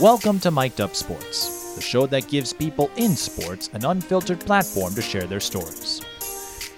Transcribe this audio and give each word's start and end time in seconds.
Welcome 0.00 0.40
to 0.40 0.50
Mic'd 0.50 0.80
Up 0.80 0.94
Sports, 0.96 1.74
the 1.74 1.82
show 1.82 2.06
that 2.06 2.26
gives 2.28 2.54
people 2.54 2.90
in 2.96 3.14
sports 3.14 3.68
an 3.74 3.84
unfiltered 3.84 4.40
platform 4.40 4.94
to 4.94 5.02
share 5.02 5.26
their 5.26 5.40
stories. 5.40 6.00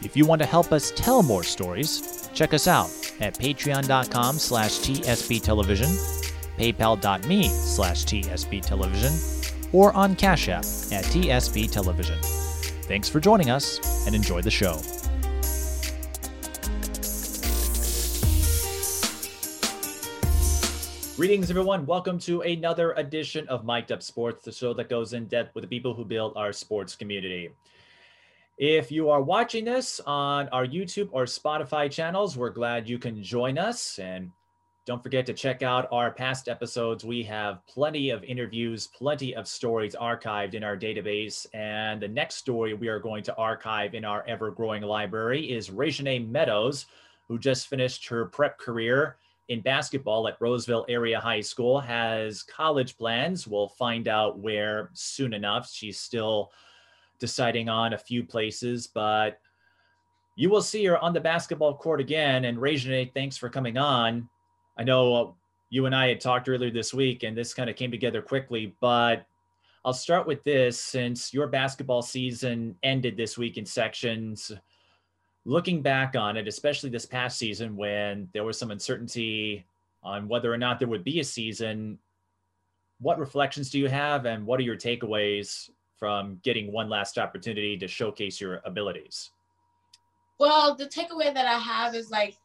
If 0.02 0.16
you 0.16 0.26
want 0.26 0.42
to 0.42 0.46
help 0.46 0.72
us 0.72 0.92
tell 0.96 1.22
more 1.22 1.44
stories, 1.44 2.28
check 2.34 2.52
us 2.52 2.66
out 2.66 2.90
at 3.20 3.38
patreon.com 3.38 4.38
slash 4.40 4.72
tsbtelevision, 4.80 6.26
paypal.me 6.58 7.44
slash 7.44 8.04
tsbtelevision, 8.04 9.72
or 9.72 9.92
on 9.92 10.16
Cash 10.16 10.48
App 10.48 10.64
at 10.64 11.04
tsbtelevision. 11.04 12.18
Thanks 12.86 13.08
for 13.08 13.20
joining 13.20 13.50
us 13.50 14.06
and 14.06 14.16
enjoy 14.16 14.42
the 14.42 14.50
show. 14.50 14.80
Greetings, 21.16 21.48
everyone. 21.48 21.86
Welcome 21.86 22.18
to 22.18 22.42
another 22.42 22.92
edition 22.92 23.48
of 23.48 23.64
Mic'd 23.64 23.90
Up 23.90 24.02
Sports, 24.02 24.44
the 24.44 24.52
show 24.52 24.74
that 24.74 24.90
goes 24.90 25.14
in 25.14 25.24
depth 25.24 25.54
with 25.54 25.62
the 25.62 25.68
people 25.68 25.94
who 25.94 26.04
build 26.04 26.34
our 26.36 26.52
sports 26.52 26.94
community. 26.94 27.48
If 28.58 28.92
you 28.92 29.08
are 29.08 29.22
watching 29.22 29.64
this 29.64 29.98
on 30.00 30.46
our 30.50 30.66
YouTube 30.66 31.08
or 31.12 31.24
Spotify 31.24 31.90
channels, 31.90 32.36
we're 32.36 32.50
glad 32.50 32.86
you 32.86 32.98
can 32.98 33.22
join 33.22 33.56
us. 33.56 33.98
And 33.98 34.30
don't 34.84 35.02
forget 35.02 35.24
to 35.24 35.32
check 35.32 35.62
out 35.62 35.88
our 35.90 36.10
past 36.10 36.50
episodes. 36.50 37.02
We 37.02 37.22
have 37.22 37.66
plenty 37.66 38.10
of 38.10 38.22
interviews, 38.22 38.86
plenty 38.86 39.34
of 39.34 39.48
stories 39.48 39.96
archived 39.98 40.52
in 40.52 40.62
our 40.62 40.76
database. 40.76 41.46
And 41.54 41.98
the 41.98 42.08
next 42.08 42.34
story 42.34 42.74
we 42.74 42.88
are 42.88 43.00
going 43.00 43.22
to 43.22 43.36
archive 43.36 43.94
in 43.94 44.04
our 44.04 44.22
ever 44.28 44.50
growing 44.50 44.82
library 44.82 45.50
is 45.50 45.70
Rai'Janee 45.70 46.28
Meadows, 46.28 46.84
who 47.26 47.38
just 47.38 47.68
finished 47.68 48.06
her 48.08 48.26
prep 48.26 48.58
career 48.58 49.16
in 49.48 49.60
basketball 49.60 50.26
at 50.28 50.36
Roseville 50.40 50.84
Area 50.88 51.20
High 51.20 51.40
School, 51.40 51.78
has 51.78 52.42
college 52.42 52.96
plans. 52.96 53.46
We'll 53.46 53.68
find 53.68 54.08
out 54.08 54.38
where 54.38 54.90
soon 54.92 55.32
enough. 55.32 55.70
She's 55.70 55.98
still 55.98 56.50
deciding 57.18 57.68
on 57.68 57.92
a 57.92 57.98
few 57.98 58.24
places, 58.24 58.86
but 58.86 59.38
you 60.36 60.50
will 60.50 60.62
see 60.62 60.84
her 60.84 60.98
on 60.98 61.12
the 61.12 61.20
basketball 61.20 61.76
court 61.76 62.00
again. 62.00 62.44
And 62.44 62.58
Rai'Janee, 62.58 63.14
thanks 63.14 63.36
for 63.36 63.48
coming 63.48 63.78
on. 63.78 64.28
I 64.76 64.84
know 64.84 65.36
you 65.70 65.86
and 65.86 65.94
I 65.94 66.08
had 66.08 66.20
talked 66.20 66.48
earlier 66.48 66.70
this 66.70 66.92
week, 66.92 67.22
and 67.22 67.36
this 67.36 67.54
kind 67.54 67.70
of 67.70 67.76
came 67.76 67.90
together 67.90 68.20
quickly, 68.20 68.74
but 68.80 69.26
I'll 69.84 69.92
start 69.92 70.26
with 70.26 70.42
this 70.44 70.80
since 70.80 71.32
your 71.32 71.46
basketball 71.46 72.02
season 72.02 72.76
ended 72.82 73.16
this 73.16 73.38
week 73.38 73.56
in 73.56 73.64
sections 73.64 74.52
looking 75.46 75.80
back 75.80 76.16
on 76.16 76.36
it, 76.36 76.48
especially 76.48 76.90
this 76.90 77.06
past 77.06 77.38
season 77.38 77.76
when 77.76 78.28
there 78.34 78.42
was 78.42 78.58
some 78.58 78.72
uncertainty 78.72 79.64
on 80.02 80.26
whether 80.28 80.52
or 80.52 80.58
not 80.58 80.80
there 80.80 80.88
would 80.88 81.04
be 81.04 81.20
a 81.20 81.24
season, 81.24 81.98
what 82.98 83.18
reflections 83.18 83.70
do 83.70 83.78
you 83.78 83.88
have 83.88 84.26
and 84.26 84.44
what 84.44 84.58
are 84.58 84.64
your 84.64 84.76
takeaways 84.76 85.70
from 85.98 86.40
getting 86.42 86.72
one 86.72 86.88
last 86.88 87.16
opportunity 87.16 87.78
to 87.78 87.86
showcase 87.86 88.40
your 88.40 88.60
abilities? 88.64 89.30
Well, 90.40 90.74
the 90.74 90.86
takeaway 90.86 91.32
that 91.32 91.46
I 91.46 91.58
have 91.58 91.94
is 91.94 92.10
like, 92.10 92.36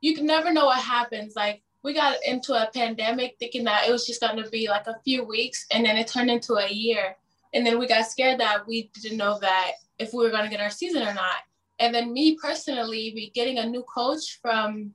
you 0.00 0.14
can 0.14 0.26
never 0.26 0.52
know 0.52 0.66
what 0.66 0.82
happens. 0.82 1.36
Like, 1.36 1.62
we 1.84 1.94
got 1.94 2.16
into 2.26 2.54
a 2.54 2.68
pandemic 2.74 3.36
thinking 3.38 3.62
that 3.64 3.88
it 3.88 3.92
was 3.92 4.04
just 4.04 4.20
going 4.20 4.42
to 4.42 4.50
be 4.50 4.68
like 4.68 4.88
a 4.88 4.98
few 5.04 5.24
weeks 5.24 5.64
and 5.70 5.86
then 5.86 5.96
it 5.96 6.08
turned 6.08 6.30
into 6.30 6.54
a 6.54 6.68
year. 6.68 7.16
And 7.54 7.64
then 7.64 7.78
we 7.78 7.86
got 7.86 8.06
scared 8.06 8.40
that 8.40 8.66
we 8.66 8.90
didn't 9.00 9.16
know 9.16 9.38
that 9.38 9.72
if 10.00 10.12
we 10.12 10.24
were 10.24 10.30
going 10.30 10.44
to 10.44 10.50
get 10.50 10.60
our 10.60 10.70
season 10.70 11.02
or 11.02 11.14
not. 11.14 11.36
And 11.78 11.94
then 11.94 12.12
me 12.12 12.36
personally, 12.36 13.12
be 13.14 13.30
getting 13.34 13.58
a 13.58 13.66
new 13.66 13.82
coach 13.82 14.38
from 14.40 14.92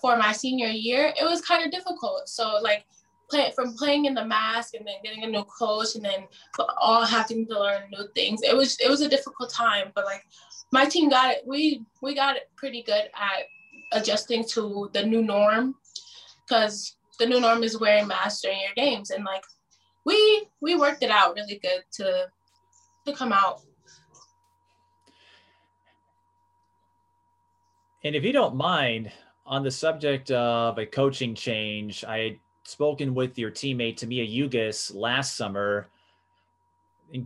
for 0.00 0.16
my 0.16 0.32
senior 0.32 0.66
year, 0.66 1.12
it 1.18 1.24
was 1.24 1.40
kind 1.40 1.64
of 1.64 1.70
difficult. 1.70 2.28
So 2.28 2.58
like 2.62 2.84
play, 3.30 3.52
from 3.54 3.74
playing 3.74 4.06
in 4.06 4.14
the 4.14 4.24
mask 4.24 4.74
and 4.74 4.86
then 4.86 4.96
getting 5.04 5.22
a 5.22 5.28
new 5.28 5.44
coach 5.44 5.94
and 5.94 6.04
then 6.04 6.26
all 6.80 7.04
having 7.04 7.46
to 7.46 7.60
learn 7.60 7.90
new 7.90 8.08
things, 8.14 8.42
it 8.42 8.56
was 8.56 8.78
it 8.80 8.88
was 8.88 9.00
a 9.00 9.08
difficult 9.08 9.50
time. 9.50 9.92
But 9.94 10.04
like 10.04 10.24
my 10.72 10.84
team 10.84 11.08
got 11.08 11.32
it, 11.32 11.42
we 11.46 11.82
we 12.02 12.14
got 12.14 12.36
it 12.36 12.50
pretty 12.56 12.82
good 12.82 13.10
at 13.14 13.44
adjusting 13.92 14.44
to 14.44 14.90
the 14.92 15.04
new 15.04 15.22
norm 15.22 15.74
because 16.46 16.96
the 17.18 17.26
new 17.26 17.40
norm 17.40 17.62
is 17.62 17.78
wearing 17.78 18.06
masks 18.06 18.42
during 18.42 18.60
your 18.60 18.74
games 18.74 19.10
and 19.10 19.24
like 19.24 19.42
we 20.04 20.46
we 20.60 20.74
worked 20.74 21.02
it 21.02 21.10
out 21.10 21.34
really 21.34 21.58
good 21.62 21.82
to 21.92 22.26
to 23.06 23.12
come 23.12 23.32
out 23.32 23.60
And 28.04 28.14
if 28.14 28.24
you 28.24 28.32
don't 28.32 28.54
mind, 28.54 29.10
on 29.44 29.64
the 29.64 29.70
subject 29.70 30.30
of 30.30 30.78
a 30.78 30.86
coaching 30.86 31.34
change, 31.34 32.04
I 32.04 32.18
had 32.18 32.38
spoken 32.62 33.14
with 33.14 33.38
your 33.38 33.50
teammate 33.50 33.96
Tamia 33.96 34.48
Ugis 34.48 34.94
last 34.94 35.36
summer, 35.36 35.88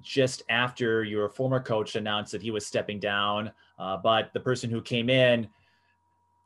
just 0.00 0.44
after 0.48 1.02
your 1.02 1.28
former 1.28 1.60
coach 1.60 1.96
announced 1.96 2.32
that 2.32 2.42
he 2.42 2.50
was 2.50 2.64
stepping 2.64 3.00
down. 3.00 3.50
Uh, 3.78 3.96
but 3.96 4.32
the 4.32 4.40
person 4.40 4.70
who 4.70 4.80
came 4.80 5.10
in 5.10 5.48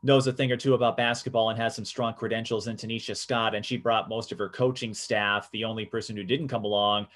knows 0.03 0.27
a 0.27 0.33
thing 0.33 0.51
or 0.51 0.57
two 0.57 0.73
about 0.73 0.97
basketball 0.97 1.51
and 1.51 1.59
has 1.59 1.75
some 1.75 1.85
strong 1.85 2.13
credentials 2.13 2.67
in 2.67 2.75
Tanisha 2.75 3.15
Scott, 3.15 3.55
and 3.55 3.65
she 3.65 3.77
brought 3.77 4.09
most 4.09 4.31
of 4.31 4.39
her 4.39 4.49
coaching 4.49 4.93
staff. 4.93 5.49
The 5.51 5.63
only 5.63 5.85
person 5.85 6.17
who 6.17 6.23
didn't 6.23 6.47
come 6.47 6.65
along 6.65 7.07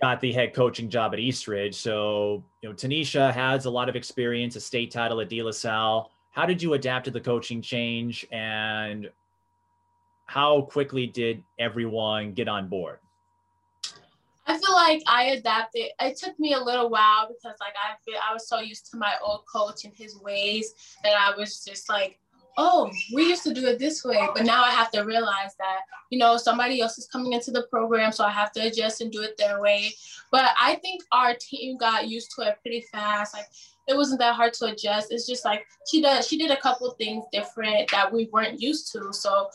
got 0.00 0.20
the 0.20 0.32
head 0.32 0.54
coaching 0.54 0.88
job 0.88 1.12
at 1.14 1.20
Eastridge. 1.20 1.74
So, 1.74 2.44
you 2.62 2.68
know, 2.68 2.74
Tanisha 2.74 3.32
has 3.32 3.64
a 3.64 3.70
lot 3.70 3.88
of 3.88 3.96
experience, 3.96 4.56
a 4.56 4.60
state 4.60 4.90
title 4.90 5.20
at 5.20 5.28
De 5.28 5.42
La 5.42 5.52
Salle. 5.52 6.10
How 6.32 6.44
did 6.44 6.62
you 6.62 6.74
adapt 6.74 7.06
to 7.06 7.10
the 7.10 7.20
coaching 7.20 7.62
change 7.62 8.26
and 8.30 9.10
how 10.26 10.62
quickly 10.62 11.06
did 11.06 11.42
everyone 11.58 12.32
get 12.32 12.48
on 12.48 12.68
board? 12.68 12.98
I 14.48 14.58
feel 14.58 14.74
like 14.74 15.02
I 15.06 15.24
adapted. 15.24 15.88
It 16.00 16.16
took 16.16 16.38
me 16.38 16.52
a 16.52 16.60
little 16.60 16.88
while 16.88 17.28
because 17.28 17.56
like 17.58 17.74
I 17.82 17.96
I 18.30 18.32
was 18.32 18.48
so 18.48 18.60
used 18.60 18.90
to 18.92 18.96
my 18.96 19.14
old 19.24 19.44
coach 19.52 19.84
and 19.84 19.94
his 19.96 20.16
ways 20.20 20.74
that 21.02 21.14
I 21.14 21.36
was 21.36 21.64
just 21.64 21.88
like 21.88 22.20
oh, 22.56 22.90
we 23.14 23.24
used 23.24 23.42
to 23.44 23.52
do 23.52 23.66
it 23.66 23.78
this 23.78 24.04
way, 24.04 24.26
but 24.34 24.44
now 24.44 24.64
I 24.64 24.70
have 24.70 24.90
to 24.92 25.02
realize 25.02 25.54
that, 25.58 25.80
you 26.10 26.18
know, 26.18 26.36
somebody 26.36 26.80
else 26.80 26.96
is 26.98 27.06
coming 27.06 27.32
into 27.32 27.50
the 27.50 27.66
program, 27.70 28.12
so 28.12 28.24
I 28.24 28.30
have 28.30 28.52
to 28.52 28.66
adjust 28.66 29.00
and 29.00 29.12
do 29.12 29.22
it 29.22 29.36
their 29.36 29.60
way. 29.60 29.90
But 30.32 30.50
I 30.60 30.76
think 30.76 31.02
our 31.12 31.34
team 31.38 31.76
got 31.76 32.08
used 32.08 32.32
to 32.36 32.48
it 32.48 32.58
pretty 32.62 32.84
fast. 32.92 33.34
Like 33.34 33.46
it 33.88 33.96
wasn't 33.96 34.20
that 34.20 34.34
hard 34.34 34.54
to 34.54 34.66
adjust. 34.66 35.12
It's 35.12 35.26
just 35.26 35.44
like 35.44 35.66
she 35.90 36.00
does 36.00 36.26
she 36.26 36.38
did 36.38 36.50
a 36.50 36.56
couple 36.56 36.90
things 36.92 37.24
different 37.32 37.90
that 37.90 38.12
we 38.12 38.28
weren't 38.32 38.60
used 38.60 38.90
to. 38.92 39.12
So 39.12 39.48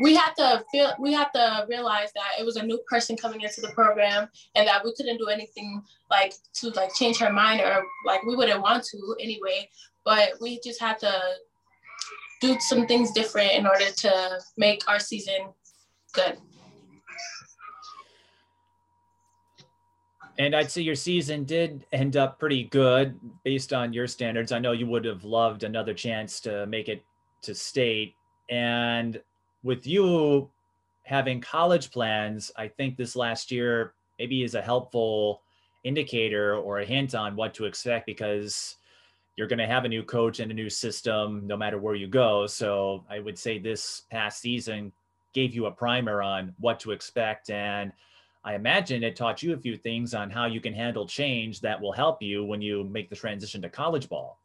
we 0.00 0.14
had 0.14 0.32
to 0.34 0.64
feel 0.70 0.94
we 0.98 1.12
had 1.12 1.28
to 1.34 1.66
realize 1.68 2.12
that 2.14 2.32
it 2.38 2.44
was 2.44 2.56
a 2.56 2.62
new 2.62 2.78
person 2.88 3.16
coming 3.16 3.40
into 3.40 3.60
the 3.60 3.68
program 3.68 4.28
and 4.54 4.66
that 4.66 4.84
we 4.84 4.94
couldn't 4.94 5.18
do 5.18 5.28
anything 5.28 5.82
like 6.10 6.34
to 6.54 6.70
like 6.70 6.94
change 6.94 7.18
her 7.18 7.32
mind 7.32 7.60
or 7.60 7.82
like 8.06 8.22
we 8.24 8.36
wouldn't 8.36 8.60
want 8.60 8.84
to 8.84 9.16
anyway 9.20 9.68
but 10.04 10.30
we 10.40 10.58
just 10.60 10.80
had 10.80 10.98
to 10.98 11.12
do 12.42 12.58
some 12.58 12.86
things 12.86 13.12
different 13.12 13.52
in 13.52 13.66
order 13.66 13.90
to 13.90 14.40
make 14.58 14.82
our 14.88 14.98
season 14.98 15.52
good. 16.12 16.36
And 20.38 20.56
I'd 20.56 20.70
say 20.70 20.82
your 20.82 20.96
season 20.96 21.44
did 21.44 21.86
end 21.92 22.16
up 22.16 22.40
pretty 22.40 22.64
good 22.64 23.18
based 23.44 23.72
on 23.72 23.92
your 23.92 24.08
standards. 24.08 24.50
I 24.50 24.58
know 24.58 24.72
you 24.72 24.86
would 24.88 25.04
have 25.04 25.24
loved 25.24 25.62
another 25.62 25.94
chance 25.94 26.40
to 26.40 26.66
make 26.66 26.88
it 26.88 27.04
to 27.42 27.54
state. 27.54 28.14
And 28.50 29.22
with 29.62 29.86
you 29.86 30.50
having 31.04 31.40
college 31.40 31.92
plans, 31.92 32.50
I 32.56 32.66
think 32.66 32.96
this 32.96 33.14
last 33.14 33.52
year 33.52 33.94
maybe 34.18 34.42
is 34.42 34.56
a 34.56 34.62
helpful 34.62 35.42
indicator 35.84 36.56
or 36.56 36.80
a 36.80 36.84
hint 36.84 37.14
on 37.14 37.36
what 37.36 37.54
to 37.54 37.66
expect 37.66 38.06
because 38.06 38.76
you're 39.36 39.48
going 39.48 39.58
to 39.58 39.66
have 39.66 39.84
a 39.84 39.88
new 39.88 40.02
coach 40.02 40.40
and 40.40 40.50
a 40.50 40.54
new 40.54 40.68
system 40.68 41.46
no 41.46 41.56
matter 41.56 41.78
where 41.78 41.94
you 41.94 42.06
go. 42.06 42.46
So 42.46 43.04
I 43.08 43.18
would 43.18 43.38
say 43.38 43.58
this 43.58 44.02
past 44.10 44.40
season 44.40 44.92
gave 45.32 45.54
you 45.54 45.66
a 45.66 45.70
primer 45.70 46.22
on 46.22 46.54
what 46.58 46.80
to 46.80 46.90
expect. 46.90 47.50
And 47.50 47.92
I 48.44 48.54
imagine 48.54 49.02
it 49.02 49.16
taught 49.16 49.42
you 49.42 49.54
a 49.54 49.58
few 49.58 49.76
things 49.76 50.14
on 50.14 50.30
how 50.30 50.46
you 50.46 50.60
can 50.60 50.74
handle 50.74 51.06
change 51.06 51.60
that 51.60 51.80
will 51.80 51.92
help 51.92 52.22
you 52.22 52.44
when 52.44 52.60
you 52.60 52.84
make 52.84 53.08
the 53.08 53.16
transition 53.16 53.62
to 53.62 53.68
college 53.68 54.08
ball. 54.08 54.38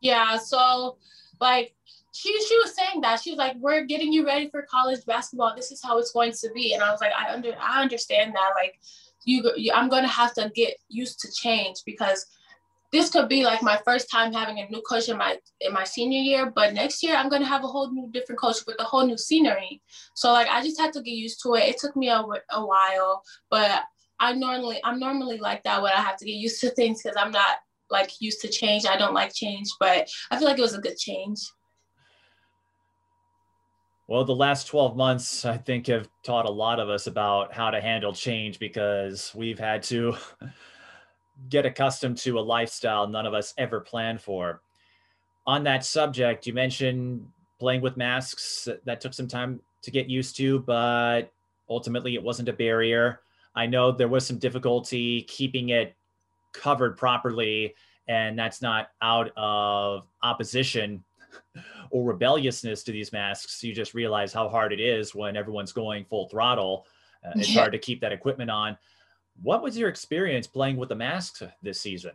Yeah. 0.00 0.38
So, 0.38 0.96
like, 1.40 1.74
she, 2.12 2.32
she 2.42 2.58
was 2.58 2.74
saying 2.74 3.02
that 3.02 3.20
she 3.20 3.30
was 3.30 3.38
like, 3.38 3.56
"We're 3.58 3.84
getting 3.84 4.12
you 4.12 4.26
ready 4.26 4.48
for 4.48 4.62
college 4.62 5.04
basketball. 5.04 5.54
This 5.54 5.70
is 5.70 5.82
how 5.82 5.98
it's 5.98 6.12
going 6.12 6.32
to 6.32 6.50
be." 6.54 6.72
And 6.72 6.82
I 6.82 6.90
was 6.90 7.00
like, 7.00 7.12
"I 7.16 7.32
under 7.32 7.54
I 7.60 7.82
understand 7.82 8.34
that. 8.34 8.50
Like, 8.54 8.78
you, 9.24 9.50
you 9.56 9.72
I'm 9.74 9.90
going 9.90 10.02
to 10.02 10.08
have 10.08 10.32
to 10.34 10.50
get 10.54 10.76
used 10.88 11.20
to 11.20 11.32
change 11.32 11.78
because 11.84 12.24
this 12.92 13.10
could 13.10 13.28
be 13.28 13.44
like 13.44 13.62
my 13.62 13.78
first 13.84 14.10
time 14.10 14.32
having 14.32 14.58
a 14.58 14.68
new 14.68 14.80
coach 14.82 15.08
in 15.08 15.16
my 15.16 15.36
in 15.60 15.72
my 15.72 15.84
senior 15.84 16.20
year 16.20 16.52
but 16.54 16.72
next 16.72 17.02
year 17.02 17.16
i'm 17.16 17.28
going 17.28 17.42
to 17.42 17.48
have 17.48 17.64
a 17.64 17.66
whole 17.66 17.90
new 17.92 18.08
different 18.12 18.40
coach 18.40 18.56
with 18.66 18.76
a 18.78 18.84
whole 18.84 19.06
new 19.06 19.18
scenery. 19.18 19.82
So 20.14 20.32
like 20.32 20.48
i 20.48 20.62
just 20.62 20.80
had 20.80 20.92
to 20.94 21.02
get 21.02 21.12
used 21.12 21.42
to 21.42 21.54
it. 21.54 21.68
It 21.68 21.78
took 21.78 21.96
me 21.96 22.08
a, 22.08 22.24
a 22.50 22.64
while 22.64 23.22
but 23.50 23.82
i 24.20 24.32
normally 24.32 24.80
i'm 24.84 24.98
normally 24.98 25.38
like 25.38 25.62
that 25.64 25.82
when 25.82 25.92
i 25.92 26.00
have 26.00 26.16
to 26.18 26.24
get 26.24 26.32
used 26.32 26.60
to 26.60 26.70
things 26.70 27.02
because 27.02 27.16
i'm 27.20 27.32
not 27.32 27.56
like 27.88 28.10
used 28.20 28.40
to 28.40 28.48
change. 28.48 28.84
I 28.84 28.96
don't 28.96 29.14
like 29.14 29.32
change 29.34 29.68
but 29.78 30.08
i 30.30 30.38
feel 30.38 30.48
like 30.48 30.58
it 30.58 30.62
was 30.62 30.74
a 30.74 30.80
good 30.80 30.96
change. 30.96 31.40
Well, 34.08 34.24
the 34.24 34.36
last 34.36 34.68
12 34.68 34.96
months, 34.96 35.44
I 35.44 35.56
think, 35.56 35.88
have 35.88 36.08
taught 36.22 36.46
a 36.46 36.50
lot 36.50 36.78
of 36.78 36.88
us 36.88 37.08
about 37.08 37.52
how 37.52 37.70
to 37.72 37.80
handle 37.80 38.12
change 38.12 38.60
because 38.60 39.32
we've 39.34 39.58
had 39.58 39.82
to 39.84 40.14
get 41.48 41.66
accustomed 41.66 42.18
to 42.18 42.38
a 42.38 42.40
lifestyle 42.40 43.06
none 43.06 43.26
of 43.26 43.34
us 43.34 43.54
ever 43.58 43.80
planned 43.80 44.20
for. 44.20 44.60
On 45.46 45.62
that 45.64 45.84
subject, 45.84 46.46
you 46.46 46.52
mentioned 46.52 47.26
playing 47.58 47.80
with 47.80 47.96
masks. 47.96 48.68
That 48.84 49.00
took 49.00 49.14
some 49.14 49.28
time 49.28 49.60
to 49.82 49.90
get 49.90 50.08
used 50.08 50.36
to, 50.36 50.60
but 50.60 51.32
ultimately 51.68 52.14
it 52.14 52.22
wasn't 52.22 52.48
a 52.48 52.52
barrier. 52.52 53.20
I 53.54 53.66
know 53.66 53.92
there 53.92 54.08
was 54.08 54.26
some 54.26 54.38
difficulty 54.38 55.22
keeping 55.22 55.70
it 55.70 55.94
covered 56.52 56.96
properly, 56.96 57.74
and 58.08 58.38
that's 58.38 58.60
not 58.60 58.90
out 59.00 59.30
of 59.36 60.06
opposition 60.22 61.04
or 61.90 62.04
rebelliousness 62.04 62.82
to 62.84 62.92
these 62.92 63.12
masks. 63.12 63.62
You 63.62 63.74
just 63.74 63.94
realize 63.94 64.32
how 64.32 64.48
hard 64.48 64.72
it 64.72 64.80
is 64.80 65.14
when 65.14 65.36
everyone's 65.36 65.72
going 65.72 66.04
full 66.04 66.28
throttle. 66.28 66.86
Uh, 67.24 67.32
it's 67.36 67.50
yeah. 67.50 67.60
hard 67.60 67.72
to 67.72 67.78
keep 67.78 68.00
that 68.00 68.12
equipment 68.12 68.50
on. 68.50 68.76
What 69.42 69.62
was 69.62 69.76
your 69.76 69.88
experience 69.88 70.46
playing 70.46 70.76
with 70.76 70.88
the 70.88 70.94
masks 70.94 71.42
this 71.62 71.80
season? 71.80 72.12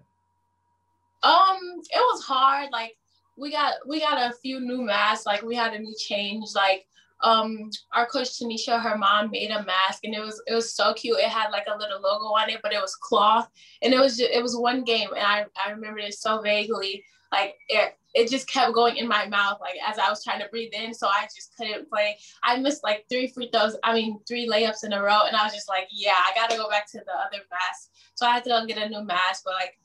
Um, 1.23 1.59
it 1.93 1.99
was 1.99 2.23
hard. 2.23 2.69
Like 2.71 2.95
we 3.37 3.51
got 3.51 3.75
we 3.87 3.99
got 3.99 4.31
a 4.31 4.35
few 4.35 4.59
new 4.59 4.81
masks. 4.81 5.25
Like 5.25 5.41
we 5.41 5.55
had 5.55 5.73
a 5.73 5.79
new 5.79 5.95
change. 5.97 6.49
Like 6.55 6.85
um 7.23 7.69
our 7.93 8.07
coach 8.07 8.39
Tanisha, 8.39 8.81
her 8.81 8.97
mom 8.97 9.29
made 9.29 9.51
a 9.51 9.63
mask 9.63 10.03
and 10.03 10.15
it 10.15 10.19
was 10.19 10.41
it 10.47 10.53
was 10.53 10.73
so 10.73 10.93
cute. 10.93 11.19
It 11.19 11.29
had 11.29 11.51
like 11.51 11.67
a 11.71 11.77
little 11.77 12.01
logo 12.01 12.25
on 12.25 12.49
it, 12.49 12.59
but 12.63 12.73
it 12.73 12.81
was 12.81 12.95
cloth. 12.95 13.49
And 13.81 13.93
it 13.93 13.99
was 13.99 14.17
just, 14.17 14.31
it 14.31 14.41
was 14.41 14.57
one 14.57 14.83
game 14.83 15.09
and 15.15 15.25
I, 15.25 15.45
I 15.63 15.71
remember 15.71 15.99
it 15.99 16.13
so 16.13 16.41
vaguely. 16.41 17.03
Like 17.31 17.55
it 17.69 17.97
it 18.13 18.29
just 18.29 18.47
kept 18.49 18.73
going 18.73 18.97
in 18.97 19.07
my 19.07 19.25
mouth 19.27 19.59
like 19.61 19.75
as 19.87 19.97
I 19.97 20.09
was 20.09 20.23
trying 20.23 20.41
to 20.41 20.49
breathe 20.49 20.73
in. 20.73 20.93
So 20.93 21.07
I 21.07 21.23
just 21.23 21.55
couldn't 21.57 21.89
play. 21.89 22.17
I 22.43 22.57
missed 22.57 22.83
like 22.83 23.05
three 23.09 23.27
free 23.27 23.49
throws, 23.51 23.77
I 23.83 23.93
mean 23.93 24.19
three 24.27 24.49
layups 24.49 24.83
in 24.83 24.93
a 24.93 25.01
row. 25.01 25.21
And 25.27 25.35
I 25.35 25.43
was 25.43 25.53
just 25.53 25.69
like, 25.69 25.87
yeah, 25.91 26.15
I 26.17 26.33
gotta 26.35 26.57
go 26.57 26.69
back 26.69 26.89
to 26.91 26.97
the 26.97 27.13
other 27.13 27.43
mask. 27.49 27.91
So 28.15 28.25
I 28.25 28.31
had 28.31 28.43
to 28.43 28.49
go 28.49 28.65
get 28.65 28.77
a 28.77 28.89
new 28.89 29.03
mask. 29.03 29.43
But 29.45 29.53
like 29.53 29.77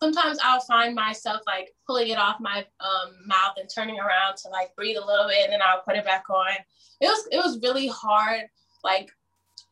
sometimes 0.00 0.38
I'll 0.42 0.60
find 0.60 0.94
myself 0.94 1.40
like 1.46 1.74
pulling 1.86 2.08
it 2.08 2.18
off 2.18 2.36
my 2.40 2.64
um, 2.80 3.14
mouth 3.26 3.54
and 3.56 3.68
turning 3.68 3.98
around 3.98 4.36
to 4.42 4.48
like 4.48 4.74
breathe 4.76 4.96
a 4.96 5.04
little 5.04 5.26
bit 5.26 5.44
and 5.44 5.52
then 5.52 5.60
I'll 5.62 5.82
put 5.82 5.96
it 5.96 6.04
back 6.04 6.30
on. 6.30 6.54
It 7.00 7.06
was 7.06 7.28
it 7.32 7.38
was 7.38 7.60
really 7.60 7.88
hard, 7.88 8.42
like 8.84 9.10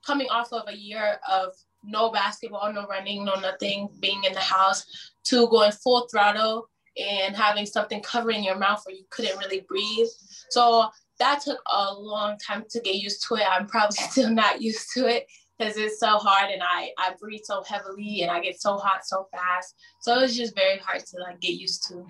coming 0.05 0.29
off 0.31 0.53
of 0.53 0.69
a 0.69 0.77
year 0.77 1.21
of 1.31 1.53
no 1.85 2.11
basketball, 2.11 2.73
no 2.73 2.87
running, 2.87 3.25
no 3.25 3.35
nothing, 3.35 3.89
being 4.01 4.25
in 4.25 4.33
the 4.33 4.41
house, 4.41 5.13
to 5.25 5.49
going 5.49 5.73
full 5.73 6.09
throttle 6.11 6.69
and 6.97 7.35
having 7.35 7.67
something 7.67 8.00
covering 8.03 8.44
your 8.44 8.56
mouth 8.56 8.83
where 8.85 8.94
you 8.94 9.05
couldn't 9.11 9.39
really 9.39 9.61
breathe. 9.61 10.09
So 10.50 10.89
that 11.19 11.41
took 11.41 11.61
a 11.73 11.94
long 11.94 12.37
time 12.39 12.65
to 12.71 12.81
get 12.81 12.97
used 12.97 13.27
to 13.29 13.37
it. 13.37 13.44
I'm 13.49 13.67
probably 13.67 13.97
still 14.11 14.31
not 14.31 14.61
used 14.61 14.93
to 14.94 15.06
it 15.06 15.27
because 15.59 15.77
it's 15.77 16.00
so 16.00 16.19
hard 16.19 16.50
and 16.50 16.62
I, 16.62 16.91
I 16.99 17.15
breathe 17.21 17.43
so 17.44 17.62
heavily 17.62 18.23
and 18.23 18.31
I 18.31 18.41
get 18.41 18.61
so 18.61 18.77
hot 18.77 19.06
so 19.06 19.29
fast. 19.31 19.75
So 20.00 20.21
it's 20.21 20.37
just 20.37 20.55
very 20.55 20.79
hard 20.79 21.00
to 21.06 21.21
like 21.21 21.41
get 21.41 21.55
used 21.55 21.87
to. 21.89 22.06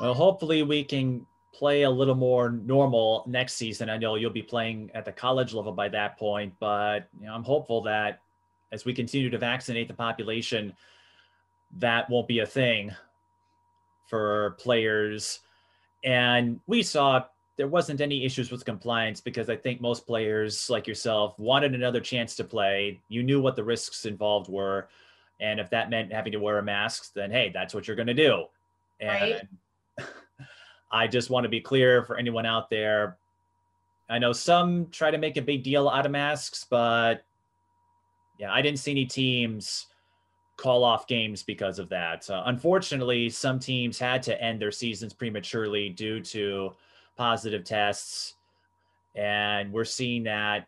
Well, 0.00 0.14
hopefully 0.14 0.62
we 0.62 0.84
can 0.84 1.26
play 1.52 1.82
a 1.82 1.90
little 1.90 2.14
more 2.14 2.50
normal 2.50 3.24
next 3.26 3.54
season. 3.54 3.88
I 3.88 3.96
know 3.96 4.16
you'll 4.16 4.30
be 4.30 4.42
playing 4.42 4.90
at 4.94 5.04
the 5.04 5.12
college 5.12 5.54
level 5.54 5.72
by 5.72 5.88
that 5.88 6.18
point, 6.18 6.52
but 6.60 7.08
you 7.18 7.26
know, 7.26 7.34
I'm 7.34 7.44
hopeful 7.44 7.82
that 7.82 8.20
as 8.72 8.84
we 8.84 8.92
continue 8.92 9.30
to 9.30 9.38
vaccinate 9.38 9.88
the 9.88 9.94
population, 9.94 10.74
that 11.78 12.08
won't 12.08 12.28
be 12.28 12.40
a 12.40 12.46
thing 12.46 12.92
for 14.06 14.56
players. 14.58 15.40
And 16.04 16.60
we 16.66 16.82
saw 16.82 17.24
there 17.56 17.68
wasn't 17.68 18.00
any 18.00 18.24
issues 18.24 18.50
with 18.50 18.64
compliance 18.64 19.20
because 19.20 19.48
I 19.48 19.56
think 19.56 19.80
most 19.80 20.06
players 20.06 20.68
like 20.68 20.86
yourself 20.86 21.38
wanted 21.38 21.74
another 21.74 22.00
chance 22.00 22.36
to 22.36 22.44
play. 22.44 23.00
You 23.08 23.22
knew 23.22 23.40
what 23.40 23.56
the 23.56 23.64
risks 23.64 24.04
involved 24.04 24.50
were. 24.50 24.88
And 25.40 25.58
if 25.58 25.70
that 25.70 25.90
meant 25.90 26.12
having 26.12 26.32
to 26.32 26.38
wear 26.38 26.58
a 26.58 26.62
mask, 26.62 27.12
then 27.14 27.30
hey, 27.30 27.50
that's 27.52 27.74
what 27.74 27.86
you're 27.86 27.96
going 27.96 28.06
to 28.06 28.14
do. 28.14 28.44
And 29.00 29.48
right. 29.98 30.08
I 30.90 31.06
just 31.06 31.30
want 31.30 31.44
to 31.44 31.48
be 31.48 31.60
clear 31.60 32.04
for 32.04 32.16
anyone 32.16 32.46
out 32.46 32.70
there. 32.70 33.16
I 34.08 34.18
know 34.18 34.32
some 34.32 34.88
try 34.90 35.10
to 35.10 35.18
make 35.18 35.36
a 35.36 35.42
big 35.42 35.64
deal 35.64 35.88
out 35.88 36.06
of 36.06 36.12
masks, 36.12 36.64
but 36.68 37.24
yeah, 38.38 38.52
I 38.52 38.62
didn't 38.62 38.78
see 38.78 38.92
any 38.92 39.06
teams 39.06 39.86
call 40.56 40.84
off 40.84 41.06
games 41.06 41.42
because 41.42 41.78
of 41.78 41.88
that. 41.90 42.28
Uh, 42.30 42.42
unfortunately, 42.46 43.28
some 43.28 43.58
teams 43.58 43.98
had 43.98 44.22
to 44.22 44.42
end 44.42 44.60
their 44.60 44.72
seasons 44.72 45.12
prematurely 45.12 45.90
due 45.90 46.20
to 46.20 46.72
positive 47.16 47.64
tests. 47.64 48.34
And 49.14 49.72
we're 49.72 49.84
seeing 49.84 50.24
that 50.24 50.66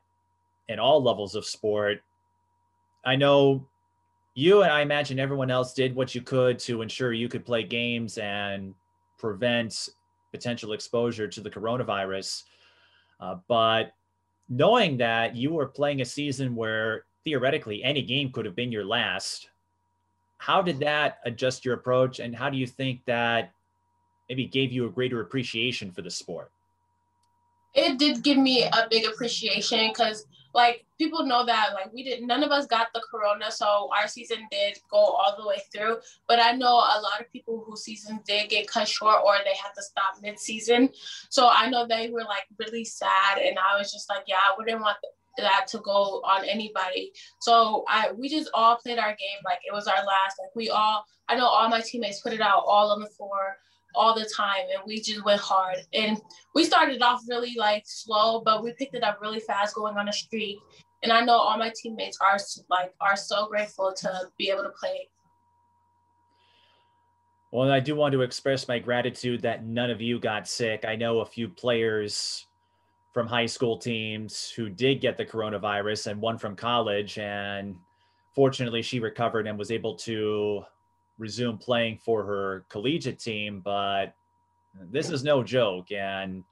in 0.69 0.79
all 0.79 1.03
levels 1.03 1.35
of 1.35 1.47
sport. 1.47 2.03
I 3.05 3.17
know 3.17 3.67
you 4.35 4.63
and 4.63 4.71
I 4.71 4.83
imagine 4.83 5.19
everyone 5.19 5.51
else 5.51 5.73
did 5.73 5.95
what 5.95 6.15
you 6.15 6.21
could 6.21 6.59
to 6.61 6.83
ensure 6.83 7.13
you 7.13 7.29
could 7.29 7.45
play 7.45 7.63
games 7.63 8.19
and 8.19 8.75
prevent 9.19 9.89
potential 10.31 10.73
exposure 10.73 11.27
to 11.29 11.41
the 11.41 11.51
coronavirus. 11.51 12.45
Uh, 13.21 13.37
but 13.49 13.93
knowing 14.49 14.97
that 14.99 15.35
you 15.35 15.53
were 15.53 15.67
playing 15.67 16.03
a 16.03 16.05
season 16.05 16.55
where 16.55 17.05
theoretically 17.25 17.83
any 17.83 18.03
game 18.03 18.31
could 18.31 18.45
have 18.45 18.55
been 18.55 18.73
your 18.73 18.85
last, 18.85 19.49
how 20.39 20.63
did 20.63 20.81
that 20.81 21.19
adjust 21.25 21.65
your 21.65 21.75
approach? 21.75 22.21
And 22.21 22.35
how 22.35 22.49
do 22.49 22.57
you 22.57 22.67
think 22.67 23.05
that 23.07 23.53
maybe 24.29 24.47
gave 24.47 24.73
you 24.73 24.87
a 24.87 24.91
greater 24.91 25.21
appreciation 25.21 25.91
for 25.91 26.03
the 26.03 26.11
sport? 26.11 26.51
It 27.75 27.99
did 27.99 28.23
give 28.23 28.39
me 28.39 28.63
a 28.65 28.87
big 28.91 29.05
appreciation 29.05 29.91
because 29.91 30.27
like 30.55 30.85
people 30.99 31.25
know 31.25 31.45
that 31.45 31.71
like 31.75 31.93
we 31.93 32.03
didn't 32.03 32.27
none 32.27 32.43
of 32.43 32.51
us 32.51 32.67
got 32.67 32.89
the 32.95 33.03
corona 33.11 33.51
so 33.51 33.89
our 33.97 34.09
season 34.09 34.39
did 34.51 34.79
go 34.91 34.97
all 34.97 35.37
the 35.39 35.47
way 35.47 35.61
through 35.71 35.99
but 36.27 36.41
i 36.41 36.53
know 36.53 36.73
a 36.73 36.99
lot 37.01 37.21
of 37.21 37.31
people 37.31 37.63
whose 37.67 37.85
seasons 37.85 38.21
did 38.27 38.49
get 38.49 38.67
cut 38.67 38.89
short 38.89 39.19
or 39.25 39.35
they 39.45 39.57
had 39.63 39.73
to 39.77 39.83
stop 39.83 40.15
mid-season 40.23 40.89
so 41.29 41.49
i 41.53 41.69
know 41.69 41.87
they 41.87 42.09
were 42.09 42.25
like 42.25 42.47
really 42.59 42.85
sad 42.85 43.39
and 43.39 43.59
i 43.59 43.79
was 43.79 43.93
just 43.93 44.09
like 44.09 44.25
yeah 44.27 44.37
i 44.37 44.55
wouldn't 44.57 44.81
want 44.81 44.97
that 45.43 45.67
to 45.69 45.79
go 45.79 46.23
on 46.25 46.45
anybody. 46.45 47.13
So 47.41 47.85
i 47.89 48.13
we 48.13 48.29
just 48.29 48.51
all 48.55 48.77
played 48.77 48.99
our 48.99 49.11
game 49.11 49.41
like 49.45 49.59
it 49.67 49.73
was 49.73 49.87
our 49.87 49.97
last 49.97 50.39
like 50.39 50.55
we 50.55 50.71
all 50.71 51.05
i 51.29 51.37
know 51.37 51.47
all 51.47 51.69
my 51.69 51.81
teammates 51.81 52.21
put 52.21 52.33
it 52.33 52.41
out 52.41 52.65
all 52.67 52.91
on 52.91 53.01
the 53.01 53.07
floor 53.07 53.57
all 53.95 54.15
the 54.15 54.29
time 54.37 54.65
and 54.73 54.83
we 54.87 55.01
just 55.01 55.25
went 55.25 55.41
hard. 55.41 55.79
And 55.93 56.21
we 56.55 56.65
started 56.65 57.03
off 57.03 57.23
really 57.29 57.55
like 57.57 57.85
slow 57.87 58.41
but 58.41 58.63
we 58.63 58.73
picked 58.73 58.95
it 58.95 59.03
up 59.03 59.21
really 59.21 59.41
fast 59.41 59.75
going 59.75 59.97
on 59.97 60.09
a 60.09 60.13
streak. 60.13 60.59
And 61.03 61.13
i 61.13 61.21
know 61.21 61.35
all 61.35 61.59
my 61.59 61.73
teammates 61.75 62.19
are 62.21 62.39
like 62.69 62.95
are 63.01 63.17
so 63.17 63.47
grateful 63.49 63.93
to 63.99 64.23
be 64.39 64.51
able 64.51 64.65
to 64.65 64.71
play. 64.71 65.09
Well 67.53 67.71
i 67.71 67.81
do 67.81 67.97
want 67.97 68.13
to 68.13 68.23
express 68.23 68.69
my 68.69 68.79
gratitude 68.79 69.43
that 69.43 69.65
none 69.65 69.91
of 69.91 70.01
you 70.01 70.19
got 70.19 70.49
sick. 70.49 70.85
I 70.87 70.97
know 70.97 71.21
a 71.21 71.27
few 71.27 71.49
players 71.49 72.48
from 73.19 73.27
high 73.27 73.47
school 73.47 73.77
teams 73.77 74.49
who 74.49 74.69
did 74.69 75.01
get 75.01 75.17
the 75.17 75.27
coronavirus 75.27 76.07
and 76.07 76.21
one 76.21 76.39
from 76.39 76.55
college 76.55 77.19
and 77.19 77.75
fortunately 78.33 78.81
she 78.81 79.01
recovered 79.01 79.49
and 79.49 79.59
was 79.59 79.73
able 79.73 79.97
to 79.97 80.63
resume 81.19 81.59
playing 81.59 81.99
for 81.99 82.23
her 82.23 82.65
collegiate 82.69 83.19
team, 83.19 83.59
but 83.59 84.15
this 84.93 85.11
is 85.11 85.25
no 85.25 85.43
joke. 85.43 85.91
And 85.91 86.45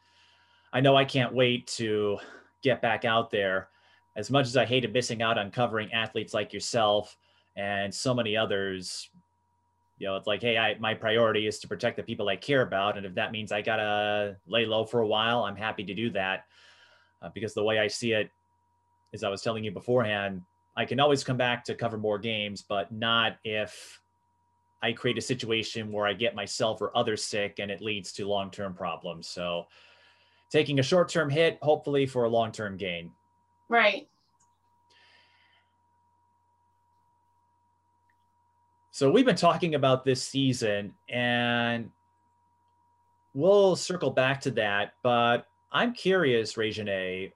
I 0.73 0.81
know 0.81 0.97
I 0.97 1.05
can't 1.05 1.33
wait 1.33 1.69
to 1.77 2.19
get 2.65 2.83
back 2.83 3.05
out 3.05 3.31
there. 3.31 3.69
As 4.17 4.29
much 4.29 4.47
as 4.47 4.57
I 4.57 4.65
hated 4.65 4.93
missing 4.93 5.23
out 5.23 5.39
on 5.39 5.53
covering 5.53 5.93
athletes 5.93 6.35
like 6.35 6.53
yourself 6.53 7.17
and 7.55 7.95
so 7.95 8.13
many 8.13 8.37
others, 8.37 9.09
you 9.99 10.07
know, 10.07 10.17
it's 10.17 10.27
like, 10.27 10.43
hey, 10.43 10.59
I, 10.59 10.79
my 10.79 10.95
priority 10.95 11.47
is 11.47 11.59
to 11.61 11.69
protect 11.69 11.97
the 11.97 12.03
people 12.03 12.29
I 12.29 12.37
care 12.37 12.63
about. 12.63 12.97
And 12.97 13.07
if 13.07 13.15
that 13.15 13.33
means 13.33 13.51
I 13.51 13.63
got 13.63 13.77
to 13.77 14.37
lay 14.47 14.67
low 14.67 14.85
for 14.85 15.01
a 15.01 15.07
while, 15.07 15.45
I'm 15.45 15.57
happy 15.57 15.85
to 15.85 15.95
do 15.95 16.11
that. 16.11 16.45
Uh, 17.23 17.31
because 17.35 17.55
the 17.55 17.65
way 17.65 17.79
I 17.79 17.87
see 17.87 18.13
it, 18.13 18.31
as 19.15 19.25
I 19.25 19.31
was 19.31 19.41
telling 19.41 19.65
you 19.65 19.71
beforehand, 19.71 20.43
I 20.77 20.85
can 20.85 21.01
always 21.01 21.25
come 21.25 21.39
back 21.39 21.65
to 21.65 21.75
cover 21.75 21.97
more 21.97 22.19
games, 22.19 22.63
but 22.63 22.93
not 22.93 23.39
if 23.45 24.01
I 24.83 24.93
create 24.93 25.17
a 25.17 25.23
situation 25.23 25.91
where 25.91 26.07
I 26.07 26.13
get 26.13 26.35
myself 26.35 26.83
or 26.83 26.95
others 26.95 27.25
sick 27.25 27.59
and 27.59 27.71
it 27.71 27.81
leads 27.81 28.13
to 28.15 28.29
long 28.29 28.51
term 28.51 28.75
problems. 28.75 29.29
So, 29.29 29.67
taking 30.51 30.79
a 30.79 30.83
short 30.83 31.09
term 31.09 31.31
hit, 31.31 31.59
hopefully 31.63 32.05
for 32.05 32.25
a 32.25 32.29
long 32.29 32.53
term 32.53 32.77
gain. 32.77 33.11
Right. 33.71 34.07
So, 38.97 39.11
we've 39.11 39.27
been 39.27 39.37
talking 39.37 39.75
about 39.75 40.07
this 40.07 40.23
season 40.23 40.91
and 41.11 41.91
we'll 43.35 43.77
circle 43.77 44.09
back 44.09 44.41
to 44.41 44.51
that. 44.53 44.95
But 45.03 45.47
I'm 45.71 45.93
curious, 45.93 46.55
Rai'Janee, 46.55 47.31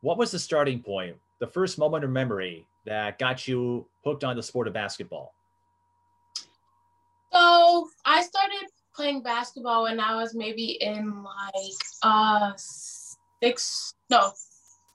what 0.00 0.18
was 0.18 0.32
the 0.32 0.40
starting 0.40 0.82
point, 0.82 1.14
the 1.38 1.46
first 1.46 1.78
moment 1.78 2.02
of 2.02 2.10
memory 2.10 2.66
that 2.84 3.20
got 3.20 3.46
you 3.46 3.86
hooked 4.04 4.24
on 4.24 4.34
the 4.34 4.42
sport 4.42 4.66
of 4.66 4.74
basketball? 4.74 5.32
So 7.32 7.88
I 8.04 8.20
started 8.20 8.66
playing 8.92 9.22
basketball 9.22 9.84
when 9.84 10.00
I 10.00 10.16
was 10.16 10.34
maybe 10.34 10.82
in 10.82 11.22
like 11.22 11.78
uh 12.02 12.54
sixth, 13.40 13.94
no, 14.10 14.32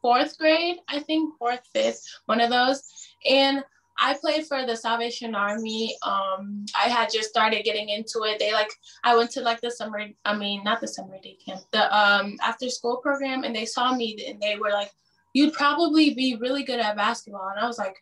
fourth 0.01 0.38
grade, 0.38 0.79
I 0.89 0.99
think 0.99 1.38
fourth, 1.38 1.65
fifth, 1.73 2.05
one 2.25 2.41
of 2.41 2.49
those. 2.49 2.83
And 3.25 3.63
I 3.99 4.15
played 4.19 4.45
for 4.45 4.65
the 4.65 4.75
Salvation 4.75 5.35
Army. 5.35 5.95
Um, 6.03 6.65
I 6.75 6.87
had 6.89 7.09
just 7.11 7.29
started 7.29 7.65
getting 7.65 7.89
into 7.89 8.23
it. 8.23 8.39
They 8.39 8.53
like 8.53 8.71
I 9.03 9.15
went 9.15 9.31
to 9.31 9.41
like 9.41 9.61
the 9.61 9.71
summer, 9.71 10.01
I 10.25 10.35
mean 10.35 10.63
not 10.63 10.79
the 10.81 10.87
summer 10.87 11.17
day 11.21 11.37
camp, 11.45 11.61
the 11.71 11.95
um 11.95 12.37
after 12.41 12.69
school 12.69 12.97
program, 12.97 13.43
and 13.43 13.55
they 13.55 13.65
saw 13.65 13.93
me 13.93 14.25
and 14.27 14.41
they 14.41 14.55
were 14.55 14.71
like, 14.71 14.91
"You'd 15.33 15.53
probably 15.53 16.13
be 16.13 16.37
really 16.39 16.63
good 16.63 16.79
at 16.79 16.95
basketball." 16.95 17.49
And 17.49 17.59
I 17.59 17.67
was 17.67 17.77
like, 17.77 17.97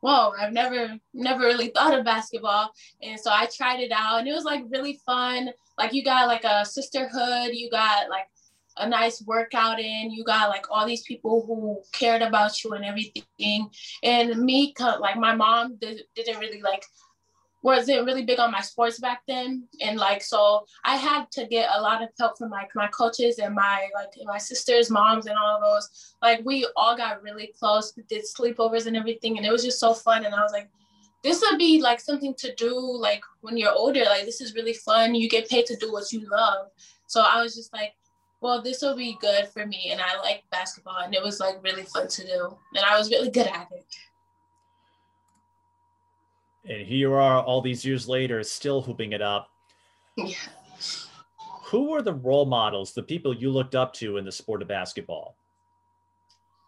"Whoa, 0.00 0.32
I've 0.38 0.52
never 0.52 0.98
never 1.14 1.40
really 1.40 1.68
thought 1.68 1.98
of 1.98 2.04
basketball." 2.04 2.70
And 3.02 3.18
so 3.18 3.30
I 3.32 3.46
tried 3.46 3.80
it 3.80 3.92
out, 3.92 4.18
and 4.18 4.28
it 4.28 4.34
was 4.34 4.44
like 4.44 4.64
really 4.68 5.00
fun. 5.06 5.50
Like 5.78 5.94
you 5.94 6.04
got 6.04 6.28
like 6.28 6.44
a 6.44 6.64
sisterhood, 6.64 7.50
you 7.52 7.70
got 7.70 8.10
like 8.10 8.26
a 8.78 8.88
nice 8.88 9.22
workout 9.22 9.80
in. 9.80 10.10
You 10.10 10.24
got 10.24 10.48
like 10.48 10.66
all 10.70 10.86
these 10.86 11.02
people 11.02 11.44
who 11.46 11.80
cared 11.92 12.22
about 12.22 12.62
you 12.62 12.72
and 12.72 12.84
everything. 12.84 13.70
And 14.02 14.38
me, 14.38 14.74
like 15.00 15.16
my 15.16 15.34
mom 15.34 15.76
did, 15.80 16.02
didn't 16.14 16.38
really 16.38 16.62
like 16.62 16.84
wasn't 17.62 18.06
really 18.06 18.24
big 18.24 18.38
on 18.38 18.52
my 18.52 18.60
sports 18.60 18.98
back 19.00 19.22
then. 19.26 19.66
And 19.80 19.98
like 19.98 20.22
so 20.22 20.64
i 20.84 20.96
had 20.96 21.30
to 21.32 21.46
get 21.46 21.68
a 21.74 21.80
lot 21.80 22.02
of 22.02 22.08
help 22.18 22.38
from 22.38 22.50
like 22.50 22.70
my 22.74 22.86
coaches 22.88 23.38
and 23.38 23.54
my 23.54 23.88
like 23.94 24.12
my 24.24 24.38
sisters 24.38 24.90
moms 24.90 25.26
and 25.26 25.36
all 25.36 25.60
those. 25.60 26.14
Like 26.22 26.40
we 26.44 26.66
all 26.76 26.96
got 26.96 27.22
really 27.22 27.52
close 27.58 27.92
did 28.08 28.24
sleepovers 28.24 28.86
and 28.86 28.96
everything 28.96 29.36
and 29.36 29.46
it 29.46 29.52
was 29.52 29.64
just 29.64 29.80
so 29.80 29.92
fun. 29.92 30.24
And 30.24 30.34
i 30.34 30.42
was 30.42 30.52
like 30.52 30.70
this 31.24 31.42
would 31.42 31.58
be 31.58 31.82
like 31.82 32.00
something 32.00 32.32
to 32.34 32.54
do 32.54 32.78
like 32.78 33.22
when 33.40 33.56
you're 33.56 33.72
older. 33.72 34.04
Like 34.04 34.24
this 34.24 34.40
is 34.40 34.54
really 34.54 34.74
fun. 34.74 35.16
You 35.16 35.28
get 35.28 35.48
paid 35.48 35.66
to 35.66 35.76
do 35.76 35.92
what 35.92 36.12
you 36.12 36.28
love. 36.30 36.68
So 37.06 37.22
i 37.22 37.42
was 37.42 37.54
just 37.56 37.72
like 37.72 37.94
well, 38.40 38.62
this 38.62 38.82
will 38.82 38.96
be 38.96 39.16
good 39.20 39.48
for 39.48 39.66
me. 39.66 39.90
And 39.90 40.00
I 40.00 40.18
like 40.20 40.44
basketball 40.50 40.98
and 40.98 41.14
it 41.14 41.22
was 41.22 41.40
like 41.40 41.62
really 41.62 41.82
fun 41.82 42.08
to 42.08 42.26
do. 42.26 42.56
And 42.74 42.84
I 42.84 42.96
was 42.96 43.10
really 43.10 43.30
good 43.30 43.46
at 43.46 43.68
it. 43.72 43.86
And 46.64 46.86
here 46.86 47.08
you 47.08 47.12
are 47.12 47.42
all 47.42 47.62
these 47.62 47.84
years 47.84 48.08
later, 48.08 48.42
still 48.42 48.82
hooping 48.82 49.12
it 49.12 49.22
up. 49.22 49.48
Yeah. 50.16 50.34
Who 51.64 51.90
were 51.90 52.02
the 52.02 52.14
role 52.14 52.46
models, 52.46 52.92
the 52.92 53.02
people 53.02 53.34
you 53.34 53.50
looked 53.50 53.74
up 53.74 53.92
to 53.94 54.16
in 54.16 54.24
the 54.24 54.32
sport 54.32 54.62
of 54.62 54.68
basketball? 54.68 55.36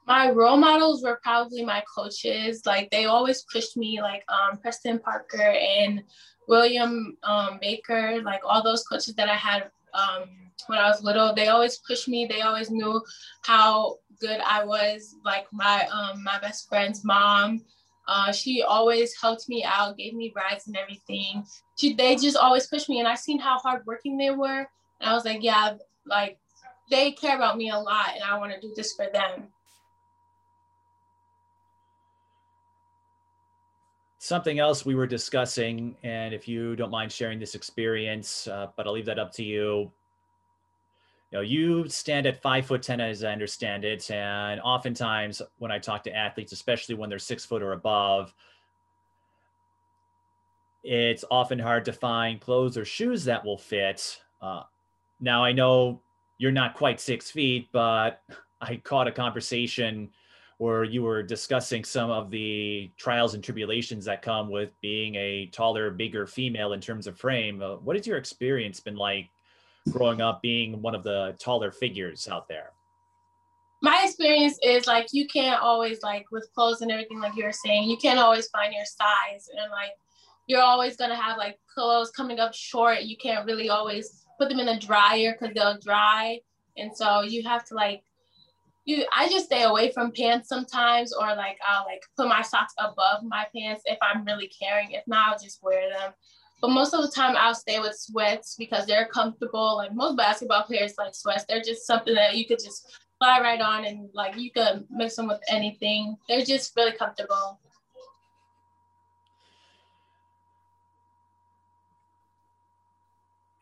My 0.06 0.30
role 0.30 0.56
models 0.56 1.02
were 1.02 1.20
probably 1.22 1.64
my 1.64 1.82
coaches. 1.94 2.62
Like 2.66 2.90
they 2.90 3.04
always 3.04 3.44
pushed 3.52 3.76
me, 3.76 4.00
like 4.00 4.24
um, 4.28 4.58
Preston 4.58 4.98
Parker 4.98 5.42
and 5.42 6.02
William 6.48 7.16
um, 7.22 7.58
Baker, 7.60 8.20
like 8.22 8.40
all 8.44 8.62
those 8.62 8.82
coaches 8.84 9.14
that 9.14 9.28
I 9.28 9.36
had 9.36 9.70
um, 9.94 10.49
when 10.66 10.78
I 10.78 10.88
was 10.88 11.02
little. 11.02 11.34
They 11.34 11.48
always 11.48 11.78
pushed 11.78 12.08
me. 12.08 12.26
They 12.26 12.42
always 12.42 12.70
knew 12.70 13.02
how 13.42 13.96
good 14.20 14.40
I 14.46 14.64
was. 14.64 15.16
Like 15.24 15.46
my 15.52 15.86
um 15.92 16.22
my 16.22 16.38
best 16.38 16.68
friend's 16.68 17.04
mom, 17.04 17.62
uh, 18.06 18.32
she 18.32 18.62
always 18.62 19.14
helped 19.20 19.48
me 19.48 19.64
out, 19.64 19.96
gave 19.96 20.14
me 20.14 20.32
rides 20.34 20.66
and 20.66 20.76
everything. 20.76 21.44
She 21.76 21.94
they 21.94 22.16
just 22.16 22.36
always 22.36 22.66
pushed 22.66 22.88
me, 22.88 22.98
and 22.98 23.08
I 23.08 23.14
seen 23.14 23.38
how 23.38 23.58
hardworking 23.58 24.18
they 24.18 24.30
were, 24.30 24.66
and 25.00 25.10
I 25.10 25.14
was 25.14 25.24
like, 25.24 25.42
yeah, 25.42 25.74
like 26.06 26.38
they 26.90 27.12
care 27.12 27.36
about 27.36 27.56
me 27.56 27.70
a 27.70 27.78
lot, 27.78 28.10
and 28.14 28.24
I 28.24 28.36
want 28.38 28.52
to 28.52 28.60
do 28.60 28.72
this 28.74 28.94
for 28.94 29.06
them. 29.12 29.48
Something 34.18 34.58
else 34.58 34.84
we 34.84 34.94
were 34.94 35.06
discussing, 35.06 35.96
and 36.02 36.34
if 36.34 36.46
you 36.46 36.76
don't 36.76 36.90
mind 36.90 37.10
sharing 37.10 37.38
this 37.38 37.54
experience, 37.54 38.48
uh, 38.48 38.66
but 38.76 38.86
I'll 38.86 38.92
leave 38.92 39.06
that 39.06 39.18
up 39.18 39.32
to 39.34 39.42
you 39.42 39.90
you 41.30 41.38
know, 41.38 41.42
you 41.42 41.88
stand 41.88 42.26
at 42.26 42.42
five 42.42 42.66
foot 42.66 42.82
10, 42.82 43.00
as 43.00 43.22
I 43.22 43.32
understand 43.32 43.84
it. 43.84 44.10
And 44.10 44.60
oftentimes 44.60 45.40
when 45.58 45.70
I 45.70 45.78
talk 45.78 46.02
to 46.04 46.16
athletes, 46.16 46.52
especially 46.52 46.96
when 46.96 47.08
they're 47.08 47.18
six 47.18 47.44
foot 47.44 47.62
or 47.62 47.72
above, 47.72 48.34
it's 50.82 51.24
often 51.30 51.58
hard 51.58 51.84
to 51.84 51.92
find 51.92 52.40
clothes 52.40 52.76
or 52.76 52.84
shoes 52.84 53.24
that 53.24 53.44
will 53.44 53.58
fit. 53.58 54.18
Uh, 54.42 54.62
now, 55.20 55.44
I 55.44 55.52
know 55.52 56.00
you're 56.38 56.50
not 56.50 56.74
quite 56.74 57.00
six 57.00 57.30
feet, 57.30 57.68
but 57.70 58.22
I 58.60 58.76
caught 58.76 59.06
a 59.06 59.12
conversation 59.12 60.10
where 60.58 60.84
you 60.84 61.02
were 61.02 61.22
discussing 61.22 61.84
some 61.84 62.10
of 62.10 62.30
the 62.30 62.90
trials 62.96 63.34
and 63.34 63.42
tribulations 63.42 64.04
that 64.04 64.20
come 64.20 64.50
with 64.50 64.78
being 64.80 65.14
a 65.14 65.46
taller, 65.46 65.90
bigger 65.90 66.26
female 66.26 66.72
in 66.72 66.80
terms 66.80 67.06
of 67.06 67.18
frame. 67.18 67.62
Uh, 67.62 67.76
what 67.76 67.96
has 67.96 68.06
your 68.06 68.18
experience 68.18 68.80
been 68.80 68.96
like 68.96 69.30
growing 69.90 70.20
up 70.20 70.42
being 70.42 70.80
one 70.82 70.94
of 70.94 71.02
the 71.02 71.36
taller 71.38 71.70
figures 71.70 72.28
out 72.28 72.48
there? 72.48 72.70
My 73.82 74.02
experience 74.04 74.58
is 74.62 74.86
like 74.86 75.08
you 75.12 75.26
can't 75.26 75.62
always 75.62 76.02
like 76.02 76.26
with 76.30 76.48
clothes 76.54 76.82
and 76.82 76.90
everything 76.90 77.20
like 77.20 77.34
you 77.36 77.44
were 77.44 77.52
saying, 77.52 77.88
you 77.88 77.96
can't 77.96 78.18
always 78.18 78.48
find 78.48 78.72
your 78.72 78.84
size 78.84 79.48
and 79.56 79.70
like 79.70 79.92
you're 80.46 80.60
always 80.60 80.96
gonna 80.96 81.16
have 81.16 81.38
like 81.38 81.58
clothes 81.72 82.10
coming 82.10 82.40
up 82.40 82.52
short. 82.54 83.02
You 83.02 83.16
can't 83.16 83.46
really 83.46 83.70
always 83.70 84.26
put 84.38 84.48
them 84.48 84.58
in 84.58 84.66
the 84.66 84.78
dryer 84.78 85.36
because 85.38 85.54
they'll 85.54 85.78
dry. 85.78 86.40
And 86.76 86.94
so 86.94 87.22
you 87.22 87.42
have 87.44 87.64
to 87.66 87.74
like 87.74 88.02
you 88.84 89.04
I 89.16 89.28
just 89.28 89.46
stay 89.46 89.62
away 89.62 89.92
from 89.92 90.12
pants 90.12 90.48
sometimes 90.48 91.12
or 91.12 91.34
like 91.36 91.58
I'll 91.66 91.84
like 91.84 92.02
put 92.16 92.28
my 92.28 92.42
socks 92.42 92.74
above 92.78 93.22
my 93.22 93.46
pants 93.54 93.82
if 93.86 93.98
I'm 94.02 94.24
really 94.24 94.48
caring. 94.48 94.92
If 94.92 95.06
not, 95.06 95.28
I'll 95.28 95.38
just 95.38 95.62
wear 95.62 95.88
them. 95.90 96.12
But 96.60 96.70
most 96.70 96.92
of 96.92 97.02
the 97.02 97.10
time, 97.10 97.36
I'll 97.38 97.54
stay 97.54 97.80
with 97.80 97.96
sweats 97.96 98.56
because 98.58 98.86
they're 98.86 99.06
comfortable. 99.06 99.76
Like 99.76 99.94
most 99.94 100.16
basketball 100.16 100.64
players 100.64 100.94
like 100.98 101.14
sweats. 101.14 101.44
They're 101.48 101.62
just 101.62 101.86
something 101.86 102.14
that 102.14 102.36
you 102.36 102.46
could 102.46 102.58
just 102.58 102.98
fly 103.18 103.40
right 103.40 103.60
on 103.60 103.84
and 103.84 104.10
like 104.12 104.36
you 104.36 104.50
could 104.50 104.86
mix 104.90 105.16
them 105.16 105.28
with 105.28 105.40
anything. 105.48 106.16
They're 106.28 106.44
just 106.44 106.76
really 106.76 106.92
comfortable. 106.92 107.58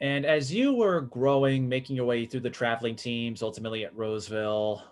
And 0.01 0.25
as 0.25 0.53
you 0.53 0.75
were 0.75 1.01
growing, 1.01 1.69
making 1.69 1.97
your 1.97 2.07
way 2.07 2.25
through 2.25 2.41
the 2.41 2.51
traveling 2.51 2.95
teams, 2.95 3.43
ultimately 3.43 3.85
at 3.85 3.97
Roseville, 3.97 4.83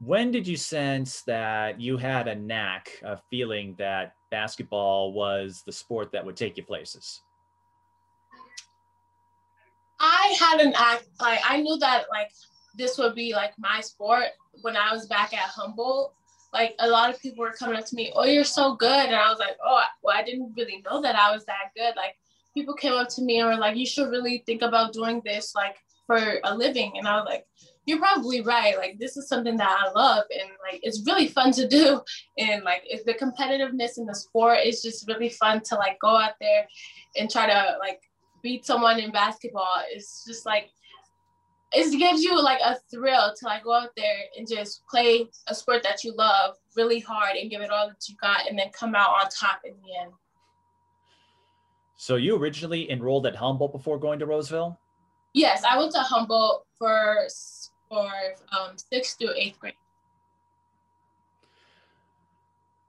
when 0.00 0.30
did 0.30 0.46
you 0.46 0.56
sense 0.56 1.22
that 1.22 1.80
you 1.80 1.96
had 1.96 2.28
a 2.28 2.34
knack 2.34 2.90
of 3.02 3.20
feeling 3.28 3.74
that 3.78 4.14
basketball 4.30 5.12
was 5.12 5.62
the 5.64 5.72
sport 5.72 6.12
that 6.12 6.24
would 6.24 6.36
take 6.36 6.56
you 6.56 6.62
places? 6.62 7.20
I 10.00 10.36
had 10.38 10.60
an 10.60 10.74
act 10.76 11.08
like 11.20 11.40
I 11.44 11.60
knew 11.60 11.76
that 11.78 12.04
like 12.10 12.30
this 12.76 12.98
would 12.98 13.14
be 13.14 13.32
like 13.34 13.52
my 13.58 13.80
sport 13.80 14.26
when 14.62 14.76
I 14.76 14.92
was 14.92 15.06
back 15.06 15.34
at 15.34 15.40
Humboldt. 15.40 16.14
Like 16.52 16.74
a 16.78 16.88
lot 16.88 17.12
of 17.12 17.20
people 17.20 17.42
were 17.42 17.52
coming 17.52 17.76
up 17.76 17.84
to 17.86 17.96
me, 17.96 18.12
"Oh, 18.14 18.24
you're 18.24 18.44
so 18.44 18.74
good," 18.74 19.06
and 19.06 19.14
I 19.14 19.28
was 19.28 19.38
like, 19.38 19.56
"Oh, 19.62 19.82
well, 20.02 20.16
I 20.16 20.22
didn't 20.22 20.54
really 20.56 20.82
know 20.88 21.02
that 21.02 21.16
I 21.16 21.32
was 21.32 21.44
that 21.46 21.72
good." 21.76 21.94
Like 21.96 22.16
people 22.54 22.74
came 22.74 22.92
up 22.92 23.08
to 23.10 23.22
me 23.22 23.40
and 23.40 23.48
were 23.48 23.56
like, 23.56 23.76
"You 23.76 23.86
should 23.86 24.10
really 24.10 24.42
think 24.46 24.62
about 24.62 24.92
doing 24.92 25.20
this 25.24 25.54
like 25.54 25.76
for 26.06 26.40
a 26.44 26.54
living," 26.54 26.96
and 26.96 27.06
I 27.06 27.16
was 27.16 27.26
like, 27.26 27.46
you're 27.88 27.98
probably 27.98 28.42
right. 28.42 28.76
Like 28.76 28.98
this 28.98 29.16
is 29.16 29.28
something 29.28 29.56
that 29.56 29.78
I 29.80 29.90
love 29.92 30.24
and 30.30 30.50
like 30.60 30.80
it's 30.82 31.06
really 31.06 31.26
fun 31.26 31.52
to 31.52 31.66
do. 31.66 32.02
And 32.36 32.62
like 32.62 32.82
if 32.84 33.02
the 33.06 33.14
competitiveness 33.14 33.96
in 33.96 34.04
the 34.04 34.14
sport 34.14 34.58
is 34.62 34.82
just 34.82 35.08
really 35.08 35.30
fun 35.30 35.62
to 35.62 35.74
like 35.76 35.98
go 35.98 36.14
out 36.14 36.34
there 36.38 36.68
and 37.16 37.30
try 37.30 37.46
to 37.46 37.78
like 37.80 38.02
beat 38.42 38.66
someone 38.66 39.00
in 39.00 39.10
basketball. 39.10 39.82
It's 39.90 40.22
just 40.26 40.44
like 40.44 40.68
it 41.72 41.98
gives 41.98 42.22
you 42.22 42.38
like 42.40 42.60
a 42.62 42.76
thrill 42.90 43.32
to 43.38 43.46
like 43.46 43.64
go 43.64 43.72
out 43.72 43.90
there 43.96 44.18
and 44.36 44.46
just 44.46 44.86
play 44.86 45.26
a 45.46 45.54
sport 45.54 45.82
that 45.82 46.04
you 46.04 46.14
love 46.14 46.56
really 46.76 47.00
hard 47.00 47.36
and 47.36 47.50
give 47.50 47.62
it 47.62 47.70
all 47.70 47.88
that 47.88 48.06
you 48.06 48.14
got 48.20 48.46
and 48.46 48.58
then 48.58 48.68
come 48.78 48.94
out 48.94 49.10
on 49.10 49.30
top 49.30 49.60
in 49.64 49.72
the 49.82 49.98
end. 50.02 50.12
So 51.96 52.16
you 52.16 52.36
originally 52.36 52.90
enrolled 52.90 53.26
at 53.26 53.34
Humboldt 53.34 53.72
before 53.72 53.98
going 53.98 54.18
to 54.18 54.26
Roseville? 54.26 54.78
Yes, 55.34 55.62
I 55.64 55.78
went 55.78 55.92
to 55.92 56.00
Humboldt 56.00 56.66
for 56.78 57.24
for 57.88 58.10
um, 58.58 58.76
sixth 58.76 59.18
to 59.18 59.32
eighth 59.36 59.58
grade. 59.58 59.74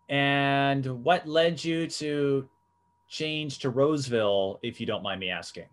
And 0.10 1.04
what 1.04 1.28
led 1.28 1.64
you 1.64 1.88
to 1.88 2.48
change 3.08 3.60
to 3.60 3.70
Roseville, 3.70 4.60
if 4.64 4.80
you 4.80 4.86
don't 4.86 5.04
mind 5.04 5.20
me 5.20 5.30
asking? 5.30 5.66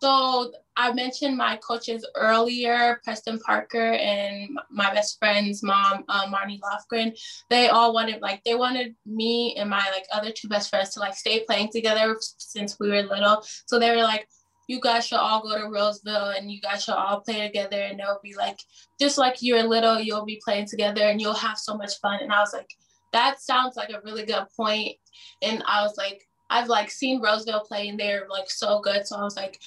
So 0.00 0.52
I 0.76 0.92
mentioned 0.92 1.36
my 1.36 1.56
coaches 1.58 2.04
earlier, 2.16 3.00
Preston 3.04 3.38
Parker 3.38 3.92
and 3.92 4.58
my 4.68 4.92
best 4.92 5.16
friend's 5.20 5.62
mom, 5.62 6.04
um, 6.08 6.32
Marnie 6.32 6.58
Lofgren. 6.58 7.16
They 7.50 7.68
all 7.68 7.94
wanted 7.94 8.20
like 8.20 8.42
they 8.42 8.56
wanted 8.56 8.96
me 9.06 9.54
and 9.56 9.70
my 9.70 9.88
like 9.92 10.06
other 10.12 10.32
two 10.32 10.48
best 10.48 10.70
friends 10.70 10.90
to 10.90 11.00
like 11.00 11.14
stay 11.14 11.44
playing 11.44 11.70
together 11.70 12.16
since 12.20 12.80
we 12.80 12.90
were 12.90 13.02
little. 13.02 13.44
So 13.66 13.78
they 13.78 13.94
were 13.94 14.02
like, 14.02 14.28
you 14.68 14.80
guys 14.80 15.06
should 15.06 15.18
all 15.18 15.42
go 15.42 15.58
to 15.58 15.68
Roseville 15.68 16.30
and 16.30 16.50
you 16.50 16.60
guys 16.60 16.84
should 16.84 16.94
all 16.94 17.20
play 17.20 17.46
together 17.46 17.80
and 17.80 17.98
they'll 17.98 18.20
be 18.22 18.34
like 18.34 18.58
just 19.00 19.18
like 19.18 19.36
you're 19.40 19.62
little, 19.62 20.00
you'll 20.00 20.24
be 20.24 20.40
playing 20.44 20.66
together 20.66 21.02
and 21.02 21.20
you'll 21.20 21.34
have 21.34 21.58
so 21.58 21.76
much 21.76 21.98
fun. 22.00 22.20
And 22.22 22.32
I 22.32 22.40
was 22.40 22.52
like, 22.52 22.70
that 23.12 23.40
sounds 23.40 23.76
like 23.76 23.90
a 23.90 24.00
really 24.04 24.24
good 24.24 24.46
point. 24.56 24.96
And 25.42 25.62
I 25.66 25.82
was 25.82 25.96
like, 25.96 26.26
I've 26.50 26.68
like 26.68 26.90
seen 26.90 27.22
Roseville 27.22 27.64
play 27.66 27.88
and 27.88 27.98
they're 27.98 28.26
like 28.30 28.50
so 28.50 28.80
good. 28.80 29.06
So 29.06 29.16
I 29.16 29.22
was 29.22 29.36
like, 29.36 29.60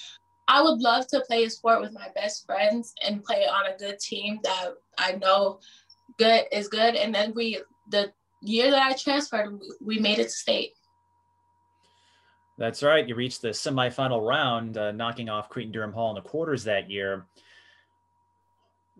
I 0.48 0.62
would 0.62 0.80
love 0.80 1.08
to 1.08 1.22
play 1.22 1.44
a 1.46 1.50
sport 1.50 1.82
with 1.82 1.94
my 1.94 2.10
best 2.16 2.46
friends 2.46 2.94
and 3.06 3.24
play 3.24 3.46
on 3.46 3.66
a 3.66 3.78
good 3.78 4.00
team 4.00 4.40
that 4.44 4.70
I 4.98 5.14
know 5.14 5.60
good 6.18 6.46
is 6.52 6.68
good. 6.68 6.96
And 6.96 7.14
then 7.14 7.34
we 7.36 7.60
the 7.90 8.12
year 8.42 8.72
that 8.72 8.82
I 8.82 8.94
transferred, 8.94 9.60
we 9.82 10.00
made 10.00 10.20
it 10.20 10.26
to 10.26 10.30
state. 10.30 10.72
That's 12.58 12.84
right. 12.84 13.08
You 13.08 13.16
reached 13.16 13.42
the 13.42 13.50
semifinal 13.50 14.26
round, 14.26 14.78
uh, 14.78 14.92
knocking 14.92 15.28
off 15.30 15.50
Cretin 15.50 15.74
Derham 15.74 15.92
Hall 15.92 16.10
in 16.10 16.16
the 16.16 16.28
quarters 16.28 16.64
that 16.64 16.90
year. 16.90 17.26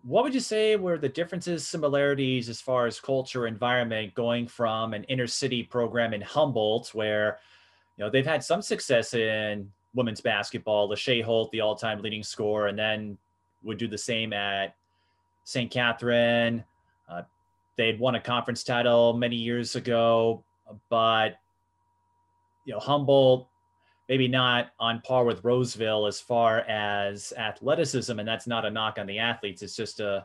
What 0.02 0.24
would 0.24 0.34
you 0.34 0.40
say 0.40 0.76
were 0.76 0.98
the 0.98 1.08
differences, 1.08 1.66
similarities 1.66 2.48
as 2.48 2.60
far 2.60 2.86
as 2.86 3.00
culture, 3.00 3.46
environment, 3.46 4.14
going 4.14 4.46
from 4.46 4.92
an 4.92 5.04
inner 5.04 5.26
city 5.26 5.62
program 5.62 6.12
in 6.12 6.20
Humboldt, 6.20 6.94
where 6.94 7.38
you 7.96 8.04
know 8.04 8.10
they've 8.10 8.26
had 8.26 8.44
some 8.44 8.62
success 8.62 9.14
in 9.14 9.70
women's 9.94 10.20
basketball, 10.20 10.88
Lachey 10.88 11.24
Holt, 11.24 11.50
the 11.50 11.62
all-time 11.62 12.02
leading 12.02 12.22
scorer, 12.22 12.68
and 12.68 12.78
then 12.78 13.16
would 13.62 13.78
do 13.78 13.88
the 13.88 13.98
same 13.98 14.32
at 14.32 14.76
St. 15.44 15.70
Catherine. 15.70 16.62
Uh, 17.08 17.22
they'd 17.76 17.98
won 17.98 18.14
a 18.14 18.20
conference 18.20 18.62
title 18.62 19.14
many 19.14 19.36
years 19.36 19.74
ago, 19.74 20.44
but 20.90 21.38
you 22.66 22.74
know, 22.74 22.80
Humboldt 22.80 23.48
maybe 24.08 24.28
not 24.28 24.68
on 24.78 25.00
par 25.00 25.24
with 25.24 25.42
Roseville 25.42 26.06
as 26.06 26.20
far 26.20 26.60
as 26.60 27.32
athleticism, 27.36 28.18
and 28.18 28.28
that's 28.28 28.46
not 28.46 28.64
a 28.64 28.70
knock 28.70 28.98
on 28.98 29.06
the 29.06 29.18
athletes. 29.18 29.62
It's 29.62 29.74
just 29.74 30.00
a 30.00 30.08
uh, 30.08 30.22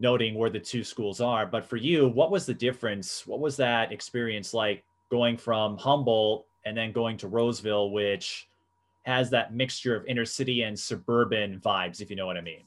noting 0.00 0.34
where 0.34 0.50
the 0.50 0.58
two 0.58 0.82
schools 0.82 1.20
are. 1.20 1.46
But 1.46 1.64
for 1.64 1.76
you, 1.76 2.08
what 2.08 2.30
was 2.30 2.44
the 2.44 2.54
difference? 2.54 3.26
What 3.26 3.40
was 3.40 3.56
that 3.58 3.92
experience 3.92 4.52
like 4.52 4.84
going 5.10 5.36
from 5.36 5.78
Humboldt 5.78 6.44
and 6.64 6.76
then 6.76 6.92
going 6.92 7.16
to 7.18 7.28
Roseville, 7.28 7.90
which 7.90 8.48
has 9.04 9.30
that 9.30 9.54
mixture 9.54 9.96
of 9.96 10.04
inner 10.06 10.24
city 10.24 10.62
and 10.62 10.78
suburban 10.78 11.60
vibes, 11.60 12.00
if 12.00 12.10
you 12.10 12.16
know 12.16 12.26
what 12.26 12.36
I 12.36 12.40
mean? 12.40 12.64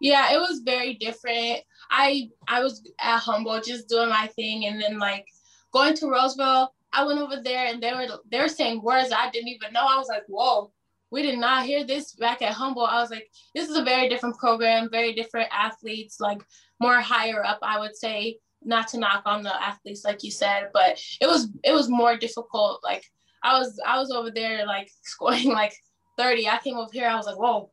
Yeah, 0.00 0.32
it 0.34 0.38
was 0.38 0.60
very 0.64 0.94
different. 0.94 1.60
I 1.90 2.30
I 2.48 2.60
was 2.60 2.82
at 3.00 3.18
Humboldt 3.18 3.64
just 3.64 3.88
doing 3.88 4.10
my 4.10 4.26
thing, 4.26 4.66
and 4.66 4.80
then 4.80 4.98
like 4.98 5.26
going 5.72 5.94
to 5.94 6.08
Roseville, 6.08 6.74
I 6.96 7.04
went 7.04 7.20
over 7.20 7.42
there 7.42 7.66
and 7.66 7.82
they 7.82 7.92
were 7.92 8.06
they 8.30 8.40
were 8.40 8.48
saying 8.48 8.82
words 8.82 9.12
I 9.12 9.30
didn't 9.30 9.48
even 9.48 9.72
know. 9.74 9.84
I 9.86 9.98
was 9.98 10.08
like, 10.08 10.24
whoa, 10.28 10.72
we 11.10 11.20
did 11.20 11.38
not 11.38 11.66
hear 11.66 11.84
this 11.84 12.12
back 12.14 12.40
at 12.40 12.54
Humboldt. 12.54 12.90
I 12.90 13.02
was 13.02 13.10
like, 13.10 13.30
this 13.54 13.68
is 13.68 13.76
a 13.76 13.84
very 13.84 14.08
different 14.08 14.38
program, 14.38 14.88
very 14.90 15.12
different 15.12 15.48
athletes, 15.52 16.20
like 16.20 16.42
more 16.80 17.00
higher 17.00 17.44
up, 17.44 17.58
I 17.62 17.78
would 17.78 17.94
say. 17.94 18.38
Not 18.64 18.88
to 18.88 18.98
knock 18.98 19.22
on 19.26 19.42
the 19.42 19.54
athletes, 19.62 20.04
like 20.04 20.24
you 20.24 20.30
said, 20.30 20.70
but 20.72 20.98
it 21.20 21.26
was 21.26 21.50
it 21.62 21.72
was 21.72 21.90
more 21.90 22.16
difficult. 22.16 22.80
Like 22.82 23.04
I 23.42 23.58
was 23.58 23.78
I 23.86 23.98
was 23.98 24.10
over 24.10 24.30
there 24.30 24.66
like 24.66 24.90
scoring 25.02 25.50
like 25.50 25.74
30. 26.18 26.48
I 26.48 26.58
came 26.64 26.76
over 26.76 26.90
here, 26.90 27.06
I 27.06 27.16
was 27.16 27.26
like, 27.26 27.38
whoa, 27.38 27.70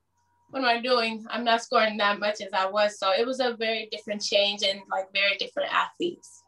what 0.50 0.60
am 0.60 0.66
I 0.66 0.82
doing? 0.82 1.26
I'm 1.30 1.46
not 1.46 1.64
scoring 1.64 1.98
that 1.98 2.20
much 2.20 2.42
as 2.42 2.52
I 2.54 2.70
was. 2.70 3.00
So 3.00 3.12
it 3.12 3.26
was 3.26 3.40
a 3.40 3.56
very 3.56 3.88
different 3.90 4.22
change 4.22 4.64
and 4.64 4.82
like 4.92 5.06
very 5.14 5.38
different 5.38 5.74
athletes. 5.74 6.43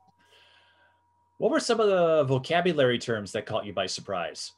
What 1.37 1.51
were 1.51 1.59
some 1.59 1.79
of 1.79 1.87
the 1.87 2.23
vocabulary 2.23 2.97
terms 2.97 3.33
that 3.33 3.45
caught 3.45 3.65
you 3.65 3.73
by 3.73 3.87
surprise? 3.87 4.53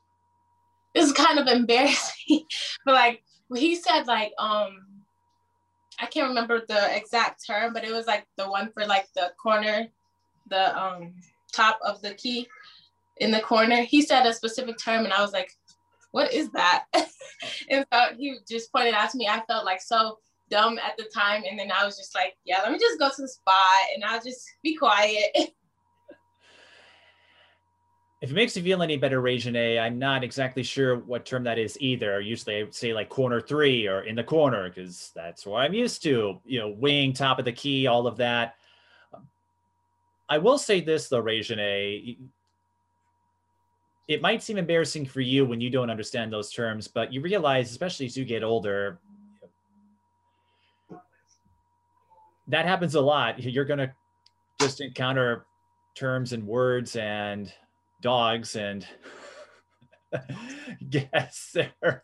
This 0.94 1.06
is 1.06 1.12
kind 1.12 1.40
of 1.40 1.48
embarrassing, 1.48 2.44
but 2.86 2.94
like 2.94 3.24
he 3.56 3.76
said, 3.76 4.08
like 4.08 4.34
um, 4.38 4.78
I 6.00 6.06
can't 6.06 6.30
remember 6.30 6.62
the 6.68 6.96
exact 6.96 7.46
term, 7.46 7.74
but 7.74 7.84
it 7.84 7.92
was 7.92 8.06
like 8.06 8.28
the 8.38 8.50
one 8.50 8.72
for 8.72 8.86
like 8.86 9.08
the 9.14 9.32
corner, 9.42 9.88
the 10.50 10.78
um 10.78 11.14
top 11.52 11.80
of 11.84 12.02
the 12.02 12.14
key 12.14 12.48
in 13.18 13.32
the 13.32 13.40
corner. 13.40 13.82
He 13.82 14.02
said 14.02 14.26
a 14.26 14.34
specific 14.34 14.78
term, 14.78 15.06
and 15.06 15.14
I 15.14 15.22
was 15.22 15.34
like, 15.34 15.52
"What 16.12 16.32
is 16.32 16.52
that?" 16.52 16.86
and 17.70 17.86
so 17.92 18.00
he 18.18 18.38
just 18.50 18.72
pointed 18.72 18.94
out 18.94 19.10
to 19.12 19.18
me. 19.18 19.28
I 19.28 19.44
felt 19.48 19.66
like 19.66 19.82
so 19.82 20.20
dumb 20.50 20.78
at 20.80 20.96
the 20.98 21.06
time, 21.06 21.44
and 21.50 21.58
then 21.58 21.72
I 21.72 21.86
was 21.86 21.98
just 21.98 22.14
like, 22.14 22.36
"Yeah, 22.46 22.62
let 22.62 22.72
me 22.72 22.78
just 22.78 23.00
go 23.00 23.10
to 23.10 23.22
the 23.22 23.28
spot, 23.28 23.82
and 23.96 24.04
I'll 24.04 24.22
just 24.22 24.48
be 24.62 24.76
quiet." 24.76 25.36
if 28.20 28.32
it 28.32 28.34
makes 28.34 28.58
you 28.58 28.64
feel 28.64 28.82
any 28.82 28.98
better, 28.98 29.22
Rai'Janee, 29.22 29.80
I'm 29.80 30.00
not 30.00 30.24
exactly 30.24 30.64
sure 30.64 30.98
what 30.98 31.26
term 31.26 31.44
that 31.44 31.60
is 31.60 31.78
either. 31.80 32.20
Usually 32.20 32.64
I 32.64 32.66
say 32.72 32.94
like 32.94 33.10
corner 33.10 33.40
three 33.40 33.88
or 33.88 34.02
in 34.02 34.16
the 34.16 34.24
corner 34.24 34.70
because 34.70 35.12
that's 35.16 35.46
what 35.46 35.60
I'm 35.60 35.74
used 35.74 36.02
to, 36.04 36.42
you 36.44 36.60
know, 36.60 36.70
wing, 36.70 37.14
top 37.14 37.38
of 37.38 37.46
the 37.46 37.52
key, 37.52 37.86
all 37.86 38.08
of 38.08 38.18
that. 38.18 38.56
I 40.30 40.40
will 40.40 40.58
say 40.58 40.82
this 40.82 41.10
though, 41.10 41.22
Rai'Janee, 41.22 42.18
it 44.08 44.22
might 44.22 44.42
seem 44.42 44.58
embarrassing 44.58 45.06
for 45.06 45.22
you 45.22 45.46
when 45.46 45.62
you 45.62 45.70
don't 45.70 45.92
understand 45.92 46.34
those 46.34 46.52
terms, 46.52 46.88
but 46.88 47.14
you 47.14 47.22
realize, 47.22 47.70
especially 47.70 48.08
as 48.08 48.18
you 48.18 48.26
get 48.26 48.44
older, 48.44 49.00
that 52.48 52.66
happens 52.66 52.96
a 52.96 53.02
lot. 53.02 53.44
You're 53.44 53.66
going 53.66 53.80
to 53.80 53.94
just 54.60 54.82
encounter 54.82 55.46
terms 55.94 56.34
and 56.34 56.48
words 56.48 56.96
and 56.96 57.54
dogs 58.02 58.56
and 58.56 58.86
guests 60.90 61.52
there 61.54 62.04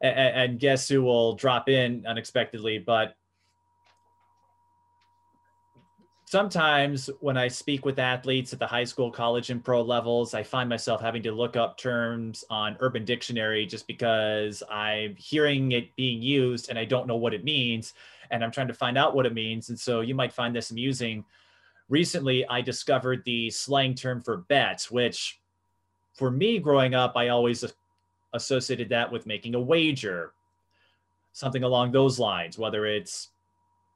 and, 0.00 0.52
and 0.52 0.58
guests 0.58 0.88
who 0.88 1.02
will 1.02 1.34
drop 1.34 1.68
in 1.68 2.04
unexpectedly. 2.06 2.78
But 2.78 3.14
sometimes 6.32 7.10
when 7.20 7.36
I 7.36 7.48
speak 7.48 7.84
with 7.84 7.98
athletes 7.98 8.52
at 8.52 8.58
the 8.58 8.66
high 8.66 8.84
school, 8.84 9.10
college, 9.10 9.50
and 9.50 9.62
pro 9.62 9.82
levels, 9.82 10.34
I 10.34 10.42
find 10.42 10.68
myself 10.68 11.00
having 11.00 11.22
to 11.24 11.32
look 11.32 11.56
up 11.56 11.76
terms 11.76 12.44
on 12.50 12.76
Urban 12.80 13.04
Dictionary 13.04 13.66
just 13.66 13.86
because 13.86 14.62
I'm 14.70 15.14
hearing 15.16 15.72
it 15.72 15.94
being 15.94 16.22
used 16.22 16.70
and 16.70 16.78
I 16.78 16.84
don't 16.84 17.06
know 17.06 17.16
what 17.16 17.34
it 17.34 17.44
means. 17.44 17.94
And 18.30 18.42
I'm 18.42 18.50
trying 18.50 18.68
to 18.68 18.74
find 18.74 18.96
out 18.96 19.14
what 19.14 19.26
it 19.26 19.34
means. 19.34 19.68
And 19.68 19.78
so 19.78 20.00
you 20.00 20.14
might 20.14 20.32
find 20.32 20.56
this 20.56 20.70
amusing 20.70 21.24
recently 21.92 22.46
I 22.48 22.62
discovered 22.62 23.22
the 23.24 23.50
slang 23.50 23.94
term 23.94 24.22
for 24.22 24.38
bets, 24.38 24.90
which 24.90 25.38
for 26.14 26.30
me 26.30 26.58
growing 26.58 26.94
up, 26.94 27.12
I 27.16 27.28
always 27.28 27.64
associated 28.32 28.88
that 28.88 29.12
with 29.12 29.26
making 29.26 29.54
a 29.54 29.60
wager, 29.60 30.32
something 31.34 31.62
along 31.62 31.92
those 31.92 32.18
lines, 32.18 32.56
whether 32.56 32.86
it's 32.86 33.28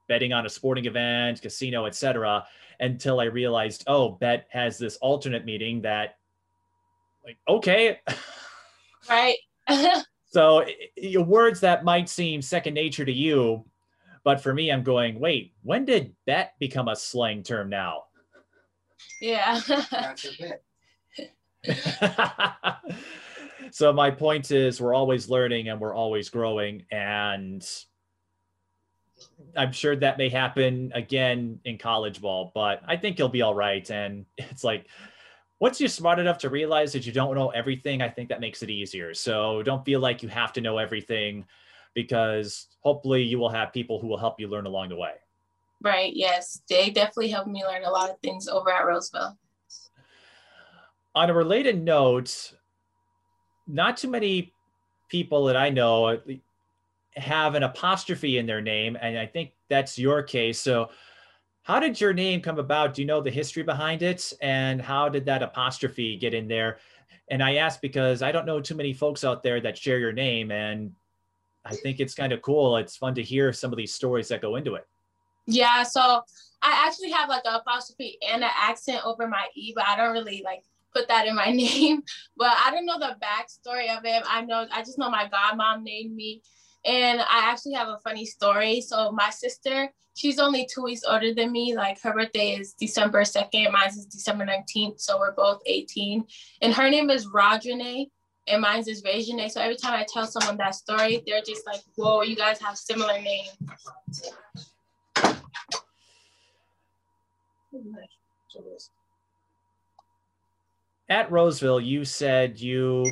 betting 0.09 0.35
on 0.35 0.45
a 0.45 0.49
sporting 0.49 0.85
event, 0.85 1.41
casino, 1.41 1.87
etc. 1.87 2.47
Until 2.81 3.19
I 3.19 3.25
realized, 3.25 3.85
oh, 3.87 4.11
bet 4.11 4.47
has 4.51 4.77
this 4.77 4.99
alternate 4.99 5.47
meaning 5.47 5.81
that, 5.81 6.19
like, 7.25 7.39
okay, 7.49 7.99
right. 9.09 9.39
so 10.27 10.67
words 11.25 11.61
that 11.61 11.83
might 11.83 12.11
seem 12.11 12.43
second 12.43 12.75
nature 12.75 13.07
to 13.07 13.13
you 13.13 13.65
but 14.27 14.41
for 14.41 14.53
me, 14.53 14.73
I'm 14.73 14.83
going, 14.83 15.21
wait, 15.21 15.53
when 15.63 15.85
did 15.85 16.13
bet 16.27 16.55
become 16.59 16.89
a 16.89 16.97
slang 16.97 17.45
term 17.45 17.71
now? 17.71 18.07
Yeah. 19.21 19.61
so 23.71 23.93
my 23.93 24.11
point 24.11 24.51
is 24.51 24.81
we're 24.81 24.95
always 24.95 25.31
learning 25.31 25.69
and 25.69 25.81
we're 25.81 25.95
always 25.95 26.29
growing 26.29 26.83
and 26.91 27.65
I'm 29.57 29.71
sure 29.71 29.95
that 29.95 30.19
may 30.19 30.29
happen 30.29 30.91
again 30.93 31.61
in 31.65 31.79
college 31.79 32.21
ball, 32.21 32.51
but 32.53 32.83
I 32.85 32.97
think 32.97 33.21
you'll 33.21 33.29
be 33.29 33.43
all 33.43 33.55
right. 33.55 33.89
And 33.93 34.27
it's 34.39 34.65
like 34.65 34.89
once 35.61 35.79
you're 35.79 35.89
smart 35.89 36.19
enough 36.19 36.39
to 36.39 36.51
realize 36.51 36.93
that 36.95 37.07
you 37.07 37.13
don't 37.13 37.37
know 37.37 37.51
everything, 37.51 38.03
I 38.03 38.09
think 38.09 38.31
that 38.31 38.41
makes 38.41 38.65
it 38.65 38.71
easier. 38.71 39.15
So 39.15 39.63
don't 39.63 39.85
feel 39.85 40.01
like 40.01 40.25
you 40.25 40.29
have 40.31 40.53
to 40.55 40.61
know 40.61 40.79
everything 40.79 41.45
because 41.97 42.69
hopefully 42.81 43.23
you 43.23 43.39
will 43.39 43.49
have 43.49 43.73
people 43.73 43.99
who 43.99 44.07
will 44.07 44.19
help 44.19 44.39
you 44.39 44.47
learn 44.47 44.67
along 44.67 44.91
the 44.91 44.97
way. 44.97 45.15
Right. 45.83 46.13
Yes. 46.15 46.63
They 46.69 46.91
definitely 46.91 47.31
helped 47.31 47.49
me 47.49 47.65
learn 47.65 47.85
a 47.85 47.91
lot 47.91 48.11
of 48.11 48.21
things 48.21 48.47
over 48.47 48.71
at 48.71 48.87
Roseville. 48.87 49.37
On 51.15 51.31
a 51.31 51.35
related 51.35 51.83
note, 51.83 52.53
not 53.67 53.97
too 53.97 54.11
many 54.11 54.53
people 55.09 55.47
that 55.47 55.57
I 55.57 55.71
know 55.71 56.21
have 57.17 57.55
an 57.55 57.63
apostrophe 57.63 58.37
in 58.37 58.45
their 58.45 58.61
name, 58.61 58.99
and 59.01 59.19
I 59.19 59.25
think 59.25 59.53
that's 59.71 59.99
your 59.99 60.23
case. 60.23 60.61
So, 60.61 60.91
how 61.63 61.81
did 61.81 61.99
your 61.99 62.13
name 62.13 62.43
come 62.43 62.59
about? 62.59 62.95
Do 62.95 63.03
you 63.03 63.09
know 63.09 63.23
the 63.23 63.31
history 63.31 63.63
behind 63.63 64.03
it? 64.03 64.33
And 64.43 64.81
how 64.81 65.09
did 65.09 65.25
that 65.25 65.43
apostrophe 65.43 66.17
get 66.17 66.35
in 66.35 66.47
there? 66.47 66.79
And 67.31 67.43
I 67.43 67.55
ask 67.55 67.81
because 67.81 68.23
I 68.23 68.31
don't 68.31 68.47
know 68.47 68.61
too 68.61 68.77
many 68.77 68.93
folks 68.93 69.25
out 69.25 69.43
there 69.43 69.61
that 69.63 69.79
share 69.79 69.99
your 69.99 70.13
name, 70.13 70.51
and 70.51 70.93
I 71.67 71.75
think 71.75 71.99
it's 71.99 72.15
kind 72.15 72.33
of 72.33 72.43
cool. 72.43 72.77
It's 72.77 72.97
fun 72.97 73.15
to 73.17 73.23
hear 73.23 73.53
some 73.53 73.73
of 73.73 73.77
these 73.77 73.93
stories 73.93 74.29
that 74.29 74.41
go 74.41 74.57
into 74.57 74.75
it. 74.75 74.87
Yeah, 75.47 75.83
so 75.83 76.23
I 76.63 76.87
actually 76.87 77.11
have 77.11 77.29
like 77.29 77.43
a 77.45 77.57
apostrophe 77.57 78.19
and 78.29 78.43
an 78.45 78.51
accent 78.57 79.05
over 79.05 79.27
my 79.27 79.47
E, 79.55 79.73
but 79.75 79.85
I 79.87 79.97
don't 79.97 80.13
really 80.13 80.43
like 80.45 80.63
put 80.95 81.09
that 81.09 81.27
in 81.27 81.35
my 81.35 81.51
name. 81.53 82.03
But 82.37 82.53
I 82.65 82.71
don't 82.71 82.87
know 82.87 82.99
the 82.99 83.17
backstory 83.23 83.97
of 83.97 84.05
it. 84.05 84.23
I 84.27 84.43
know 84.43 84.67
I 84.73 84.81
just 84.81 84.99
know 84.99 85.11
my 85.11 85.29
godmom 85.29 85.83
named 85.83 86.15
me. 86.15 86.43
And 86.85 87.21
I 87.21 87.51
actually 87.51 87.73
have 87.73 87.89
a 87.89 87.99
funny 87.99 88.25
story. 88.25 88.81
So 88.81 89.11
my 89.11 89.31
sister, 89.31 89.93
she's 90.15 90.39
only 90.39 90.69
two 90.73 90.85
weeks 90.85 91.03
older 91.07 91.35
than 91.35 91.51
me. 91.51 91.75
Like 91.75 92.01
her 92.03 92.13
birthday 92.13 92.51
is 92.51 92.75
December 92.75 93.23
2nd, 93.23 93.73
mine 93.73 93.89
is 93.89 94.07
December 94.07 94.47
19th. 94.47 95.01
So 95.01 95.19
we're 95.19 95.35
both 95.35 95.63
18. 95.67 96.25
And 96.63 96.73
her 96.73 96.89
name 96.89 97.11
is 97.11 97.27
Rodrine 97.27 98.09
and 98.49 98.63
mine 98.63 98.85
is 98.87 99.03
Rai'Janee. 99.03 99.51
So 99.51 99.61
every 99.61 99.77
time 99.77 99.95
I 99.95 100.07
tell 100.09 100.27
someone 100.27 100.57
that 100.59 100.75
story, 100.75 101.23
they're 101.27 101.43
just 101.43 101.67
like, 101.67 101.81
whoa, 101.97 102.23
you 102.23 102.37
guys 102.37 102.61
have 102.61 102.77
similar 102.77 103.21
names. 103.21 103.51
At 111.09 111.31
Roseville, 111.31 111.81
you 111.81 112.05
said 112.05 112.61
you 112.61 113.05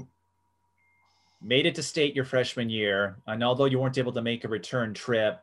made 1.42 1.66
it 1.66 1.74
to 1.74 1.82
state 1.82 2.16
your 2.16 2.24
freshman 2.24 2.70
year, 2.70 3.18
and 3.26 3.44
although 3.44 3.66
you 3.66 3.78
weren't 3.78 3.98
able 3.98 4.12
to 4.12 4.22
make 4.22 4.44
a 4.44 4.48
return 4.48 4.94
trip, 4.94 5.40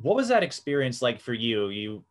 what 0.00 0.16
was 0.16 0.28
that 0.28 0.42
experience 0.42 1.02
like 1.02 1.20
for 1.20 1.34
you? 1.34 1.68
You 1.68 2.04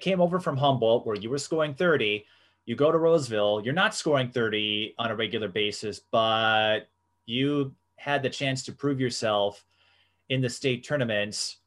came 0.00 0.20
over 0.20 0.40
from 0.40 0.56
Humboldt, 0.56 1.06
where 1.06 1.16
you 1.16 1.30
were 1.30 1.38
scoring 1.38 1.74
30. 1.74 2.24
You 2.64 2.76
go 2.76 2.92
to 2.92 2.98
Roseville, 2.98 3.60
you're 3.64 3.74
not 3.74 3.94
scoring 3.94 4.30
30 4.30 4.94
on 4.98 5.10
a 5.10 5.16
regular 5.16 5.48
basis, 5.48 6.00
but 6.10 6.88
you 7.26 7.74
had 7.96 8.22
the 8.22 8.30
chance 8.30 8.62
to 8.64 8.72
prove 8.72 9.00
yourself 9.00 9.64
in 10.28 10.40
the 10.40 10.48
state 10.48 10.84
tournaments 10.84 11.58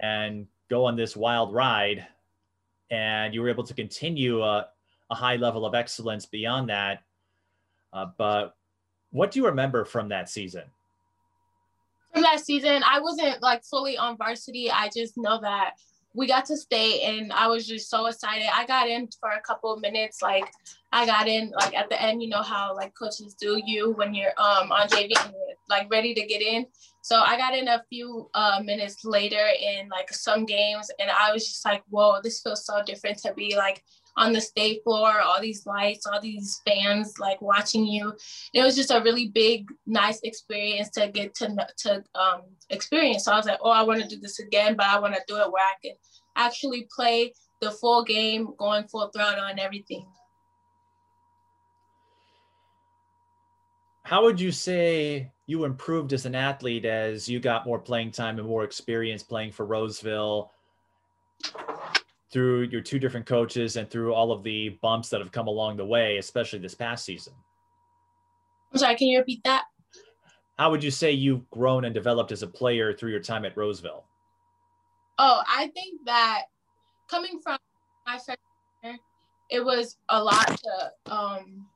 and 0.00 0.46
go 0.68 0.84
on 0.86 0.96
this 0.96 1.16
wild 1.16 1.52
ride. 1.52 2.06
And 2.90 3.34
you 3.34 3.42
were 3.42 3.50
able 3.50 3.64
to 3.64 3.74
continue 3.74 4.42
a, 4.42 4.68
a 5.10 5.14
high 5.14 5.36
level 5.36 5.66
of 5.66 5.74
excellence 5.74 6.26
beyond 6.26 6.70
that. 6.70 7.02
Uh, 7.92 8.06
but 8.16 8.56
what 9.10 9.30
do 9.30 9.40
you 9.40 9.46
remember 9.46 9.84
from 9.84 10.08
that 10.08 10.28
season? 10.28 10.64
From 12.12 12.22
that 12.22 12.40
season, 12.40 12.82
I 12.88 13.00
wasn't 13.00 13.42
like 13.42 13.62
fully 13.64 13.96
on 13.96 14.16
varsity. 14.16 14.70
I 14.70 14.88
just 14.94 15.16
know 15.16 15.40
that 15.40 15.74
we 16.14 16.26
got 16.26 16.44
to 16.46 16.56
stay 16.56 17.02
and 17.02 17.32
I 17.32 17.46
was 17.46 17.66
just 17.66 17.88
so 17.88 18.06
excited. 18.06 18.48
I 18.52 18.66
got 18.66 18.88
in 18.88 19.08
for 19.20 19.30
a 19.30 19.40
couple 19.40 19.72
of 19.72 19.80
minutes. 19.80 20.22
Like 20.22 20.50
I 20.92 21.06
got 21.06 21.28
in 21.28 21.50
like 21.50 21.74
at 21.74 21.88
the 21.88 22.00
end, 22.00 22.22
you 22.22 22.28
know 22.28 22.42
how 22.42 22.74
like 22.74 22.94
coaches 22.94 23.36
do 23.40 23.60
you 23.64 23.92
when 23.92 24.14
you're 24.14 24.32
um 24.38 24.72
on 24.72 24.88
JV 24.88 25.12
and 25.24 25.34
like 25.68 25.90
ready 25.90 26.14
to 26.14 26.26
get 26.26 26.42
in. 26.42 26.66
So 27.02 27.16
I 27.16 27.36
got 27.36 27.56
in 27.56 27.68
a 27.68 27.82
few 27.88 28.28
uh, 28.34 28.60
minutes 28.62 29.04
later 29.04 29.46
in 29.58 29.88
like 29.88 30.12
some 30.12 30.44
games 30.44 30.90
and 30.98 31.10
I 31.10 31.32
was 31.32 31.46
just 31.46 31.64
like, 31.64 31.82
whoa, 31.88 32.20
this 32.22 32.40
feels 32.42 32.66
so 32.66 32.82
different 32.84 33.18
to 33.18 33.32
be 33.32 33.56
like 33.56 33.82
on 34.20 34.34
the 34.34 34.40
state 34.40 34.84
floor, 34.84 35.20
all 35.20 35.40
these 35.40 35.64
lights, 35.66 36.06
all 36.06 36.20
these 36.20 36.60
fans 36.66 37.18
like 37.18 37.40
watching 37.40 37.86
you. 37.86 38.12
It 38.52 38.62
was 38.62 38.76
just 38.76 38.90
a 38.90 39.00
really 39.02 39.28
big, 39.28 39.66
nice 39.86 40.20
experience 40.22 40.90
to 40.90 41.08
get 41.08 41.34
to 41.36 41.56
to 41.78 42.04
um, 42.14 42.42
experience. 42.68 43.24
So 43.24 43.32
I 43.32 43.36
was 43.36 43.46
like, 43.46 43.58
oh, 43.62 43.70
I 43.70 43.82
want 43.82 44.02
to 44.02 44.08
do 44.08 44.20
this 44.20 44.38
again, 44.38 44.76
but 44.76 44.86
I 44.86 44.98
want 45.00 45.14
to 45.14 45.22
do 45.26 45.36
it 45.36 45.50
where 45.50 45.64
I 45.64 45.74
can 45.82 45.94
actually 46.36 46.86
play 46.94 47.32
the 47.62 47.70
full 47.70 48.04
game, 48.04 48.48
going 48.58 48.86
full 48.88 49.08
throttle 49.08 49.44
and 49.44 49.58
everything. 49.58 50.06
How 54.04 54.22
would 54.22 54.40
you 54.40 54.52
say 54.52 55.30
you 55.46 55.64
improved 55.64 56.12
as 56.12 56.26
an 56.26 56.34
athlete 56.34 56.84
as 56.84 57.28
you 57.28 57.40
got 57.40 57.66
more 57.66 57.78
playing 57.78 58.10
time 58.10 58.38
and 58.38 58.46
more 58.46 58.64
experience 58.64 59.22
playing 59.22 59.52
for 59.52 59.64
Roseville? 59.64 60.50
Through 62.32 62.62
your 62.62 62.80
two 62.80 62.98
different 62.98 63.26
coaches 63.26 63.76
and 63.76 63.90
through 63.90 64.14
all 64.14 64.32
of 64.32 64.42
the 64.42 64.70
bumps 64.82 65.08
that 65.08 65.20
have 65.20 65.32
come 65.32 65.48
along 65.48 65.76
the 65.76 65.84
way, 65.84 66.18
especially 66.18 66.58
this 66.58 66.74
past 66.74 67.04
season? 67.04 67.32
I'm 68.72 68.78
sorry, 68.78 68.96
can 68.96 69.08
you 69.08 69.18
repeat 69.18 69.42
that? 69.44 69.64
How 70.58 70.70
would 70.70 70.84
you 70.84 70.90
say 70.90 71.10
you've 71.10 71.48
grown 71.50 71.86
and 71.86 71.94
developed 71.94 72.32
as 72.32 72.42
a 72.42 72.46
player 72.46 72.92
through 72.92 73.10
your 73.10 73.20
time 73.20 73.44
at 73.44 73.56
Roseville? 73.56 74.04
Oh, 75.18 75.42
I 75.48 75.68
think 75.68 76.00
that 76.06 76.42
coming 77.08 77.40
from 77.42 77.58
my 78.06 78.14
freshman 78.14 78.36
year, 78.84 78.98
it 79.50 79.64
was 79.64 79.96
a 80.08 80.22
lot 80.22 80.46
to 80.46 81.12
um 81.12 81.66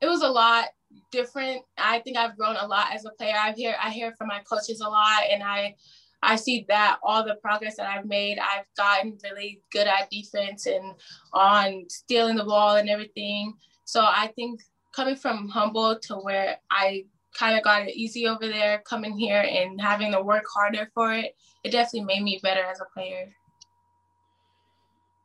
it 0.00 0.06
was 0.06 0.22
a 0.22 0.28
lot 0.28 0.66
different. 1.10 1.62
I 1.76 1.98
think 1.98 2.16
I've 2.16 2.36
grown 2.36 2.56
a 2.56 2.66
lot 2.66 2.94
as 2.94 3.04
a 3.04 3.10
player. 3.10 3.34
I 3.36 3.52
hear 3.52 3.74
I 3.82 3.90
hear 3.90 4.12
from 4.16 4.28
my 4.28 4.40
coaches 4.48 4.80
a 4.80 4.88
lot 4.88 5.24
and 5.30 5.42
I 5.42 5.74
I 6.22 6.36
see 6.36 6.64
that 6.68 6.98
all 7.02 7.24
the 7.24 7.36
progress 7.36 7.76
that 7.76 7.86
I've 7.86 8.06
made, 8.06 8.38
I've 8.38 8.66
gotten 8.76 9.18
really 9.22 9.62
good 9.72 9.86
at 9.86 10.10
defense 10.10 10.66
and 10.66 10.94
on 11.32 11.84
stealing 11.88 12.36
the 12.36 12.44
ball 12.44 12.76
and 12.76 12.88
everything. 12.88 13.54
So 13.84 14.00
I 14.00 14.32
think 14.34 14.60
coming 14.94 15.16
from 15.16 15.48
Humboldt 15.48 16.02
to 16.02 16.16
where 16.16 16.58
I 16.70 17.04
kind 17.38 17.56
of 17.56 17.62
got 17.62 17.82
it 17.82 17.94
easy 17.94 18.26
over 18.26 18.48
there, 18.48 18.82
coming 18.88 19.16
here 19.16 19.40
and 19.40 19.80
having 19.80 20.12
to 20.12 20.22
work 20.22 20.44
harder 20.52 20.90
for 20.92 21.12
it, 21.12 21.36
it 21.64 21.70
definitely 21.70 22.06
made 22.06 22.22
me 22.22 22.40
better 22.42 22.62
as 22.62 22.80
a 22.80 22.86
player. 22.92 23.32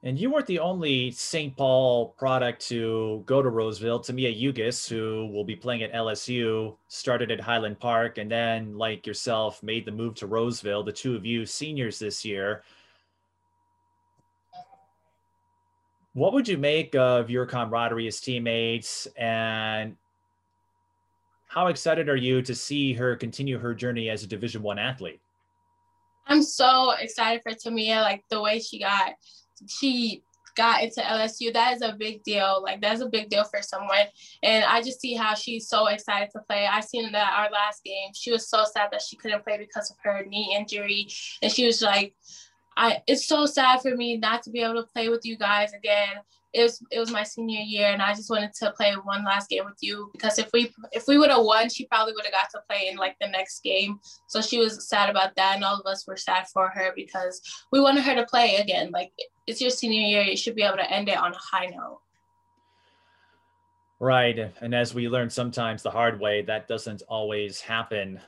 And 0.05 0.19
you 0.19 0.29
weren't 0.29 0.47
the 0.47 0.59
only 0.59 1.11
St. 1.11 1.55
Paul 1.55 2.09
product 2.17 2.61
to 2.67 3.23
go 3.25 3.41
to 3.41 3.49
Roseville. 3.49 4.01
Tamia 4.01 4.37
Ugis, 4.37 4.89
who 4.89 5.27
will 5.27 5.45
be 5.45 5.55
playing 5.55 5.81
at 5.81 5.93
LSU, 5.93 6.75
started 6.89 7.31
at 7.31 7.39
Highland 7.39 7.79
Park 7.79 8.17
and 8.17 8.29
then, 8.29 8.77
like 8.77 9.07
yourself, 9.07 9.63
made 9.63 9.85
the 9.85 9.93
move 9.93 10.15
to 10.15 10.27
Roseville. 10.27 10.83
The 10.83 10.91
two 10.91 11.15
of 11.15 11.25
you 11.25 11.45
seniors 11.45 11.99
this 11.99 12.25
year. 12.25 12.63
What 16.11 16.33
would 16.33 16.49
you 16.49 16.57
make 16.57 16.95
of 16.95 17.29
your 17.29 17.45
camaraderie 17.45 18.07
as 18.07 18.19
teammates 18.19 19.07
and 19.15 19.95
how 21.47 21.67
excited 21.67 22.09
are 22.09 22.17
you 22.17 22.41
to 22.41 22.53
see 22.53 22.93
her 22.93 23.15
continue 23.15 23.57
her 23.57 23.73
journey 23.73 24.09
as 24.09 24.23
a 24.23 24.27
division 24.27 24.63
one 24.63 24.79
athlete 24.79 25.21
i'm 26.25 26.41
so 26.41 26.93
excited 26.99 27.43
for 27.43 27.51
tamia 27.51 28.01
like 28.01 28.23
the 28.31 28.41
way 28.41 28.59
she 28.59 28.79
got 28.79 29.13
she 29.67 30.23
got 30.55 30.83
into 30.83 31.01
LSU, 31.01 31.51
that 31.53 31.75
is 31.75 31.81
a 31.81 31.93
big 31.93 32.23
deal. 32.23 32.61
Like 32.61 32.81
that's 32.81 33.01
a 33.01 33.07
big 33.07 33.29
deal 33.29 33.43
for 33.43 33.61
someone. 33.61 34.05
And 34.43 34.63
I 34.65 34.81
just 34.81 35.01
see 35.01 35.15
how 35.15 35.33
she's 35.33 35.67
so 35.67 35.87
excited 35.87 36.29
to 36.31 36.41
play. 36.47 36.67
I 36.67 36.81
seen 36.81 37.11
that 37.11 37.33
our 37.37 37.49
last 37.51 37.83
game, 37.83 38.11
she 38.13 38.31
was 38.31 38.47
so 38.47 38.63
sad 38.71 38.89
that 38.91 39.01
she 39.01 39.15
couldn't 39.15 39.43
play 39.43 39.57
because 39.57 39.89
of 39.89 39.97
her 40.03 40.25
knee 40.25 40.55
injury. 40.57 41.07
And 41.41 41.51
she 41.51 41.65
was 41.65 41.81
like, 41.81 42.13
I 42.75 43.01
it's 43.07 43.27
so 43.27 43.45
sad 43.45 43.81
for 43.81 43.95
me 43.95 44.17
not 44.17 44.43
to 44.43 44.49
be 44.49 44.61
able 44.61 44.81
to 44.81 44.87
play 44.91 45.09
with 45.09 45.25
you 45.25 45.37
guys 45.37 45.73
again 45.73 46.17
it 46.53 46.61
was 46.61 46.83
it 46.91 46.99
was 46.99 47.11
my 47.11 47.23
senior 47.23 47.61
year 47.61 47.87
and 47.87 48.01
I 48.01 48.13
just 48.13 48.29
wanted 48.29 48.53
to 48.55 48.71
play 48.73 48.93
one 48.93 49.23
last 49.23 49.49
game 49.49 49.65
with 49.65 49.77
you 49.81 50.09
because 50.13 50.37
if 50.37 50.49
we 50.53 50.71
if 50.91 51.07
we 51.07 51.17
would 51.17 51.31
have 51.31 51.43
won, 51.43 51.69
she 51.69 51.87
probably 51.87 52.13
would 52.13 52.25
have 52.25 52.33
got 52.33 52.49
to 52.51 52.61
play 52.69 52.89
in 52.89 52.97
like 52.97 53.15
the 53.19 53.27
next 53.27 53.63
game. 53.63 53.99
So 54.27 54.39
she 54.41 54.59
was 54.59 54.87
sad 54.87 55.09
about 55.09 55.35
that 55.35 55.55
and 55.55 55.63
all 55.63 55.79
of 55.79 55.85
us 55.85 56.05
were 56.07 56.15
sad 56.15 56.47
for 56.47 56.69
her 56.69 56.93
because 56.95 57.41
we 57.71 57.79
wanted 57.79 58.03
her 58.03 58.15
to 58.15 58.25
play 58.25 58.57
again. 58.57 58.91
Like 58.91 59.11
it's 59.47 59.61
your 59.61 59.71
senior 59.71 60.07
year, 60.07 60.21
you 60.21 60.37
should 60.37 60.55
be 60.55 60.63
able 60.63 60.77
to 60.77 60.91
end 60.91 61.09
it 61.09 61.17
on 61.17 61.33
a 61.33 61.37
high 61.37 61.67
note. 61.67 61.99
Right. 63.99 64.51
And 64.61 64.75
as 64.75 64.93
we 64.93 65.07
learn 65.07 65.29
sometimes 65.29 65.81
the 65.81 65.91
hard 65.91 66.19
way, 66.19 66.41
that 66.43 66.67
doesn't 66.67 67.01
always 67.07 67.61
happen 67.61 68.19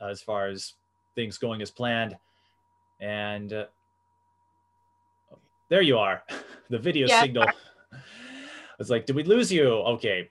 as 0.00 0.20
far 0.20 0.48
as 0.48 0.74
things 1.14 1.38
going 1.38 1.62
as 1.62 1.70
planned. 1.70 2.16
And 3.00 3.52
uh, 3.52 3.64
there 5.68 5.82
you 5.82 5.98
are. 5.98 6.22
the 6.70 6.78
video 6.78 7.06
yeah. 7.08 7.22
signal. 7.22 7.46
I 7.92 8.78
was 8.78 8.90
like, 8.90 9.06
did 9.06 9.16
we 9.16 9.24
lose 9.24 9.50
you? 9.50 9.68
Okay. 9.68 10.30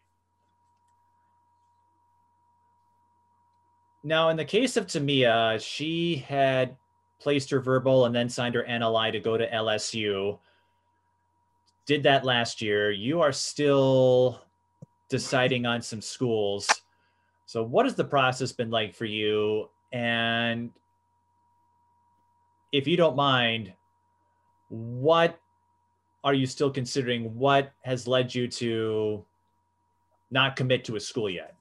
Now, 4.04 4.30
in 4.30 4.38
the 4.38 4.46
case 4.46 4.78
of 4.78 4.86
Tamia, 4.86 5.60
she 5.60 6.18
had 6.18 6.76
placed 7.20 7.50
her 7.50 7.60
verbal 7.60 8.06
and 8.06 8.14
then 8.14 8.30
signed 8.30 8.54
her 8.54 8.64
NLI 8.64 9.12
to 9.12 9.20
go 9.20 9.36
to 9.36 9.50
LSU. 9.50 10.38
Did 11.88 12.04
that 12.04 12.24
last 12.24 12.62
year. 12.62 12.92
You 12.92 13.22
are 13.22 13.32
still 13.32 14.42
deciding 15.10 15.66
on 15.66 15.82
some 15.82 16.02
schools. 16.02 16.70
So, 17.48 17.64
what 17.64 17.86
has 17.86 17.96
the 17.96 18.04
process 18.04 18.52
been 18.52 18.70
like 18.70 18.94
for 18.94 19.06
you? 19.06 19.70
And 19.92 20.72
if 22.72 22.88
you 22.88 22.98
don't 22.98 23.16
mind, 23.16 23.74
what 24.70 25.40
are 26.24 26.34
you 26.34 26.46
still 26.46 26.72
considering? 26.72 27.36
What 27.36 27.72
has 27.84 28.08
led 28.08 28.34
you 28.34 28.48
to 28.48 29.24
not 30.32 30.56
commit 30.56 30.84
to 30.86 30.96
a 30.96 31.00
school 31.00 31.30
yet? 31.30 31.56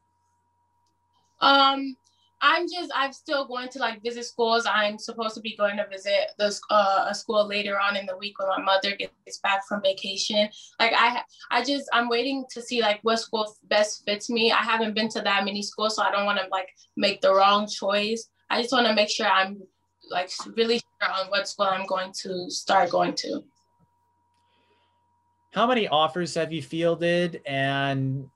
Um, 1.41 1.97
I'm 2.41 2.67
just 2.69 2.93
I'm 2.95 3.13
still 3.13 3.47
going 3.47 3.69
to 3.71 3.79
like 3.79 4.03
visit 4.03 4.25
schools. 4.25 4.67
I'm 4.71 4.99
supposed 4.99 5.35
to 5.35 5.41
be 5.41 5.57
going 5.57 5.79
to 5.79 5.87
visit 5.91 6.33
this 6.39 6.61
uh, 6.71 7.07
a 7.09 7.15
school 7.15 7.47
later 7.47 7.79
on 7.81 7.97
in 7.97 8.05
the 8.05 8.17
week 8.19 8.39
when 8.39 8.49
my 8.49 8.61
mother 8.61 8.95
gets 8.97 9.39
back 9.39 9.67
from 9.67 9.81
vacation. 9.83 10.49
Like 10.79 10.93
I 10.95 11.23
I 11.51 11.65
just 11.65 11.89
I'm 11.93 12.09
waiting 12.09 12.45
to 12.51 12.61
see 12.61 12.83
like 12.83 13.01
what 13.03 13.21
school 13.21 13.55
best 13.65 14.03
fits 14.05 14.29
me. 14.29 14.53
I 14.53 14.63
haven't 14.63 14.95
been 14.95 15.09
to 15.11 15.23
that 15.23 15.47
many 15.47 15.63
schools, 15.63 15.97
so 15.97 16.03
I 16.03 16.11
don't 16.11 16.27
want 16.27 16.39
to 16.39 16.47
like 16.49 16.69
make 16.97 17.23
the 17.23 17.35
wrong 17.35 17.67
choice. 17.67 18.29
I 18.51 18.61
just 18.61 18.73
want 18.73 18.87
to 18.89 18.95
make 18.95 19.09
sure 19.09 19.27
I'm 19.27 19.63
like 20.11 20.31
really 20.57 20.79
sure 20.79 21.13
on 21.13 21.27
what 21.29 21.49
school 21.49 21.67
I'm 21.67 21.87
going 21.87 22.13
to 22.23 22.51
start 22.51 22.91
going 22.91 23.15
to 23.17 23.43
how 25.55 25.69
many 25.69 25.87
offers 25.87 26.35
have 26.35 26.53
you 26.53 26.61
fielded? 26.61 27.41
And 27.47 28.29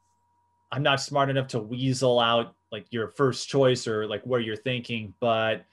I'm 0.70 0.84
not 0.84 1.00
smart 1.00 1.30
enough 1.30 1.48
to 1.48 1.58
weasel 1.58 2.20
out 2.20 2.54
like 2.70 2.86
your 2.90 3.08
first 3.08 3.48
choice 3.48 3.88
or 3.88 4.06
like 4.06 4.22
where 4.22 4.38
you're 4.38 4.56
thinking, 4.56 5.12
but 5.18 5.64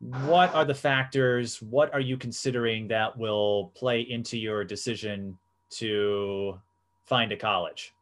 what 0.00 0.54
are 0.54 0.66
the 0.66 0.74
factors? 0.74 1.62
What 1.62 1.94
are 1.94 2.00
you 2.00 2.18
considering 2.18 2.86
that 2.88 3.16
will 3.16 3.72
play 3.74 4.02
into 4.02 4.36
your 4.36 4.62
decision 4.62 5.38
to 5.70 6.60
find 7.06 7.32
a 7.32 7.36
college? 7.36 7.94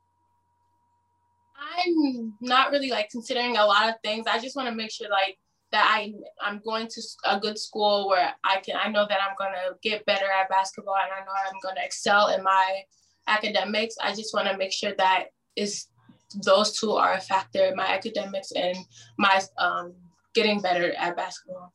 I'm 1.57 2.35
not 2.40 2.72
really 2.72 2.90
like 2.90 3.11
considering 3.11 3.59
a 3.59 3.64
lot 3.64 3.88
of 3.88 3.94
things. 4.02 4.26
I 4.26 4.40
just 4.40 4.57
want 4.57 4.68
to 4.68 4.74
make 4.74 4.90
sure 4.90 5.09
like 5.09 5.38
that 5.72 5.85
I 5.92 6.14
I'm 6.40 6.61
going 6.64 6.88
to 6.88 7.02
a 7.24 7.40
good 7.40 7.59
school 7.59 8.09
where 8.09 8.35
I 8.44 8.61
can 8.61 8.76
I 8.76 8.88
know 8.88 9.07
that 9.09 9.18
I'm 9.20 9.35
gonna 9.38 9.76
get 9.83 10.07
better 10.07 10.26
at 10.26 10.48
basketball 10.48 10.96
and 10.96 11.12
I 11.12 11.24
know 11.24 11.33
I'm 11.46 11.59
gonna 11.62 11.85
excel 11.85 12.29
in 12.29 12.42
my 12.42 12.83
academics. 13.26 13.96
I 14.00 14.14
just 14.14 14.33
want 14.33 14.48
to 14.48 14.57
make 14.57 14.72
sure 14.72 14.92
that 14.98 15.26
is 15.57 15.87
those 16.44 16.79
two 16.79 16.92
are 16.92 17.14
a 17.14 17.20
factor 17.20 17.64
in 17.64 17.76
my 17.76 17.87
academics 17.87 18.52
and 18.52 18.76
my 19.18 19.42
um, 19.59 19.94
getting 20.35 20.61
better 20.61 20.92
at 20.94 21.16
basketball. 21.16 21.72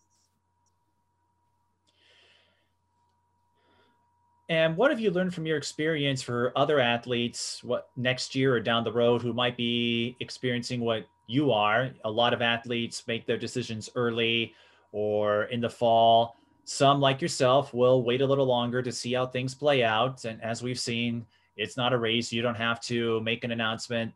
And 4.50 4.76
what 4.76 4.92
have 4.92 5.00
you 5.00 5.12
learned 5.12 5.34
from 5.34 5.46
your 5.46 5.56
experience 5.56 6.22
for 6.22 6.52
other 6.58 6.80
athletes 6.80 7.64
what 7.64 7.90
next 7.96 8.36
year 8.36 8.54
or 8.54 8.60
down 8.60 8.84
the 8.84 8.92
road 8.92 9.22
who 9.22 9.32
might 9.32 9.56
be 9.56 10.18
experiencing 10.20 10.82
what 10.82 11.06
you 11.28 11.52
are? 11.52 11.92
A 12.04 12.12
lot 12.12 12.34
of 12.34 12.42
athletes 12.42 13.04
make 13.08 13.26
their 13.26 13.38
decisions 13.38 13.90
early 13.96 14.54
or 14.92 15.46
in 15.46 15.62
the 15.62 15.70
fall. 15.70 16.38
Some, 16.64 17.00
like 17.00 17.22
yourself, 17.22 17.74
will 17.74 18.04
wait 18.04 18.22
a 18.22 18.26
little 18.26 18.46
longer 18.46 18.82
to 18.82 18.92
see 18.92 19.14
how 19.14 19.28
things 19.28 19.56
play 19.56 19.84
out. 19.84 20.26
And 20.26 20.42
as 20.44 20.62
we've 20.62 20.80
seen, 20.80 21.26
it's 21.58 21.78
not 21.78 21.94
a 21.94 21.98
race. 21.98 22.32
You 22.32 22.42
don't 22.42 22.56
have 22.56 22.80
to 22.82 23.20
make 23.22 23.44
an 23.44 23.52
announcement 23.52 24.14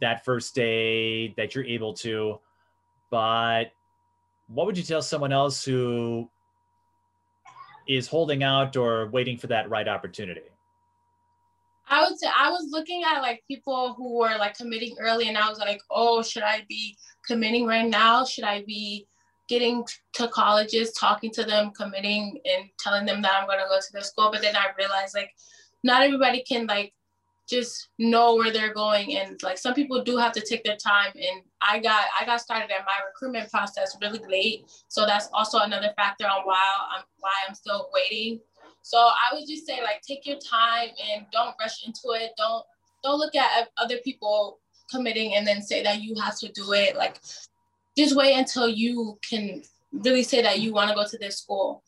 that 0.00 0.24
first 0.24 0.54
day 0.54 1.34
that 1.36 1.54
you're 1.54 1.64
able 1.64 1.94
to. 1.94 2.38
But 3.10 3.72
what 4.48 4.66
would 4.66 4.76
you 4.76 4.84
tell 4.84 5.02
someone 5.02 5.32
else 5.32 5.64
who 5.64 6.28
is 7.88 8.06
holding 8.06 8.42
out 8.42 8.76
or 8.76 9.08
waiting 9.08 9.36
for 9.36 9.48
that 9.48 9.70
right 9.70 9.88
opportunity? 9.88 10.42
I 11.88 12.08
would 12.08 12.18
say 12.18 12.28
I 12.34 12.50
was 12.50 12.68
looking 12.70 13.02
at 13.04 13.20
like 13.20 13.42
people 13.48 13.94
who 13.94 14.18
were 14.18 14.36
like 14.38 14.56
committing 14.56 14.96
early, 15.00 15.28
and 15.28 15.36
I 15.36 15.48
was 15.48 15.58
like, 15.58 15.80
oh, 15.90 16.22
should 16.22 16.42
I 16.42 16.64
be 16.68 16.96
committing 17.26 17.66
right 17.66 17.88
now? 17.88 18.24
Should 18.24 18.44
I 18.44 18.62
be 18.64 19.06
getting 19.48 19.84
to 20.14 20.28
colleges, 20.28 20.92
talking 20.92 21.30
to 21.32 21.44
them, 21.44 21.72
committing, 21.76 22.40
and 22.44 22.70
telling 22.78 23.04
them 23.04 23.20
that 23.22 23.34
I'm 23.34 23.46
going 23.46 23.58
to 23.58 23.66
go 23.68 23.78
to 23.78 23.92
the 23.92 24.02
school? 24.02 24.30
But 24.32 24.42
then 24.42 24.56
I 24.56 24.66
realized 24.78 25.14
like 25.14 25.30
not 25.82 26.02
everybody 26.02 26.42
can 26.42 26.66
like 26.66 26.92
just 27.48 27.88
know 27.98 28.36
where 28.36 28.52
they're 28.52 28.72
going 28.72 29.16
and 29.16 29.42
like 29.42 29.58
some 29.58 29.74
people 29.74 30.02
do 30.02 30.16
have 30.16 30.32
to 30.32 30.40
take 30.40 30.62
their 30.64 30.76
time 30.76 31.10
and 31.14 31.42
i 31.60 31.78
got 31.78 32.06
i 32.18 32.24
got 32.24 32.40
started 32.40 32.70
at 32.70 32.86
my 32.86 32.94
recruitment 33.06 33.50
process 33.50 33.96
really 34.00 34.20
late 34.28 34.64
so 34.88 35.04
that's 35.04 35.28
also 35.32 35.58
another 35.58 35.92
factor 35.96 36.24
on 36.24 36.42
why 36.44 36.62
i'm 36.96 37.02
why 37.18 37.32
i'm 37.46 37.54
still 37.54 37.90
waiting 37.92 38.38
so 38.82 38.98
i 38.98 39.34
would 39.34 39.46
just 39.48 39.66
say 39.66 39.82
like 39.82 40.00
take 40.02 40.26
your 40.26 40.38
time 40.38 40.88
and 41.12 41.26
don't 41.32 41.54
rush 41.60 41.86
into 41.86 42.10
it 42.14 42.32
don't 42.36 42.64
don't 43.02 43.18
look 43.18 43.34
at 43.34 43.68
other 43.78 43.98
people 44.04 44.58
committing 44.90 45.34
and 45.34 45.46
then 45.46 45.62
say 45.62 45.82
that 45.82 46.02
you 46.02 46.14
have 46.20 46.38
to 46.38 46.48
do 46.52 46.72
it 46.72 46.96
like 46.96 47.18
just 47.96 48.16
wait 48.16 48.34
until 48.34 48.68
you 48.68 49.18
can 49.28 49.62
really 49.92 50.22
say 50.22 50.42
that 50.42 50.60
you 50.60 50.72
want 50.72 50.88
to 50.88 50.94
go 50.94 51.06
to 51.06 51.18
this 51.18 51.38
school 51.38 51.82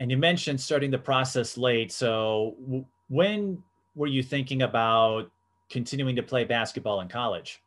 and 0.00 0.10
you 0.10 0.16
mentioned 0.16 0.60
starting 0.60 0.90
the 0.90 0.98
process 0.98 1.56
late. 1.56 1.90
So 1.92 2.54
w- 2.64 2.84
when 3.08 3.62
were 3.94 4.06
you 4.06 4.22
thinking 4.22 4.62
about 4.62 5.30
continuing 5.70 6.16
to 6.16 6.22
play 6.22 6.44
basketball 6.44 7.00
in 7.00 7.08
college? 7.08 7.60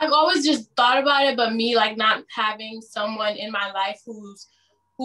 I've 0.00 0.12
always 0.12 0.46
just 0.46 0.74
thought 0.76 0.98
about 0.98 1.26
it, 1.26 1.36
but 1.36 1.52
me 1.52 1.76
like 1.76 1.96
not 1.96 2.24
having 2.34 2.80
someone 2.80 3.36
in 3.36 3.52
my 3.52 3.70
life 3.72 4.00
who's 4.06 4.46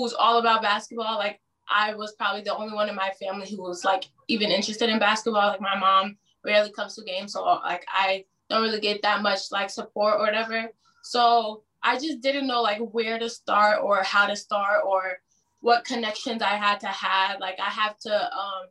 who's 0.01 0.13
all 0.13 0.39
about 0.39 0.61
basketball. 0.61 1.17
Like 1.17 1.39
I 1.69 1.93
was 1.95 2.13
probably 2.13 2.41
the 2.41 2.55
only 2.55 2.73
one 2.73 2.89
in 2.89 2.95
my 2.95 3.11
family 3.11 3.49
who 3.49 3.61
was 3.61 3.85
like 3.85 4.05
even 4.27 4.51
interested 4.51 4.89
in 4.89 4.99
basketball. 4.99 5.47
Like 5.47 5.61
my 5.61 5.77
mom 5.77 6.17
rarely 6.43 6.71
comes 6.71 6.95
to 6.95 7.03
games, 7.03 7.31
so 7.33 7.43
like 7.43 7.85
I 7.87 8.25
don't 8.49 8.61
really 8.61 8.81
get 8.81 9.01
that 9.03 9.21
much 9.21 9.51
like 9.51 9.69
support 9.69 10.15
or 10.15 10.25
whatever. 10.25 10.69
So 11.03 11.63
I 11.81 11.97
just 11.97 12.19
didn't 12.19 12.47
know 12.47 12.61
like 12.61 12.79
where 12.79 13.17
to 13.17 13.29
start 13.29 13.79
or 13.81 14.03
how 14.03 14.27
to 14.27 14.35
start 14.35 14.81
or 14.85 15.19
what 15.61 15.85
connections 15.85 16.41
I 16.41 16.55
had 16.57 16.81
to 16.81 16.87
have. 16.87 17.39
Like 17.39 17.57
I 17.59 17.69
have 17.69 17.97
to 17.99 18.13
um 18.13 18.65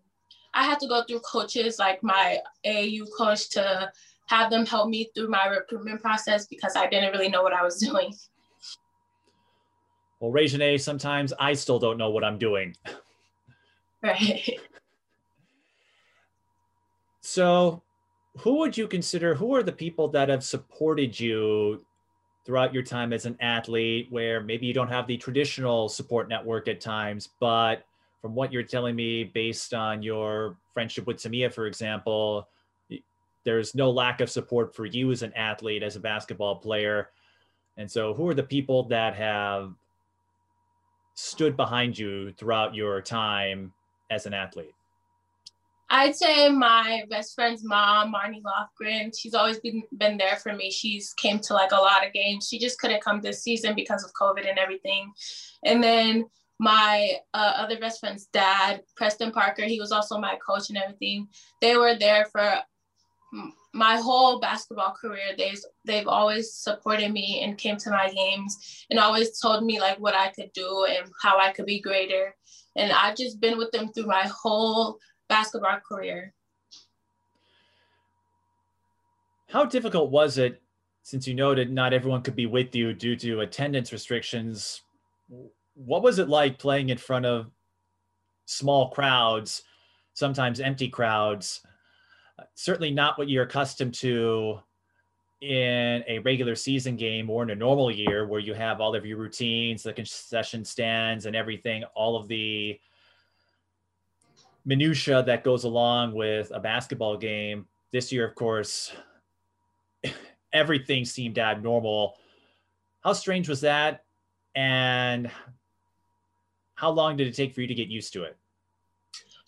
I 0.52 0.64
had 0.64 0.78
to 0.80 0.88
go 0.88 1.04
through 1.04 1.20
coaches 1.20 1.78
like 1.78 2.02
my 2.02 2.38
AAU 2.66 3.06
coach 3.16 3.48
to 3.50 3.90
have 4.26 4.50
them 4.50 4.66
help 4.66 4.90
me 4.90 5.10
through 5.14 5.28
my 5.28 5.46
recruitment 5.46 6.02
process 6.02 6.46
because 6.46 6.76
I 6.76 6.86
didn't 6.86 7.12
really 7.12 7.30
know 7.30 7.42
what 7.42 7.54
I 7.54 7.62
was 7.62 7.78
doing. 7.88 8.14
Well, 10.20 10.32
Rai'Janee, 10.32 10.80
sometimes 10.80 11.32
I 11.38 11.54
still 11.54 11.78
don't 11.78 11.98
know 11.98 12.10
what 12.10 12.24
I'm 12.24 12.38
doing. 12.38 12.76
Right. 14.02 14.60
So, 17.22 17.80
who 18.36 18.58
would 18.58 18.76
you 18.76 18.86
consider, 18.86 19.34
who 19.34 19.54
are 19.54 19.62
the 19.62 19.72
people 19.72 20.08
that 20.08 20.28
have 20.28 20.44
supported 20.44 21.18
you 21.18 21.82
throughout 22.44 22.74
your 22.74 22.82
time 22.82 23.14
as 23.14 23.24
an 23.24 23.38
athlete 23.40 24.08
where 24.10 24.42
maybe 24.42 24.66
you 24.66 24.74
don't 24.74 24.88
have 24.88 25.06
the 25.06 25.16
traditional 25.16 25.88
support 25.88 26.28
network 26.28 26.68
at 26.68 26.82
times, 26.82 27.30
but 27.40 27.86
from 28.20 28.34
what 28.34 28.52
you're 28.52 28.62
telling 28.62 28.94
me, 28.94 29.24
based 29.24 29.72
on 29.72 30.02
your 30.02 30.58
friendship 30.74 31.06
with 31.06 31.16
Samia, 31.16 31.52
for 31.52 31.66
example, 31.66 32.48
there's 33.44 33.74
no 33.74 33.90
lack 33.90 34.20
of 34.20 34.30
support 34.30 34.74
for 34.74 34.84
you 34.84 35.10
as 35.12 35.22
an 35.22 35.32
athlete, 35.34 35.82
as 35.82 35.96
a 35.96 36.00
basketball 36.00 36.56
player. 36.56 37.10
And 37.76 37.90
so, 37.90 38.14
who 38.14 38.28
are 38.28 38.34
the 38.34 38.42
people 38.42 38.84
that 38.88 39.14
have 39.14 39.72
stood 41.14 41.56
behind 41.56 41.98
you 41.98 42.32
throughout 42.32 42.74
your 42.74 43.00
time 43.00 43.72
as 44.10 44.26
an 44.26 44.34
athlete? 44.34 44.74
I'd 45.90 46.16
say 46.16 46.48
my 46.48 47.04
best 47.10 47.34
friend's 47.34 47.62
mom, 47.62 48.12
Marnie 48.12 48.42
Lofgren, 48.42 49.12
she's 49.16 49.34
always 49.34 49.60
been 49.60 49.82
been 49.98 50.16
there 50.16 50.36
for 50.36 50.52
me. 50.52 50.70
She's 50.70 51.12
came 51.14 51.38
to 51.40 51.54
like 51.54 51.72
a 51.72 51.76
lot 51.76 52.06
of 52.06 52.12
games. 52.12 52.48
She 52.48 52.58
just 52.58 52.78
couldn't 52.78 53.04
come 53.04 53.20
this 53.20 53.42
season 53.42 53.74
because 53.74 54.02
of 54.02 54.12
COVID 54.20 54.48
and 54.48 54.58
everything. 54.58 55.12
And 55.64 55.82
then 55.82 56.24
my 56.58 57.12
uh, 57.34 57.52
other 57.56 57.78
best 57.78 58.00
friend's 58.00 58.26
dad, 58.32 58.82
Preston 58.96 59.30
Parker, 59.30 59.64
he 59.64 59.78
was 59.78 59.92
also 59.92 60.18
my 60.18 60.36
coach 60.44 60.68
and 60.68 60.78
everything. 60.78 61.28
They 61.60 61.76
were 61.76 61.96
there 61.96 62.26
for 62.26 62.56
my 63.74 63.96
whole 63.96 64.38
basketball 64.38 64.92
career. 64.92 65.34
They've 65.36 65.60
they've 65.84 66.06
always 66.06 66.54
supported 66.54 67.12
me 67.12 67.40
and 67.42 67.58
came 67.58 67.76
to 67.78 67.90
my 67.90 68.08
games 68.08 68.86
and 68.88 69.00
always 69.00 69.38
told 69.38 69.64
me 69.64 69.80
like 69.80 69.98
what 69.98 70.14
I 70.14 70.30
could 70.30 70.52
do 70.54 70.86
and 70.88 71.10
how 71.20 71.38
I 71.38 71.52
could 71.52 71.66
be 71.66 71.80
greater. 71.80 72.34
And 72.76 72.92
I've 72.92 73.16
just 73.16 73.40
been 73.40 73.58
with 73.58 73.72
them 73.72 73.92
through 73.92 74.06
my 74.06 74.26
whole 74.28 74.98
basketball 75.28 75.80
career. 75.86 76.32
How 79.48 79.64
difficult 79.64 80.10
was 80.10 80.38
it, 80.38 80.62
since 81.02 81.26
you 81.26 81.34
noted 81.34 81.70
not 81.70 81.92
everyone 81.92 82.22
could 82.22 82.36
be 82.36 82.46
with 82.46 82.74
you 82.74 82.92
due 82.92 83.16
to 83.16 83.40
attendance 83.40 83.92
restrictions? 83.92 84.82
What 85.74 86.02
was 86.02 86.20
it 86.20 86.28
like 86.28 86.58
playing 86.58 86.90
in 86.90 86.98
front 86.98 87.26
of 87.26 87.50
small 88.46 88.90
crowds, 88.90 89.62
sometimes 90.14 90.60
empty 90.60 90.88
crowds? 90.88 91.60
Certainly 92.54 92.90
not 92.90 93.18
what 93.18 93.28
you're 93.28 93.44
accustomed 93.44 93.94
to 93.94 94.58
in 95.40 96.02
a 96.08 96.18
regular 96.20 96.54
season 96.54 96.96
game 96.96 97.28
or 97.28 97.42
in 97.42 97.50
a 97.50 97.54
normal 97.54 97.90
year 97.90 98.26
where 98.26 98.40
you 98.40 98.54
have 98.54 98.80
all 98.80 98.94
of 98.94 99.04
your 99.04 99.18
routines, 99.18 99.82
the 99.82 99.92
concession 99.92 100.64
stands, 100.64 101.26
and 101.26 101.36
everything, 101.36 101.84
all 101.94 102.16
of 102.16 102.28
the 102.28 102.78
minutia 104.64 105.22
that 105.22 105.44
goes 105.44 105.64
along 105.64 106.14
with 106.14 106.50
a 106.54 106.60
basketball 106.60 107.16
game. 107.16 107.66
This 107.92 108.10
year, 108.10 108.26
of 108.26 108.34
course, 108.34 108.92
everything 110.52 111.04
seemed 111.04 111.38
abnormal. 111.38 112.16
How 113.02 113.12
strange 113.12 113.48
was 113.48 113.60
that? 113.60 114.04
And 114.54 115.30
how 116.74 116.90
long 116.90 117.16
did 117.16 117.26
it 117.26 117.34
take 117.34 117.54
for 117.54 117.60
you 117.60 117.66
to 117.66 117.74
get 117.74 117.88
used 117.88 118.12
to 118.14 118.24
it? 118.24 118.36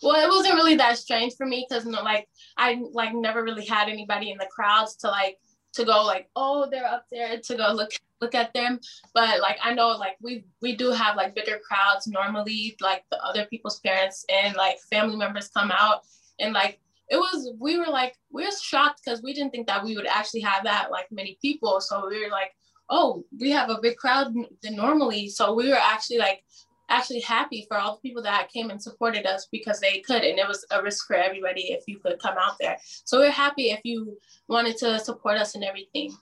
Well, 0.01 0.23
it 0.23 0.29
wasn't 0.29 0.55
really 0.55 0.75
that 0.75 0.97
strange 0.97 1.33
for 1.35 1.45
me 1.45 1.65
because 1.67 1.85
no, 1.85 2.03
like 2.03 2.27
I 2.57 2.81
like 2.91 3.13
never 3.13 3.43
really 3.43 3.65
had 3.65 3.89
anybody 3.89 4.31
in 4.31 4.37
the 4.37 4.47
crowds 4.51 4.95
to 4.97 5.07
like 5.07 5.37
to 5.73 5.85
go 5.85 6.03
like, 6.03 6.29
oh, 6.35 6.67
they're 6.69 6.87
up 6.87 7.05
there 7.11 7.39
to 7.39 7.55
go 7.55 7.71
look 7.73 7.91
look 8.21 8.35
at 8.35 8.53
them. 8.53 8.79
But 9.13 9.41
like 9.41 9.57
I 9.63 9.73
know 9.73 9.89
like 9.89 10.17
we 10.21 10.45
we 10.61 10.75
do 10.75 10.91
have 10.91 11.15
like 11.15 11.35
bigger 11.35 11.59
crowds 11.67 12.07
normally, 12.07 12.75
like 12.81 13.03
the 13.11 13.23
other 13.23 13.45
people's 13.45 13.79
parents 13.79 14.25
and 14.29 14.55
like 14.55 14.77
family 14.91 15.15
members 15.15 15.49
come 15.49 15.71
out 15.71 16.01
and 16.39 16.53
like 16.53 16.79
it 17.09 17.17
was 17.17 17.53
we 17.59 17.77
were 17.77 17.85
like 17.85 18.15
we 18.31 18.43
were 18.43 18.51
shocked 18.61 19.01
because 19.03 19.21
we 19.23 19.33
didn't 19.33 19.51
think 19.51 19.67
that 19.67 19.83
we 19.83 19.95
would 19.95 20.07
actually 20.07 20.41
have 20.41 20.63
that 20.63 20.91
like 20.91 21.07
many 21.11 21.37
people. 21.41 21.79
So 21.79 22.07
we 22.07 22.23
were 22.23 22.31
like, 22.31 22.51
oh, 22.89 23.23
we 23.39 23.49
have 23.51 23.69
a 23.69 23.79
big 23.81 23.97
crowd 23.97 24.33
than 24.61 24.75
normally. 24.75 25.29
So 25.29 25.53
we 25.53 25.69
were 25.69 25.75
actually 25.75 26.17
like 26.17 26.43
actually 26.89 27.19
happy 27.19 27.65
for 27.67 27.77
all 27.77 27.95
the 27.95 28.01
people 28.01 28.23
that 28.23 28.49
came 28.51 28.69
and 28.69 28.81
supported 28.81 29.25
us 29.25 29.47
because 29.51 29.79
they 29.79 29.99
could 29.99 30.23
and 30.23 30.39
it 30.39 30.47
was 30.47 30.65
a 30.71 30.81
risk 30.81 31.07
for 31.07 31.15
everybody 31.15 31.71
if 31.71 31.83
you 31.87 31.99
could 31.99 32.19
come 32.19 32.35
out 32.39 32.57
there. 32.59 32.77
So 33.03 33.19
we're 33.19 33.29
happy 33.29 33.71
if 33.71 33.81
you 33.83 34.17
wanted 34.47 34.77
to 34.77 34.99
support 34.99 35.37
us 35.37 35.55
and 35.55 35.63
everything. 35.63 36.15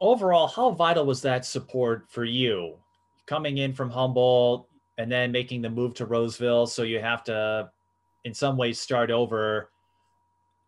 Overall 0.00 0.48
how 0.48 0.72
vital 0.72 1.06
was 1.06 1.22
that 1.22 1.46
support 1.46 2.06
for 2.08 2.24
you? 2.24 2.76
Coming 3.26 3.58
in 3.58 3.72
from 3.72 3.88
humboldt 3.88 4.66
and 4.98 5.10
then 5.10 5.32
making 5.32 5.62
the 5.62 5.70
move 5.70 5.94
to 5.94 6.06
roseville 6.06 6.66
so 6.66 6.82
you 6.82 7.00
have 7.00 7.24
to 7.24 7.70
in 8.24 8.34
some 8.34 8.56
ways 8.56 8.78
start 8.78 9.10
over 9.10 9.70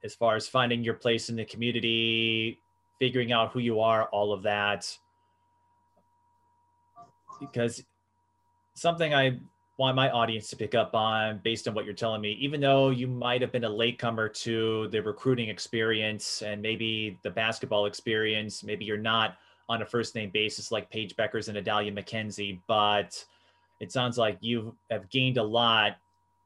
as 0.03 0.15
far 0.15 0.37
as 0.37 0.49
finding 0.49 0.83
your 0.83 0.95
place 0.95 1.29
in 1.29 1.37
the 1.37 1.45
community 1.45 2.59
figuring 2.99 3.33
out 3.33 3.53
who 3.53 3.59
you 3.61 3.81
are, 3.81 4.05
all 4.07 4.33
of 4.33 4.43
that. 4.43 4.97
Because 7.41 7.83
something 8.75 9.15
I 9.15 9.39
want 9.77 9.97
my 9.97 10.09
audience 10.11 10.49
to 10.51 10.57
pick 10.57 10.75
up 10.75 10.95
on 10.95 11.41
based 11.43 11.67
on 11.67 11.75
what 11.75 11.85
you're 11.85 11.95
telling 11.95 12.21
me, 12.21 12.33
even 12.41 12.61
though 12.61 12.91
you 12.91 13.09
might 13.09 13.41
have 13.41 13.51
been 13.51 13.65
a 13.65 13.69
latecomer 13.69 14.29
to 14.29 14.89
the 14.89 15.01
recruiting 15.01 15.49
experience 15.49 16.43
and 16.43 16.63
maybe 16.63 17.19
the 17.23 17.31
basketball 17.31 17.87
experience, 17.87 18.63
maybe 18.63 18.85
you're 18.85 18.97
not 18.97 19.37
on 19.69 19.83
a 19.83 19.87
first 19.87 20.15
name 20.15 20.31
basis 20.31 20.71
like 20.71 20.91
Paige 20.91 21.17
Bueckers 21.17 21.49
and 21.49 21.57
Adalia 21.57 21.91
McKenzie, 21.91 22.61
but 22.69 23.25
it 23.81 23.91
sounds 23.91 24.17
like 24.17 24.39
you 24.41 24.77
have 24.91 25.09
gained 25.11 25.39
a 25.39 25.43
lot 25.43 25.97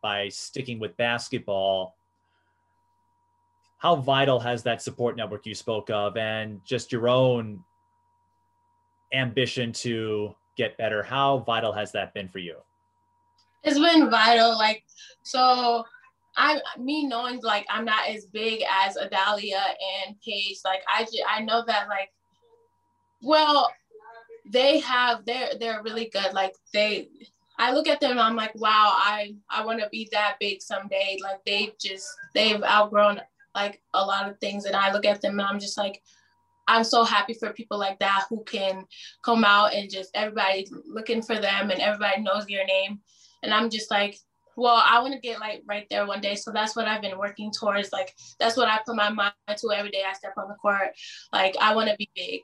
by 0.00 0.28
sticking 0.28 0.78
with 0.78 0.96
basketball 0.96 1.97
how 3.78 3.94
vital 3.96 4.40
has 4.40 4.62
that 4.64 4.82
support 4.82 5.16
network 5.16 5.46
you 5.46 5.54
spoke 5.54 5.88
of 5.90 6.16
and 6.16 6.60
just 6.64 6.92
your 6.92 7.08
own 7.08 7.62
ambition 9.12 9.72
to 9.72 10.34
get 10.56 10.76
better 10.76 11.02
how 11.02 11.38
vital 11.38 11.72
has 11.72 11.92
that 11.92 12.12
been 12.12 12.28
for 12.28 12.38
you 12.38 12.56
it's 13.62 13.78
been 13.78 14.10
vital 14.10 14.56
like 14.58 14.84
so 15.22 15.84
i 16.36 16.60
me 16.78 17.06
knowing 17.06 17.40
like 17.42 17.66
i'm 17.70 17.84
not 17.84 18.08
as 18.08 18.26
big 18.26 18.62
as 18.70 18.96
adalia 18.96 19.62
and 20.06 20.16
paige 20.20 20.58
like 20.64 20.82
i 20.92 21.02
just 21.04 21.22
i 21.28 21.40
know 21.40 21.64
that 21.66 21.88
like 21.88 22.10
well 23.22 23.70
they 24.50 24.78
have 24.78 25.24
they're 25.24 25.50
they're 25.58 25.82
really 25.82 26.10
good 26.12 26.32
like 26.34 26.54
they 26.74 27.08
I 27.60 27.72
look 27.72 27.88
at 27.88 27.98
them 27.98 28.12
and 28.12 28.20
I'm 28.20 28.36
like, 28.36 28.54
wow, 28.54 28.92
I 28.94 29.34
I 29.50 29.66
want 29.66 29.80
to 29.80 29.88
be 29.88 30.08
that 30.12 30.36
big 30.38 30.62
someday. 30.62 31.18
Like 31.20 31.44
they 31.44 31.72
just 31.80 32.08
they've 32.32 32.62
outgrown 32.62 33.20
like 33.62 33.80
a 33.94 34.04
lot 34.04 34.28
of 34.28 34.38
things 34.38 34.64
and 34.64 34.76
I 34.76 34.92
look 34.92 35.04
at 35.04 35.20
them 35.20 35.38
and 35.38 35.48
I'm 35.48 35.60
just 35.60 35.76
like 35.76 36.02
I'm 36.66 36.84
so 36.84 37.02
happy 37.02 37.32
for 37.32 37.52
people 37.52 37.78
like 37.78 37.98
that 38.00 38.26
who 38.28 38.44
can 38.44 38.84
come 39.24 39.42
out 39.44 39.72
and 39.72 39.90
just 39.90 40.10
everybody's 40.14 40.70
looking 40.86 41.22
for 41.22 41.34
them 41.34 41.70
and 41.70 41.80
everybody 41.80 42.20
knows 42.20 42.46
your 42.46 42.66
name. 42.66 43.00
And 43.42 43.54
I'm 43.54 43.70
just 43.70 43.90
like 43.90 44.18
well 44.56 44.82
I 44.84 45.00
want 45.00 45.14
to 45.14 45.20
get 45.20 45.40
like 45.40 45.62
right 45.66 45.86
there 45.88 46.06
one 46.06 46.20
day. 46.20 46.34
So 46.34 46.50
that's 46.50 46.76
what 46.76 46.86
I've 46.86 47.02
been 47.02 47.18
working 47.18 47.50
towards. 47.50 47.92
Like 47.92 48.14
that's 48.38 48.56
what 48.56 48.68
I 48.68 48.80
put 48.84 48.96
my 48.96 49.10
mind 49.10 49.32
to 49.48 49.72
every 49.72 49.90
day 49.90 50.02
I 50.08 50.12
step 50.12 50.34
on 50.36 50.48
the 50.48 50.54
court. 50.54 50.90
Like 51.32 51.56
I 51.60 51.74
want 51.74 51.88
to 51.88 51.96
be 51.96 52.10
big. 52.14 52.40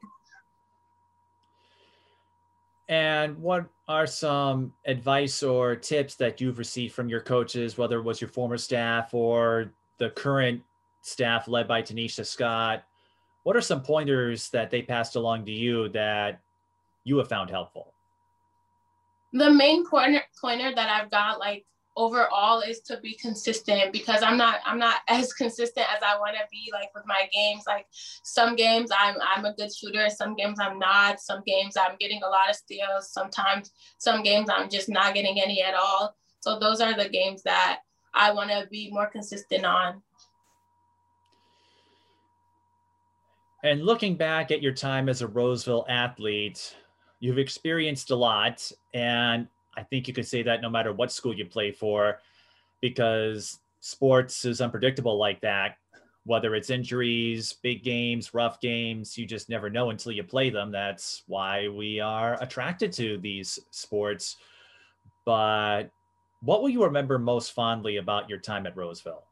And 2.89 3.39
what 3.39 3.67
are 3.89 4.07
some 4.07 4.73
advice 4.87 5.43
or 5.43 5.75
tips 5.75 6.17
that 6.17 6.41
you've 6.41 6.59
received 6.59 6.95
from 6.95 7.09
your 7.09 7.21
coaches, 7.21 7.79
whether 7.79 7.99
it 7.99 8.03
was 8.03 8.21
your 8.21 8.29
former 8.29 8.59
staff 8.59 9.15
or 9.15 9.73
the 9.99 10.11
current 10.11 10.63
staff 11.05 11.47
led 11.49 11.69
by 11.69 11.83
Tanisha 11.83 12.25
Scott. 12.25 12.83
What 13.43 13.57
are 13.57 13.61
some 13.61 13.83
pointers 13.83 14.49
that 14.51 14.71
they 14.71 14.81
passed 14.81 15.17
along 15.17 15.45
to 15.45 15.53
you 15.53 15.91
that 15.91 16.41
you 17.05 17.19
have 17.19 17.29
found 17.29 17.51
helpful? 17.51 17.93
The 19.35 19.51
main 19.51 19.87
pointer 19.87 20.23
pointer 20.41 20.75
that 20.75 20.89
I've 20.89 21.11
got 21.11 21.39
like 21.39 21.67
overall 21.97 22.61
is 22.61 22.81
to 22.81 22.99
be 23.01 23.15
consistent 23.15 23.93
because 23.93 24.23
I'm 24.23 24.39
not 24.39 24.61
I'm 24.65 24.79
not 24.79 25.01
as 25.09 25.35
consistent 25.35 25.87
as 25.95 26.03
I 26.03 26.19
want 26.19 26.37
to 26.37 26.45
be 26.51 26.71
like 26.73 26.95
with 26.95 27.05
my 27.07 27.29
games. 27.33 27.65
Like 27.67 27.87
some 27.93 28.57
games 28.57 28.91
I'm 28.99 29.17
I'm 29.21 29.45
a 29.45 29.53
good 29.53 29.75
shooter, 29.75 30.09
some 30.09 30.35
games 30.35 30.59
I'm 30.59 30.79
not, 30.79 31.21
some 31.21 31.43
games 31.47 31.77
I'm 31.77 31.97
getting 32.01 32.23
a 32.23 32.29
lot 32.29 32.49
of 32.49 32.57
steals, 32.57 33.11
sometimes 33.11 33.73
some 33.99 34.23
games 34.23 34.49
I'm 34.51 34.71
just 34.71 34.89
not 34.89 35.15
getting 35.15 35.39
any 35.39 35.63
at 35.63 35.75
all. 35.75 36.17
So 36.41 36.59
those 36.59 36.81
are 36.81 36.97
the 36.97 37.11
games 37.11 37.43
that 37.43 37.81
I 38.15 38.33
want 38.33 38.51
to 38.51 38.67
be 38.71 38.91
more 38.91 39.09
consistent 39.09 39.67
on. 39.67 40.01
And 43.65 43.83
looking 43.83 44.15
back 44.15 44.51
at 44.51 44.61
your 44.61 44.75
time 44.75 45.09
as 45.09 45.23
a 45.23 45.27
Roseville 45.27 45.87
athlete, 45.89 46.77
you've 47.21 47.39
experienced 47.39 48.11
a 48.11 48.15
lot. 48.15 48.71
And 48.93 49.49
I 49.75 49.83
think 49.83 50.07
you 50.07 50.13
could 50.13 50.27
say 50.27 50.43
that 50.43 50.61
no 50.61 50.69
matter 50.69 50.93
what 50.93 51.11
school 51.11 51.35
you 51.35 51.47
play 51.47 51.73
for, 51.73 52.21
because 52.83 53.61
sports 53.81 54.45
is 54.45 54.61
unpredictable 54.61 55.17
like 55.17 55.41
that. 55.41 55.79
Whether 56.27 56.55
it's 56.55 56.69
injuries, 56.69 57.55
big 57.55 57.83
games, 57.83 58.35
rough 58.35 58.61
games, 58.61 59.17
you 59.17 59.25
just 59.25 59.49
never 59.49 59.71
know 59.71 59.89
until 59.89 60.13
you 60.13 60.25
play 60.25 60.51
them. 60.51 60.71
That's 60.71 61.23
why 61.27 61.69
we 61.69 62.01
are 62.01 62.37
attracted 62.43 62.93
to 62.95 63.17
these 63.17 63.59
sports. 63.71 64.37
But 65.25 65.85
what 66.43 66.61
will 66.61 66.69
you 66.69 66.85
remember 66.85 67.19
most 67.19 67.53
fondly 67.53 67.97
about 67.97 68.29
your 68.29 68.41
time 68.41 68.67
at 68.67 68.77
Roseville? 68.77 69.25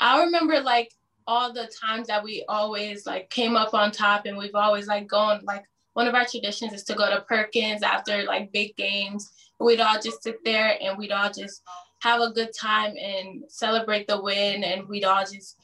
I 0.00 0.24
remember 0.24 0.60
like 0.60 0.92
all 1.30 1.52
the 1.52 1.70
times 1.80 2.08
that 2.08 2.24
we 2.24 2.44
always 2.48 3.06
like 3.06 3.30
came 3.30 3.54
up 3.54 3.72
on 3.72 3.92
top 3.92 4.26
and 4.26 4.36
we've 4.36 4.56
always 4.56 4.88
like 4.88 5.06
gone 5.06 5.40
like 5.44 5.64
one 5.92 6.08
of 6.08 6.14
our 6.14 6.26
traditions 6.26 6.72
is 6.72 6.82
to 6.82 6.94
go 6.94 7.08
to 7.08 7.20
Perkins 7.20 7.84
after 7.84 8.24
like 8.24 8.50
big 8.50 8.76
games. 8.76 9.30
We'd 9.60 9.80
all 9.80 10.00
just 10.00 10.24
sit 10.24 10.44
there 10.44 10.76
and 10.80 10.98
we'd 10.98 11.12
all 11.12 11.30
just 11.30 11.62
have 12.00 12.20
a 12.20 12.32
good 12.32 12.50
time 12.52 12.96
and 12.96 13.44
celebrate 13.48 14.08
the 14.08 14.20
win 14.20 14.64
and 14.64 14.88
we'd 14.88 15.04
all 15.04 15.24
just 15.24 15.56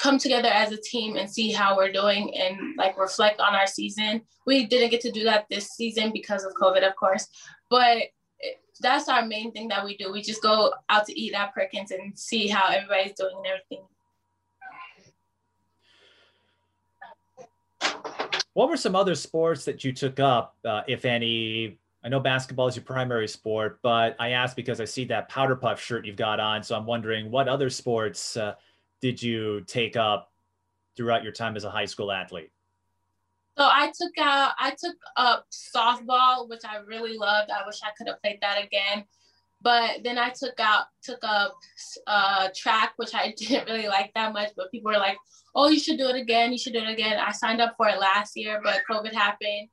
come 0.00 0.18
together 0.18 0.48
as 0.48 0.72
a 0.72 0.80
team 0.80 1.16
and 1.16 1.30
see 1.30 1.52
how 1.52 1.76
we're 1.76 1.92
doing 1.92 2.36
and 2.36 2.76
like 2.76 2.98
reflect 2.98 3.38
on 3.40 3.54
our 3.54 3.66
season. 3.68 4.22
We 4.46 4.66
didn't 4.66 4.90
get 4.90 5.00
to 5.02 5.12
do 5.12 5.22
that 5.24 5.46
this 5.48 5.70
season 5.70 6.10
because 6.12 6.44
of 6.44 6.54
COVID, 6.54 6.84
of 6.86 6.96
course, 6.96 7.28
but 7.70 7.98
that's 8.80 9.08
our 9.08 9.24
main 9.24 9.52
thing 9.52 9.68
that 9.68 9.84
we 9.84 9.96
do. 9.96 10.10
We 10.12 10.22
just 10.22 10.42
go 10.42 10.72
out 10.88 11.06
to 11.06 11.20
eat 11.20 11.34
at 11.34 11.54
Perkins 11.54 11.92
and 11.92 12.18
see 12.18 12.48
how 12.48 12.68
everybody's 12.68 13.14
doing 13.14 13.36
and 13.36 13.46
everything. 13.46 13.84
What 18.58 18.68
were 18.68 18.76
some 18.76 18.96
other 18.96 19.14
sports 19.14 19.64
that 19.66 19.84
you 19.84 19.92
took 19.92 20.18
up, 20.18 20.56
uh, 20.64 20.82
if 20.88 21.04
any? 21.04 21.78
I 22.02 22.08
know 22.08 22.18
basketball 22.18 22.66
is 22.66 22.74
your 22.74 22.84
primary 22.84 23.28
sport, 23.28 23.78
but 23.82 24.16
I 24.18 24.30
asked 24.30 24.56
because 24.56 24.80
I 24.80 24.84
see 24.84 25.04
that 25.04 25.28
powder 25.28 25.54
puff 25.54 25.80
shirt 25.80 26.04
you've 26.04 26.16
got 26.16 26.40
on. 26.40 26.64
So 26.64 26.74
I'm 26.74 26.84
wondering 26.84 27.30
what 27.30 27.46
other 27.46 27.70
sports 27.70 28.36
uh, 28.36 28.54
did 29.00 29.22
you 29.22 29.60
take 29.68 29.94
up 29.94 30.32
throughout 30.96 31.22
your 31.22 31.30
time 31.30 31.54
as 31.54 31.62
a 31.62 31.70
high 31.70 31.84
school 31.84 32.10
athlete? 32.10 32.50
So 33.56 33.62
I 33.62 33.92
took 33.96 34.18
out 34.18 34.54
I 34.58 34.70
took 34.70 34.96
up 35.14 35.46
softball, 35.52 36.48
which 36.48 36.62
I 36.64 36.78
really 36.78 37.16
loved. 37.16 37.52
I 37.52 37.64
wish 37.64 37.78
I 37.84 37.90
could 37.96 38.08
have 38.08 38.20
played 38.20 38.40
that 38.40 38.60
again. 38.60 39.04
But 39.60 40.04
then 40.04 40.18
I 40.18 40.30
took 40.30 40.58
out 40.60 40.86
took 41.02 41.18
up 41.22 41.56
uh, 42.06 42.48
track, 42.54 42.92
which 42.96 43.14
I 43.14 43.34
didn't 43.36 43.68
really 43.68 43.88
like 43.88 44.12
that 44.14 44.32
much. 44.32 44.50
But 44.56 44.70
people 44.70 44.92
were 44.92 44.98
like, 44.98 45.18
"Oh, 45.54 45.68
you 45.68 45.80
should 45.80 45.98
do 45.98 46.08
it 46.08 46.16
again. 46.16 46.52
You 46.52 46.58
should 46.58 46.74
do 46.74 46.82
it 46.82 46.90
again." 46.90 47.18
I 47.18 47.32
signed 47.32 47.60
up 47.60 47.74
for 47.76 47.88
it 47.88 47.98
last 47.98 48.36
year, 48.36 48.60
but 48.62 48.82
COVID 48.88 49.12
happened, 49.12 49.68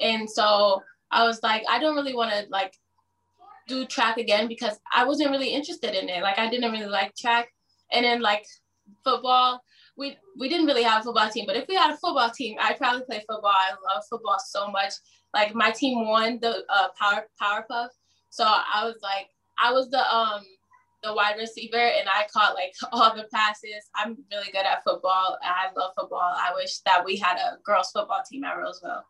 and 0.00 0.28
so 0.28 0.82
I 1.10 1.24
was 1.24 1.42
like, 1.42 1.62
I 1.68 1.78
don't 1.78 1.94
really 1.94 2.14
want 2.14 2.32
to 2.32 2.46
like 2.50 2.74
do 3.68 3.86
track 3.86 4.18
again 4.18 4.48
because 4.48 4.78
I 4.94 5.04
wasn't 5.04 5.30
really 5.30 5.50
interested 5.50 5.94
in 5.94 6.08
it. 6.08 6.22
Like 6.22 6.38
I 6.38 6.50
didn't 6.50 6.72
really 6.72 6.86
like 6.86 7.14
track, 7.16 7.48
and 7.90 8.04
then 8.04 8.20
like 8.20 8.44
football. 9.04 9.62
We, 9.94 10.16
we 10.38 10.48
didn't 10.48 10.64
really 10.64 10.84
have 10.84 11.02
a 11.02 11.04
football 11.04 11.28
team, 11.28 11.44
but 11.46 11.54
if 11.54 11.68
we 11.68 11.74
had 11.74 11.90
a 11.90 11.98
football 11.98 12.30
team, 12.30 12.56
I'd 12.58 12.78
probably 12.78 13.02
play 13.04 13.18
football. 13.28 13.52
I 13.52 13.72
love 13.94 14.02
football 14.08 14.38
so 14.38 14.68
much. 14.68 14.94
Like 15.34 15.54
my 15.54 15.70
team 15.70 16.08
won 16.08 16.38
the 16.40 16.64
uh, 16.70 16.88
power 16.98 17.26
Powerpuff, 17.40 17.88
so 18.32 18.44
I 18.44 18.86
was 18.86 18.96
like, 19.02 19.28
I 19.58 19.72
was 19.72 19.90
the 19.90 20.00
um 20.12 20.42
the 21.02 21.12
wide 21.12 21.36
receiver 21.36 21.76
and 21.76 22.08
I 22.08 22.26
caught 22.32 22.54
like 22.54 22.74
all 22.92 23.14
the 23.14 23.24
passes. 23.24 23.90
I'm 23.94 24.16
really 24.30 24.50
good 24.50 24.64
at 24.64 24.82
football. 24.82 25.38
I 25.42 25.66
love 25.76 25.92
football. 25.94 26.32
I 26.34 26.52
wish 26.54 26.78
that 26.78 27.04
we 27.04 27.16
had 27.16 27.36
a 27.36 27.58
girls 27.62 27.90
football 27.92 28.22
team 28.28 28.44
at 28.44 28.56
Roseville. 28.56 29.04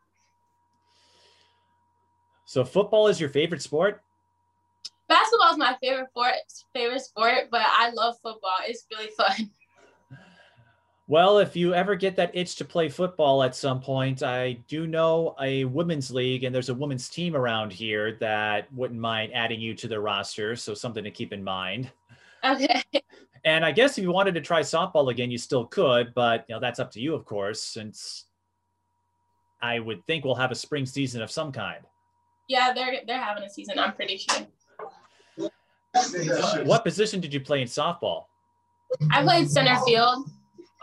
So 2.45 2.65
football 2.65 3.07
is 3.07 3.19
your 3.21 3.29
favorite 3.29 3.61
sport? 3.61 4.01
Basketball 5.07 5.51
is 5.51 5.57
my 5.57 5.77
favorite 5.81 6.09
sport, 6.09 6.33
favorite 6.73 7.01
sport, 7.01 7.47
but 7.49 7.61
I 7.63 7.91
love 7.91 8.15
football. 8.21 8.51
It's 8.67 8.85
really 8.91 9.09
fun. 9.17 9.49
Well, 11.07 11.39
if 11.39 11.55
you 11.55 11.73
ever 11.73 11.95
get 11.95 12.15
that 12.15 12.31
itch 12.33 12.55
to 12.55 12.65
play 12.65 12.87
football 12.87 13.43
at 13.43 13.55
some 13.55 13.81
point, 13.81 14.23
I 14.23 14.53
do 14.69 14.87
know 14.87 15.35
a 15.41 15.65
women's 15.65 16.11
league 16.11 16.45
and 16.45 16.55
there's 16.55 16.69
a 16.69 16.73
women's 16.73 17.09
team 17.09 17.35
around 17.35 17.73
here 17.73 18.13
that 18.21 18.71
wouldn't 18.73 18.99
mind 18.99 19.33
adding 19.33 19.59
you 19.59 19.73
to 19.75 19.87
their 19.89 19.99
roster. 19.99 20.55
So 20.55 20.73
something 20.73 21.03
to 21.03 21.11
keep 21.11 21.33
in 21.33 21.43
mind. 21.43 21.91
Okay. 22.45 22.81
And 23.45 23.65
I 23.65 23.71
guess 23.71 23.97
if 23.97 24.03
you 24.03 24.11
wanted 24.11 24.35
to 24.35 24.41
try 24.41 24.61
softball 24.61 25.11
again, 25.11 25.29
you 25.29 25.37
still 25.37 25.65
could, 25.65 26.13
but 26.13 26.45
you 26.47 26.55
know 26.55 26.61
that's 26.61 26.79
up 26.79 26.91
to 26.91 27.01
you, 27.01 27.13
of 27.13 27.25
course. 27.25 27.61
Since 27.61 28.25
I 29.61 29.79
would 29.79 30.05
think 30.07 30.23
we'll 30.23 30.35
have 30.35 30.51
a 30.51 30.55
spring 30.55 30.85
season 30.85 31.21
of 31.21 31.29
some 31.29 31.51
kind. 31.51 31.83
Yeah, 32.47 32.71
they're 32.73 33.01
they're 33.05 33.21
having 33.21 33.43
a 33.43 33.49
season. 33.49 33.77
I'm 33.79 33.93
pretty 33.93 34.17
sure. 34.17 34.47
What 36.63 36.85
position 36.85 37.19
did 37.19 37.33
you 37.33 37.41
play 37.41 37.61
in 37.61 37.67
softball? 37.67 38.25
I 39.11 39.23
played 39.23 39.49
center 39.49 39.77
field. 39.85 40.29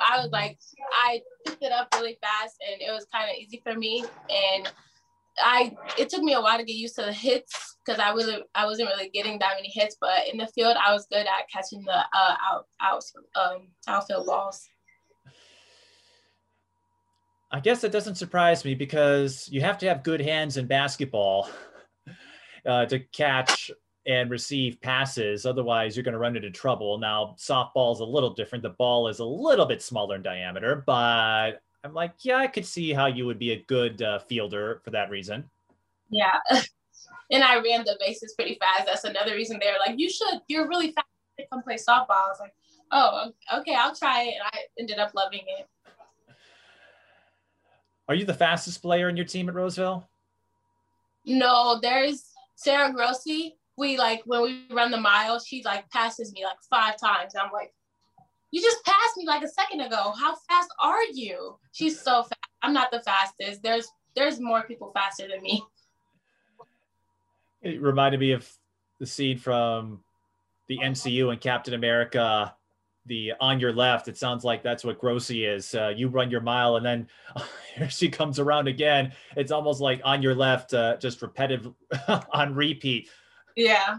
I 0.00 0.20
was 0.20 0.30
like, 0.30 0.58
I 0.92 1.20
picked 1.46 1.62
it 1.62 1.72
up 1.72 1.88
really 1.94 2.18
fast, 2.20 2.56
and 2.68 2.80
it 2.80 2.90
was 2.90 3.06
kind 3.12 3.30
of 3.30 3.36
easy 3.36 3.60
for 3.64 3.74
me. 3.74 4.04
And 4.28 4.70
I, 5.38 5.76
it 5.98 6.08
took 6.08 6.22
me 6.22 6.34
a 6.34 6.40
while 6.40 6.58
to 6.58 6.64
get 6.64 6.76
used 6.76 6.96
to 6.96 7.02
the 7.02 7.12
hits 7.12 7.76
because 7.84 8.00
I 8.00 8.10
really, 8.12 8.42
I 8.54 8.66
wasn't 8.66 8.88
really 8.88 9.10
getting 9.10 9.38
that 9.38 9.54
many 9.56 9.70
hits. 9.72 9.96
But 10.00 10.28
in 10.30 10.38
the 10.38 10.46
field, 10.48 10.76
I 10.84 10.92
was 10.92 11.06
good 11.10 11.26
at 11.26 11.48
catching 11.52 11.82
the 11.84 11.96
uh, 11.96 12.36
out, 12.50 12.66
out, 12.80 13.04
um, 13.36 13.68
outfield 13.86 14.26
balls. 14.26 14.66
I 17.52 17.60
guess 17.60 17.80
that 17.80 17.90
doesn't 17.90 18.14
surprise 18.14 18.64
me 18.64 18.74
because 18.74 19.48
you 19.50 19.60
have 19.60 19.78
to 19.78 19.88
have 19.88 20.04
good 20.04 20.20
hands 20.20 20.56
in 20.56 20.66
basketball 20.66 21.50
uh, 22.66 22.86
to 22.86 23.00
catch 23.00 23.72
and 24.06 24.30
receive 24.30 24.80
passes. 24.80 25.44
Otherwise, 25.44 25.96
you're 25.96 26.04
going 26.04 26.12
to 26.12 26.18
run 26.18 26.36
into 26.36 26.50
trouble. 26.50 26.98
Now, 26.98 27.34
softball 27.38 27.92
is 27.92 28.00
a 28.00 28.04
little 28.04 28.30
different. 28.30 28.62
The 28.62 28.70
ball 28.70 29.08
is 29.08 29.18
a 29.18 29.24
little 29.24 29.66
bit 29.66 29.82
smaller 29.82 30.16
in 30.16 30.22
diameter, 30.22 30.82
but 30.86 31.62
I'm 31.84 31.94
like, 31.94 32.14
yeah, 32.20 32.36
I 32.36 32.46
could 32.46 32.66
see 32.66 32.92
how 32.92 33.06
you 33.06 33.26
would 33.26 33.38
be 33.38 33.52
a 33.52 33.64
good 33.64 34.02
uh, 34.02 34.18
fielder 34.20 34.80
for 34.84 34.90
that 34.90 35.10
reason. 35.10 35.48
Yeah. 36.10 36.38
and 37.30 37.44
I 37.44 37.56
ran 37.56 37.84
the 37.84 37.96
bases 38.00 38.34
pretty 38.34 38.58
fast. 38.58 38.86
That's 38.86 39.04
another 39.04 39.34
reason 39.34 39.58
they're 39.60 39.78
like, 39.86 39.98
you 39.98 40.10
should, 40.10 40.40
you're 40.48 40.68
really 40.68 40.92
fast 40.92 41.06
to 41.38 41.46
come 41.52 41.62
play 41.62 41.76
softball. 41.76 42.10
I 42.10 42.28
was 42.28 42.40
like, 42.40 42.54
oh, 42.92 43.30
okay, 43.60 43.74
I'll 43.74 43.94
try 43.94 44.22
it. 44.22 44.34
And 44.34 44.42
I 44.44 44.58
ended 44.78 44.98
up 44.98 45.12
loving 45.14 45.44
it. 45.58 45.66
Are 48.08 48.14
you 48.14 48.24
the 48.24 48.34
fastest 48.34 48.82
player 48.82 49.08
in 49.08 49.16
your 49.16 49.26
team 49.26 49.48
at 49.48 49.54
Roseville? 49.54 50.08
No, 51.24 51.78
there's 51.80 52.24
Sarah 52.56 52.92
Grossi 52.92 53.56
we 53.80 53.96
like 53.96 54.22
when 54.26 54.42
we 54.42 54.66
run 54.70 54.90
the 54.90 55.00
mile, 55.00 55.40
she 55.40 55.62
like 55.64 55.88
passes 55.90 56.32
me 56.32 56.44
like 56.44 56.58
five 56.68 57.00
times. 57.00 57.32
I'm 57.34 57.50
like, 57.50 57.72
you 58.52 58.60
just 58.60 58.84
passed 58.84 59.16
me 59.16 59.26
like 59.26 59.42
a 59.42 59.48
second 59.48 59.80
ago. 59.80 60.12
How 60.20 60.36
fast 60.48 60.68
are 60.80 61.02
you? 61.12 61.56
She's 61.72 61.98
so 61.98 62.22
fast. 62.22 62.34
I'm 62.62 62.74
not 62.74 62.90
the 62.92 63.00
fastest. 63.00 63.62
There's 63.62 63.88
there's 64.14 64.38
more 64.38 64.62
people 64.64 64.92
faster 64.94 65.26
than 65.26 65.42
me. 65.42 65.64
It 67.62 67.80
reminded 67.80 68.20
me 68.20 68.32
of 68.32 68.48
the 68.98 69.06
scene 69.06 69.38
from 69.38 70.00
the 70.68 70.78
MCU 70.78 71.32
and 71.32 71.40
Captain 71.40 71.74
America. 71.74 72.54
The 73.06 73.32
on 73.40 73.60
your 73.60 73.72
left, 73.72 74.08
it 74.08 74.18
sounds 74.18 74.44
like 74.44 74.62
that's 74.62 74.84
what 74.84 74.98
Grossi 74.98 75.46
is. 75.46 75.74
Uh, 75.74 75.92
you 75.96 76.08
run 76.08 76.30
your 76.30 76.42
mile, 76.42 76.76
and 76.76 76.84
then 76.84 77.08
here 77.74 77.88
she 77.88 78.10
comes 78.10 78.38
around 78.38 78.68
again. 78.68 79.12
It's 79.36 79.50
almost 79.50 79.80
like 79.80 80.02
on 80.04 80.20
your 80.22 80.34
left, 80.34 80.74
uh, 80.74 80.98
just 80.98 81.22
repetitive 81.22 81.72
on 82.32 82.54
repeat. 82.54 83.08
Yeah. 83.60 83.98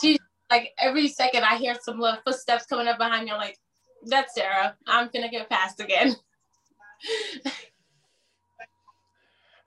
She 0.00 0.18
like 0.50 0.72
every 0.78 1.08
second 1.08 1.42
I 1.44 1.56
hear 1.56 1.74
some 1.82 1.98
little 1.98 2.20
footsteps 2.24 2.64
coming 2.66 2.86
up 2.86 2.98
behind 2.98 3.24
me. 3.24 3.32
I'm 3.32 3.38
like, 3.38 3.58
that's 4.04 4.36
Sarah. 4.36 4.76
I'm 4.86 5.10
gonna 5.12 5.28
get 5.28 5.50
passed 5.50 5.80
again. 5.80 6.14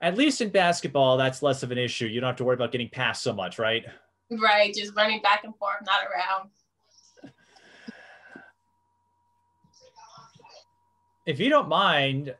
At 0.00 0.16
least 0.16 0.40
in 0.40 0.48
basketball, 0.48 1.18
that's 1.18 1.42
less 1.42 1.62
of 1.62 1.70
an 1.70 1.78
issue. 1.78 2.06
You 2.06 2.20
don't 2.20 2.28
have 2.28 2.36
to 2.36 2.44
worry 2.44 2.54
about 2.54 2.72
getting 2.72 2.88
passed 2.88 3.22
so 3.22 3.34
much, 3.34 3.58
right? 3.58 3.84
Right, 4.30 4.74
just 4.74 4.96
running 4.96 5.20
back 5.20 5.44
and 5.44 5.54
forth, 5.56 5.76
not 5.84 6.00
around. 6.04 6.48
If 11.26 11.38
you 11.38 11.50
don't 11.50 11.68
mind, 11.68 12.34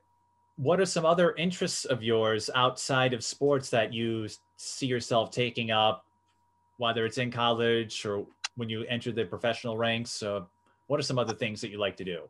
what 0.57 0.81
are 0.81 0.87
some 0.87 1.05
other 1.05 1.35
interests 1.37 1.85
of 1.85 2.03
yours 2.03 2.51
outside 2.55 3.13
of 3.15 3.23
sports 3.23 3.71
that 3.71 3.93
you 3.93 4.27
see 4.57 4.87
yourself 4.87 5.31
taking 5.31 5.71
up 5.71 6.05
whether 6.83 7.07
it's 7.07 7.19
in 7.19 7.31
college 7.31 8.05
or 8.05 8.27
when 8.57 8.69
you 8.69 8.85
enter 8.87 9.13
the 9.13 9.25
professional 9.25 9.79
ranks? 9.79 10.23
Uh, 10.23 10.41
what 10.89 10.99
are 10.99 11.05
some 11.05 11.19
other 11.19 11.33
things 11.33 11.61
that 11.61 11.71
you 11.71 11.79
like 11.79 11.97
to 11.97 12.05
do? 12.05 12.23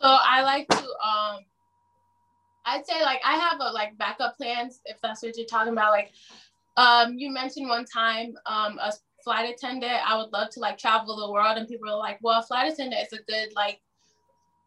So 0.00 0.08
I 0.08 0.42
like 0.42 0.68
to, 0.68 0.78
um, 0.78 1.38
I'd 2.64 2.86
say 2.86 3.02
like 3.02 3.20
I 3.24 3.34
have 3.34 3.58
a 3.60 3.72
like 3.72 3.98
backup 3.98 4.36
plans 4.36 4.80
if 4.84 5.00
that's 5.00 5.22
what 5.22 5.36
you're 5.36 5.46
talking 5.46 5.72
about. 5.72 5.90
Like, 5.90 6.12
um, 6.76 7.18
you 7.18 7.30
mentioned 7.30 7.68
one 7.68 7.84
time 7.84 8.36
um, 8.46 8.78
a 8.80 8.92
flight 9.24 9.52
attendant. 9.52 10.00
I 10.08 10.16
would 10.16 10.32
love 10.32 10.50
to 10.50 10.60
like 10.60 10.78
travel 10.78 11.16
the 11.16 11.32
world, 11.32 11.58
and 11.58 11.66
people 11.66 11.90
are 11.90 11.98
like, 11.98 12.18
"Well, 12.22 12.42
flight 12.42 12.72
attendant 12.72 13.02
is 13.02 13.18
a 13.18 13.22
good 13.22 13.48
like, 13.56 13.80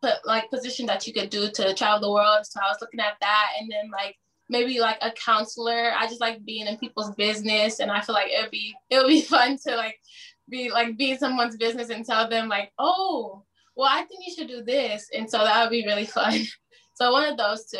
put 0.01 0.25
like 0.25 0.49
position 0.49 0.85
that 0.87 1.07
you 1.07 1.13
could 1.13 1.29
do 1.29 1.49
to 1.51 1.73
travel 1.73 2.01
the 2.01 2.11
world." 2.11 2.45
So 2.45 2.59
I 2.59 2.69
was 2.69 2.79
looking 2.81 2.99
at 2.99 3.17
that, 3.21 3.47
and 3.59 3.71
then 3.71 3.91
like 3.91 4.17
maybe 4.49 4.79
like 4.79 4.97
a 5.01 5.11
counselor. 5.11 5.91
I 5.95 6.07
just 6.07 6.21
like 6.21 6.43
being 6.43 6.67
in 6.67 6.77
people's 6.77 7.13
business 7.15 7.79
and 7.79 7.91
I 7.91 8.01
feel 8.01 8.15
like 8.15 8.31
it'd 8.31 8.51
be 8.51 8.75
it 8.89 8.97
would 8.97 9.07
be 9.07 9.21
fun 9.21 9.57
to 9.67 9.75
like 9.75 9.99
be 10.49 10.71
like 10.71 10.97
be 10.97 11.11
in 11.11 11.19
someone's 11.19 11.57
business 11.57 11.89
and 11.89 12.05
tell 12.05 12.27
them 12.27 12.49
like, 12.49 12.71
oh, 12.79 13.43
well, 13.75 13.89
I 13.89 14.03
think 14.03 14.25
you 14.25 14.33
should 14.33 14.47
do 14.47 14.63
this. 14.63 15.09
And 15.15 15.29
so 15.29 15.37
that 15.37 15.63
would 15.63 15.71
be 15.71 15.85
really 15.85 16.05
fun. 16.17 16.41
so 16.95 17.11
one 17.11 17.29
of 17.29 17.37
those 17.37 17.65
two. 17.65 17.77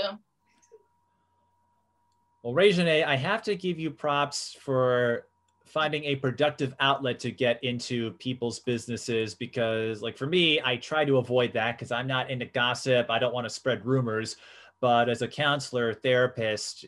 Well, 2.43 2.53
Rai'Janee, 2.53 3.03
I 3.03 3.17
have 3.17 3.43
to 3.43 3.55
give 3.55 3.79
you 3.79 3.91
props 3.91 4.55
for 4.61 5.25
finding 5.65 6.05
a 6.05 6.15
productive 6.15 6.73
outlet 6.79 7.19
to 7.19 7.31
get 7.31 7.63
into 7.63 8.11
people's 8.13 8.59
businesses 8.59 9.35
because 9.35 10.01
like 10.01 10.17
for 10.17 10.25
me, 10.25 10.59
I 10.63 10.77
try 10.77 11.05
to 11.05 11.17
avoid 11.17 11.53
that 11.53 11.77
because 11.77 11.91
I'm 11.91 12.07
not 12.07 12.31
into 12.31 12.45
gossip. 12.45 13.09
I 13.09 13.19
don't 13.19 13.33
want 13.33 13.45
to 13.45 13.49
spread 13.49 13.85
rumors. 13.85 14.37
But 14.81 15.09
as 15.09 15.21
a 15.21 15.27
counselor, 15.27 15.93
therapist, 15.93 16.85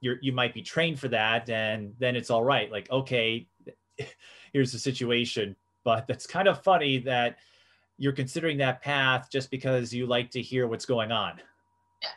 you're, 0.00 0.18
you 0.20 0.32
might 0.32 0.54
be 0.54 0.62
trained 0.62 0.98
for 0.98 1.08
that, 1.08 1.48
and 1.48 1.94
then 1.98 2.16
it's 2.16 2.30
all 2.30 2.44
right. 2.44 2.70
Like, 2.70 2.90
okay, 2.90 3.46
here's 4.52 4.72
the 4.72 4.78
situation. 4.78 5.56
But 5.84 6.06
that's 6.06 6.26
kind 6.26 6.46
of 6.46 6.62
funny 6.62 6.98
that 6.98 7.38
you're 7.98 8.12
considering 8.12 8.58
that 8.58 8.82
path 8.82 9.28
just 9.30 9.50
because 9.50 9.92
you 9.92 10.06
like 10.06 10.30
to 10.30 10.42
hear 10.42 10.66
what's 10.66 10.86
going 10.86 11.12
on. 11.12 11.40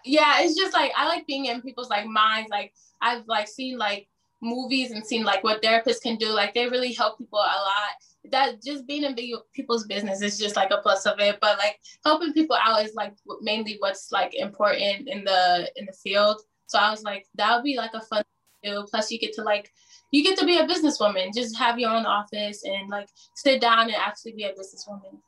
Yeah, 0.03 0.41
it's 0.41 0.55
just 0.55 0.73
like 0.73 0.91
I 0.95 1.07
like 1.07 1.27
being 1.27 1.45
in 1.45 1.61
people's 1.61 1.89
like 1.89 2.05
minds. 2.05 2.49
Like 2.49 2.73
I've 3.01 3.27
like 3.27 3.47
seen 3.47 3.77
like 3.77 4.07
movies 4.41 4.91
and 4.91 5.05
seen 5.05 5.23
like 5.23 5.43
what 5.43 5.61
therapists 5.61 6.01
can 6.01 6.15
do. 6.15 6.29
Like 6.29 6.53
they 6.53 6.67
really 6.67 6.93
help 6.93 7.17
people 7.17 7.39
a 7.39 7.41
lot 7.41 8.01
that 8.31 8.63
just 8.63 8.87
being 8.87 9.03
in 9.03 9.15
people's 9.53 9.85
business 9.85 10.21
is 10.21 10.37
just 10.37 10.55
like 10.55 10.71
a 10.71 10.77
plus 10.77 11.05
of 11.05 11.19
it. 11.19 11.39
But 11.41 11.57
like 11.57 11.79
helping 12.03 12.33
people 12.33 12.57
out 12.61 12.83
is 12.83 12.93
like 12.95 13.13
mainly 13.41 13.77
what's 13.79 14.11
like 14.11 14.33
important 14.35 15.07
in 15.07 15.23
the 15.23 15.71
in 15.75 15.85
the 15.85 15.93
field. 15.93 16.41
So 16.67 16.79
i 16.79 16.89
was 16.89 17.03
like 17.03 17.27
that 17.35 17.55
would 17.55 17.63
be 17.63 17.77
like 17.77 17.93
a 17.93 18.01
fun 18.01 18.23
do. 18.63 18.85
Plus 18.89 19.11
you 19.11 19.19
get 19.19 19.33
to 19.33 19.43
like 19.43 19.71
you 20.11 20.23
get 20.23 20.37
to 20.39 20.45
be 20.45 20.57
a 20.57 20.67
businesswoman. 20.67 21.33
Just 21.33 21.57
have 21.57 21.79
your 21.79 21.91
own 21.91 22.05
office 22.05 22.63
and 22.63 22.89
like 22.89 23.07
sit 23.35 23.61
down 23.61 23.87
and 23.87 23.95
actually 23.95 24.33
be 24.33 24.43
a 24.43 24.53
businesswoman. 24.53 25.19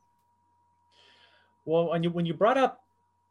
Well 1.66 1.90
when 1.90 2.04
you 2.04 2.10
when 2.10 2.26
you 2.26 2.34
brought 2.34 2.58
up 2.58 2.82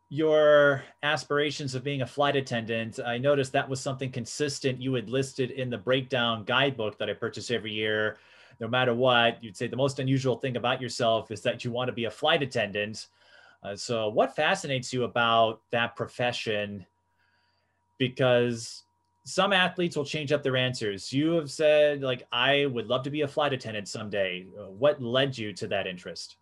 your 0.08 0.84
aspirations 1.02 1.74
of 1.74 1.82
being 1.82 2.02
a 2.02 2.06
flight 2.06 2.36
attendant 2.36 3.00
i 3.04 3.18
noticed 3.18 3.50
that 3.50 3.68
was 3.68 3.80
something 3.80 4.08
consistent 4.08 4.80
you 4.80 4.94
had 4.94 5.10
listed 5.10 5.50
in 5.50 5.68
the 5.68 5.76
breakdown 5.76 6.44
guidebook 6.44 6.96
that 6.96 7.10
i 7.10 7.12
purchase 7.12 7.50
every 7.50 7.72
year 7.72 8.16
no 8.60 8.68
matter 8.68 8.94
what, 8.94 9.42
you'd 9.42 9.56
say 9.56 9.66
the 9.66 9.76
most 9.76 9.98
unusual 9.98 10.36
thing 10.36 10.56
about 10.56 10.80
yourself 10.80 11.30
is 11.30 11.42
that 11.42 11.64
you 11.64 11.70
want 11.70 11.88
to 11.88 11.92
be 11.92 12.04
a 12.04 12.10
flight 12.10 12.42
attendant. 12.42 13.08
Uh, 13.62 13.76
so, 13.76 14.08
what 14.08 14.36
fascinates 14.36 14.92
you 14.92 15.04
about 15.04 15.60
that 15.70 15.96
profession? 15.96 16.86
Because 17.98 18.84
some 19.24 19.52
athletes 19.52 19.96
will 19.96 20.04
change 20.04 20.30
up 20.30 20.42
their 20.42 20.56
answers. 20.56 21.12
You 21.12 21.32
have 21.32 21.50
said, 21.50 22.00
like, 22.00 22.26
I 22.30 22.66
would 22.66 22.86
love 22.86 23.02
to 23.02 23.10
be 23.10 23.22
a 23.22 23.28
flight 23.28 23.52
attendant 23.52 23.88
someday. 23.88 24.46
Uh, 24.58 24.70
what 24.70 25.02
led 25.02 25.36
you 25.36 25.52
to 25.54 25.66
that 25.68 25.86
interest? 25.86 26.36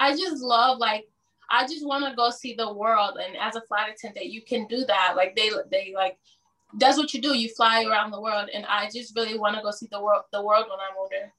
I 0.00 0.16
just 0.16 0.42
love, 0.42 0.78
like, 0.78 1.06
I 1.50 1.66
just 1.66 1.86
want 1.86 2.06
to 2.06 2.16
go 2.16 2.30
see 2.30 2.54
the 2.54 2.72
world. 2.72 3.18
And 3.22 3.36
as 3.36 3.54
a 3.56 3.60
flight 3.60 3.92
attendant, 3.92 4.26
you 4.26 4.40
can 4.40 4.66
do 4.66 4.84
that. 4.86 5.12
Like, 5.14 5.36
they, 5.36 5.50
they, 5.70 5.92
like, 5.94 6.16
that's 6.78 6.96
what 6.96 7.12
you 7.12 7.20
do. 7.20 7.36
You 7.36 7.50
fly 7.50 7.84
around 7.84 8.12
the 8.12 8.20
world. 8.20 8.48
And 8.54 8.64
I 8.64 8.88
just 8.88 9.14
really 9.14 9.38
want 9.38 9.56
to 9.56 9.62
go 9.62 9.70
see 9.70 9.88
the 9.92 10.00
world, 10.00 10.22
the 10.32 10.42
world 10.42 10.66
when 10.70 10.78
I'm 10.80 10.96
older. 10.98 11.32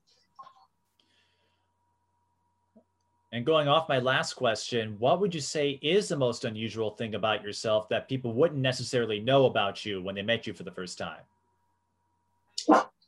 And 3.33 3.43
going 3.43 3.67
off 3.67 3.89
my 3.89 3.97
last 3.97 4.35
question, 4.35 4.95
what 4.99 5.19
would 5.19 5.33
you 5.33 5.41
say 5.41 5.79
is 5.81 6.07
the 6.07 6.15
most 6.15 6.45
unusual 6.45 6.91
thing 6.91 7.15
about 7.15 7.41
yourself 7.41 7.89
that 7.89 8.07
people 8.07 8.31
wouldn't 8.31 8.61
necessarily 8.61 9.19
know 9.19 9.47
about 9.47 9.83
you 9.83 10.03
when 10.03 10.13
they 10.13 10.21
met 10.21 10.45
you 10.45 10.53
for 10.53 10.61
the 10.61 10.71
first 10.71 10.99
time? 10.99 11.23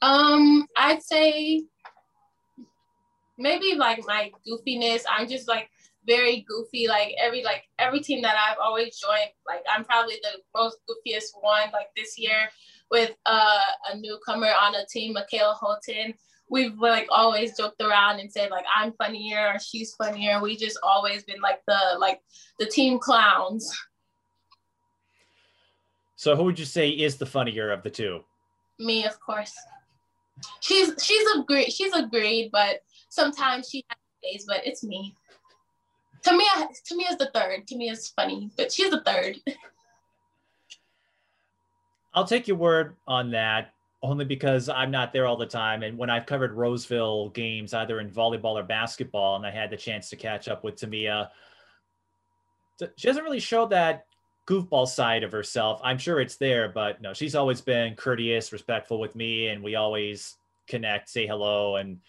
Um, 0.02 0.66
I'd 0.76 1.04
say 1.04 1.64
maybe 3.38 3.76
like 3.76 4.04
my 4.08 4.32
goofiness. 4.48 5.04
I'm 5.08 5.30
just 5.30 5.48
like 5.48 5.70
very 6.08 6.44
goofy. 6.48 6.88
Like 6.88 7.14
every 7.22 7.44
like 7.44 7.66
every 7.78 8.00
team 8.00 8.24
that 8.24 8.36
I've 8.36 8.58
always 8.60 8.98
joined, 8.98 9.30
like 9.48 9.64
I'm 9.70 9.86
probably 9.86 10.16
the 10.24 10.40
most 10.60 10.80
goofiest 10.90 11.40
one. 11.40 11.70
Like 11.72 11.90
this 11.96 12.18
year 12.18 12.50
with 12.90 13.12
uh, 13.28 13.60
a 13.94 13.98
newcomer 13.98 14.50
on 14.60 14.74
a 14.74 14.88
team, 14.88 15.14
Michaela 15.14 15.54
Holton 15.54 16.16
we've 16.50 16.78
like 16.78 17.08
always 17.10 17.58
joked 17.58 17.82
around 17.82 18.20
and 18.20 18.32
said 18.32 18.52
like 18.52 18.66
I'm 18.74 18.94
funnier 18.94 19.54
or 19.54 19.60
she's 19.60 19.96
funnier. 19.96 20.42
We 20.42 20.56
just 20.56 20.78
always 20.84 21.24
been 21.24 21.42
like 21.42 21.62
the 21.68 21.98
like 22.00 22.22
the 22.60 22.66
team 22.66 23.00
clowns. 23.00 23.72
So 26.16 26.36
who 26.36 26.44
would 26.44 26.60
you 26.60 26.66
say 26.66 26.90
is 26.90 27.18
the 27.18 27.26
funnier 27.26 27.72
of 27.72 27.84
the 27.84 27.90
two? 27.90 28.22
Me, 28.80 29.06
of 29.06 29.20
course. 29.20 29.54
She's 30.60 30.94
she's 31.04 31.28
a 31.36 31.44
great 31.44 31.72
she's 31.72 31.94
a 31.94 32.08
great, 32.08 32.52
but 32.52 32.80
sometimes 33.10 33.70
she 33.70 33.84
has 33.90 33.98
days, 34.24 34.46
but 34.48 34.66
it's 34.66 34.84
me. 34.84 35.16
Tamia 36.26 36.68
Tamia 36.90 37.12
is 37.12 37.18
the 37.18 37.30
third. 37.34 37.68
Tamia 37.68 37.92
is 37.92 38.10
funny, 38.10 38.50
but 38.58 38.72
she's 38.72 38.92
the 38.92 39.02
third. 39.02 39.38
I'll 42.14 42.26
take 42.26 42.48
your 42.48 42.58
word 42.58 42.96
on 43.08 43.32
that 43.32 43.75
only 44.06 44.26
because 44.26 44.70
I'm 44.70 44.92
not 44.92 45.14
there 45.14 45.28
all 45.28 45.38
the 45.38 45.46
time. 45.46 45.84
And 45.84 45.98
when 45.98 46.10
I've 46.10 46.26
covered 46.26 46.54
Roseville 46.54 47.30
games, 47.30 47.74
either 47.74 48.00
in 48.00 48.10
volleyball 48.10 48.60
or 48.60 48.64
basketball, 48.64 49.36
and 49.36 49.46
I 49.46 49.52
had 49.52 49.70
the 49.70 49.78
chance 49.78 50.10
to 50.10 50.16
catch 50.16 50.48
up 50.48 50.64
with 50.64 50.76
Tamia, 50.76 51.30
she 52.98 53.08
doesn't 53.08 53.24
really 53.24 53.40
show 53.40 53.68
that 53.68 54.06
goofball 54.48 54.88
side 54.88 55.24
of 55.24 55.32
herself. 55.32 55.80
I'm 55.84 55.98
sure 55.98 56.20
it's 56.20 56.36
there, 56.36 56.70
but 56.70 57.02
no, 57.02 57.14
she's 57.14 57.36
always 57.36 57.62
been 57.62 57.96
courteous, 57.96 58.52
respectful 58.52 59.00
with 59.00 59.16
me, 59.16 59.48
and 59.48 59.64
we 59.64 59.76
always 59.76 60.36
connect, 60.68 61.10
say 61.10 61.26
hello, 61.26 61.78
and 61.78 62.00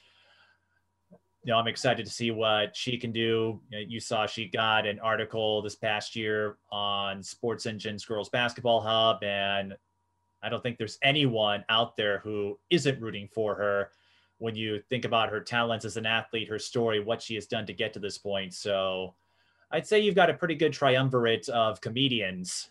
you 1.46 1.52
know, 1.52 1.58
I'm 1.58 1.68
excited 1.68 2.04
to 2.04 2.10
see 2.10 2.32
what 2.32 2.76
she 2.76 2.98
can 2.98 3.12
do. 3.12 3.60
You, 3.70 3.78
know, 3.78 3.84
you, 3.86 4.00
saw 4.00 4.26
she 4.26 4.46
got 4.46 4.84
an 4.84 4.98
article 4.98 5.62
this 5.62 5.76
past 5.76 6.16
year 6.16 6.56
on 6.72 7.22
Sports 7.22 7.66
Engine's 7.66 8.04
Girls 8.04 8.28
Basketball 8.28 8.80
Hub, 8.80 9.22
and 9.22 9.76
I 10.42 10.48
don't 10.48 10.62
think 10.62 10.78
there's 10.78 10.98
anyone 11.02 11.64
out 11.68 11.96
there 11.96 12.18
who 12.18 12.58
isn't 12.70 13.00
rooting 13.00 13.28
for 13.32 13.54
her 13.54 13.90
when 14.38 14.54
you 14.54 14.80
think 14.90 15.04
about 15.04 15.30
her 15.30 15.40
talents 15.40 15.84
as 15.84 15.96
an 15.96 16.06
athlete, 16.06 16.48
her 16.48 16.58
story, 16.58 17.00
what 17.00 17.22
she 17.22 17.34
has 17.34 17.46
done 17.46 17.66
to 17.66 17.72
get 17.72 17.92
to 17.94 17.98
this 17.98 18.18
point. 18.18 18.52
So 18.52 19.14
I'd 19.70 19.86
say 19.86 20.00
you've 20.00 20.14
got 20.14 20.30
a 20.30 20.34
pretty 20.34 20.54
good 20.54 20.72
triumvirate 20.72 21.48
of 21.48 21.80
comedians. 21.80 22.68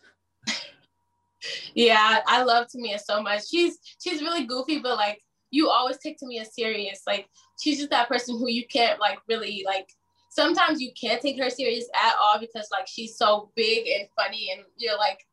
yeah, 1.73 2.21
I 2.27 2.43
love 2.43 2.67
Tamia 2.67 2.99
so 2.99 3.21
much. 3.21 3.49
She's 3.49 3.79
she's 3.99 4.21
really 4.21 4.45
goofy, 4.45 4.79
but 4.79 4.95
like 4.95 5.21
you 5.51 5.69
always 5.69 5.97
take 5.97 6.17
Tamia 6.19 6.45
serious. 6.45 7.01
Like 7.07 7.27
she's 7.61 7.77
just 7.77 7.89
that 7.89 8.07
person 8.07 8.37
who 8.37 8.49
you 8.49 8.65
can't 8.67 8.99
like 8.99 9.19
really 9.27 9.63
like 9.65 9.89
sometimes 10.29 10.81
you 10.81 10.91
can't 10.99 11.21
take 11.21 11.39
her 11.39 11.49
serious 11.49 11.85
at 11.95 12.13
all 12.21 12.39
because 12.39 12.67
like 12.71 12.87
she's 12.87 13.17
so 13.17 13.51
big 13.55 13.87
and 13.87 14.07
funny 14.15 14.49
and 14.51 14.65
you're 14.77 14.97
like 14.97 15.25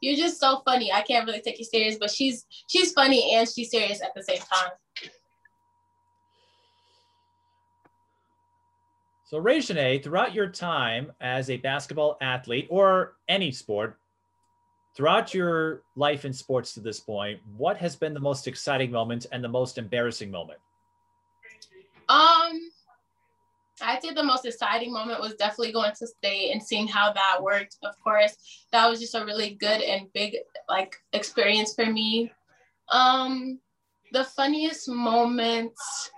you're 0.00 0.16
just 0.16 0.40
so 0.40 0.62
funny. 0.64 0.92
I 0.92 1.02
can't 1.02 1.26
really 1.26 1.40
take 1.40 1.58
you 1.58 1.64
serious, 1.64 1.96
but 1.98 2.10
she's 2.10 2.46
she's 2.66 2.92
funny 2.92 3.34
and 3.34 3.48
she's 3.48 3.70
serious 3.70 4.00
at 4.02 4.14
the 4.14 4.22
same 4.22 4.38
time. 4.38 4.70
So, 9.30 9.40
Rai'Janee, 9.40 10.02
throughout 10.02 10.34
your 10.34 10.48
time 10.48 11.12
as 11.20 11.50
a 11.50 11.56
basketball 11.56 12.16
athlete 12.20 12.66
or 12.68 13.14
any 13.28 13.52
sport, 13.52 13.96
throughout 14.96 15.32
your 15.32 15.82
life 15.94 16.24
in 16.24 16.32
sports 16.32 16.74
to 16.74 16.80
this 16.80 16.98
point, 16.98 17.38
what 17.56 17.76
has 17.76 17.94
been 17.94 18.12
the 18.12 18.18
most 18.18 18.48
exciting 18.48 18.90
moment 18.90 19.26
and 19.30 19.44
the 19.44 19.48
most 19.48 19.78
embarrassing 19.78 20.32
moment? 20.32 20.58
Um, 22.08 22.70
I'd 23.82 24.02
say 24.02 24.12
the 24.12 24.22
most 24.22 24.46
exciting 24.46 24.92
moment 24.92 25.20
was 25.20 25.34
definitely 25.34 25.72
going 25.72 25.92
to 25.98 26.06
state 26.06 26.52
and 26.52 26.62
seeing 26.62 26.86
how 26.86 27.12
that 27.12 27.42
worked. 27.42 27.76
Of 27.82 27.98
course, 28.02 28.36
that 28.72 28.88
was 28.88 29.00
just 29.00 29.14
a 29.14 29.24
really 29.24 29.54
good 29.60 29.80
and 29.80 30.12
big 30.12 30.36
like 30.68 30.96
experience 31.12 31.74
for 31.74 31.86
me. 31.86 32.32
Um, 32.90 33.60
the 34.12 34.24
funniest 34.24 34.88
moments 34.88 36.10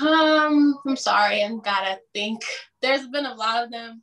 um, 0.00 0.78
I'm 0.86 0.96
sorry, 0.96 1.42
I'm 1.42 1.60
gotta 1.60 1.98
think. 2.14 2.42
There's 2.80 3.06
been 3.08 3.26
a 3.26 3.34
lot 3.34 3.64
of 3.64 3.70
them. 3.70 4.02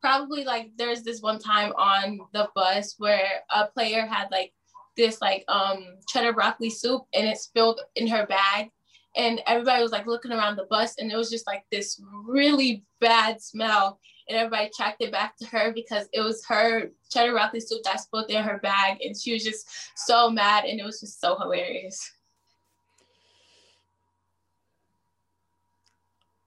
Probably 0.00 0.44
like 0.44 0.70
there's 0.76 1.02
this 1.02 1.20
one 1.20 1.38
time 1.38 1.72
on 1.72 2.20
the 2.32 2.48
bus 2.54 2.94
where 2.98 3.42
a 3.50 3.66
player 3.66 4.06
had 4.06 4.28
like 4.30 4.52
this 4.96 5.20
like 5.20 5.44
um 5.48 5.96
cheddar 6.08 6.32
broccoli 6.32 6.70
soup 6.70 7.02
and 7.14 7.26
it 7.26 7.38
spilled 7.38 7.80
in 7.96 8.06
her 8.06 8.26
bag 8.26 8.70
and 9.16 9.40
everybody 9.46 9.82
was 9.82 9.92
like 9.92 10.06
looking 10.06 10.32
around 10.32 10.56
the 10.56 10.66
bus 10.70 10.96
and 10.98 11.10
it 11.10 11.16
was 11.16 11.30
just 11.30 11.46
like 11.46 11.64
this 11.70 12.00
really 12.26 12.84
bad 13.00 13.40
smell 13.40 13.98
and 14.28 14.38
everybody 14.38 14.70
tracked 14.74 15.02
it 15.02 15.12
back 15.12 15.36
to 15.36 15.46
her 15.46 15.72
because 15.72 16.08
it 16.12 16.20
was 16.20 16.44
her 16.46 16.90
cheddar 17.10 17.32
broccoli 17.32 17.60
soup 17.60 17.82
that 17.84 18.00
spilled 18.00 18.30
in 18.30 18.42
her 18.42 18.58
bag 18.58 18.98
and 19.02 19.16
she 19.16 19.32
was 19.32 19.44
just 19.44 19.66
so 19.96 20.30
mad 20.30 20.64
and 20.64 20.80
it 20.80 20.84
was 20.84 21.00
just 21.00 21.20
so 21.20 21.36
hilarious 21.38 22.12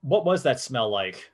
what 0.08 0.26
was 0.26 0.44
that 0.44 0.60
smell 0.60 0.90
like? 0.90 1.30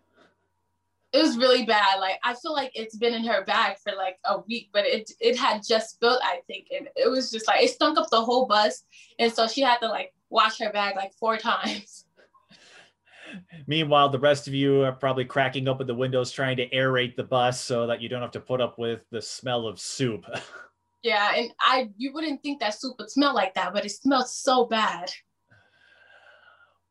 It 1.11 1.21
was 1.21 1.37
really 1.37 1.63
bad. 1.63 1.99
Like 1.99 2.19
I 2.23 2.33
feel 2.33 2.53
like 2.53 2.71
it's 2.73 2.97
been 2.97 3.13
in 3.13 3.23
her 3.25 3.45
bag 3.45 3.77
for 3.77 3.93
like 3.95 4.17
a 4.25 4.39
week, 4.39 4.69
but 4.73 4.85
it 4.85 5.11
it 5.19 5.37
had 5.37 5.61
just 5.63 5.91
spilled, 5.91 6.19
I 6.23 6.39
think, 6.47 6.67
and 6.75 6.89
it 6.95 7.09
was 7.09 7.29
just 7.29 7.47
like 7.47 7.61
it 7.61 7.69
stunk 7.69 7.99
up 7.99 8.09
the 8.09 8.21
whole 8.21 8.47
bus, 8.47 8.83
and 9.19 9.31
so 9.31 9.47
she 9.47 9.61
had 9.61 9.77
to 9.79 9.87
like 9.87 10.11
wash 10.33 10.59
her 10.59 10.71
bag 10.71 10.95
like 10.95 11.13
four 11.13 11.37
times. 11.37 12.05
Meanwhile, 13.67 14.09
the 14.09 14.19
rest 14.19 14.47
of 14.47 14.53
you 14.53 14.83
are 14.83 14.91
probably 14.91 15.25
cracking 15.25 15.67
open 15.67 15.87
the 15.87 15.95
windows 15.95 16.31
trying 16.31 16.57
to 16.57 16.69
aerate 16.69 17.15
the 17.15 17.23
bus 17.23 17.61
so 17.61 17.87
that 17.87 18.01
you 18.01 18.09
don't 18.09 18.21
have 18.21 18.31
to 18.31 18.39
put 18.39 18.59
up 18.59 18.77
with 18.77 19.05
the 19.11 19.21
smell 19.21 19.67
of 19.67 19.79
soup. 19.79 20.25
yeah, 21.03 21.33
and 21.35 21.51
I 21.59 21.89
you 21.97 22.13
wouldn't 22.13 22.41
think 22.41 22.59
that 22.59 22.75
soup 22.79 22.95
would 22.99 23.09
smell 23.09 23.33
like 23.33 23.53
that, 23.53 23.73
but 23.73 23.85
it 23.85 23.91
smells 23.91 24.35
so 24.35 24.65
bad. 24.65 25.11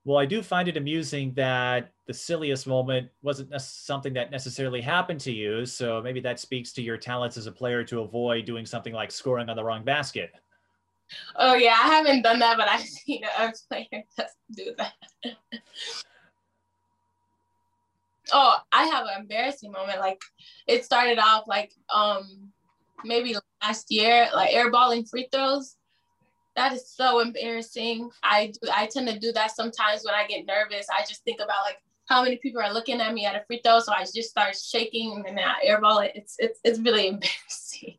Well, 0.05 0.19
I 0.19 0.27
do 0.27 0.43
find 0.43 0.69
it 0.69 0.77
amusing 0.77 1.33
that 1.35 1.93
the 2.09 2.15
silliest 2.15 2.67
moment 2.67 3.09
wasn't 3.23 3.53
something 3.61 4.13
that 4.15 4.33
necessarily 4.33 4.81
happened 4.81 5.21
to 5.21 5.33
you. 5.33 5.65
So 5.65 6.03
maybe 6.03 6.19
that 6.21 6.41
speaks 6.41 6.73
to 6.73 6.83
your 6.83 6.97
talents 6.97 7.37
as 7.37 7.47
a 7.47 7.53
player 7.53 7.85
to 7.85 8.01
avoid 8.01 8.45
doing 8.45 8.67
something 8.67 8.93
like 8.93 9.13
scoring 9.13 9.49
on 9.49 9.55
the 9.55 9.63
wrong 9.63 9.85
basket. 9.85 10.33
Oh 11.37 11.55
yeah, 11.55 11.77
I 11.83 11.89
haven't 11.89 12.23
done 12.23 12.39
that, 12.41 12.57
but 12.57 12.69
I've 12.69 12.83
seen 12.83 13.23
a 13.25 13.53
player 13.69 14.05
do 14.55 14.75
that. 14.79 14.93
oh, 18.33 18.57
I 18.71 18.85
have 18.87 19.07
an 19.07 19.21
embarrassing 19.21 19.73
moment. 19.73 20.01
Like 20.01 20.21
it 20.67 20.85
started 20.85 21.19
off 21.19 21.47
like 21.47 21.73
um 21.93 22.53
maybe 23.05 23.37
last 23.63 23.91
year, 23.91 24.29
like 24.35 24.55
airballing 24.55 25.09
free 25.09 25.29
throws 25.33 25.77
that 26.57 26.73
is 26.73 26.89
so 26.89 27.21
embarrassing. 27.21 28.11
I 28.23 28.53
do, 28.53 28.69
I 28.73 28.87
tend 28.87 29.09
to 29.09 29.19
do 29.19 29.33
that 29.33 29.53
sometimes 29.53 30.05
when 30.05 30.15
I 30.15 30.27
get 30.27 30.47
nervous. 30.47 30.87
I 30.91 31.01
just 31.01 31.25
think 31.25 31.41
about 31.41 31.65
like 31.65 31.79
how 32.07 32.23
many 32.23 32.37
people 32.37 32.61
are 32.61 32.73
looking 32.73 33.01
at 33.01 33.15
me 33.15 33.25
at 33.25 33.37
a 33.37 33.45
free 33.47 33.61
throw, 33.65 33.81
so 33.81 33.93
I 33.93 34.05
just 34.05 34.31
start 34.31 34.57
shaking 34.57 35.25
and 35.27 35.39
then 35.39 35.45
I 35.45 35.65
airball 35.67 36.05
it. 36.05 36.13
It's 36.15 36.37
it's 36.39 36.61
it's 36.65 36.79
really 36.79 37.09
embarrassing. 37.15 37.99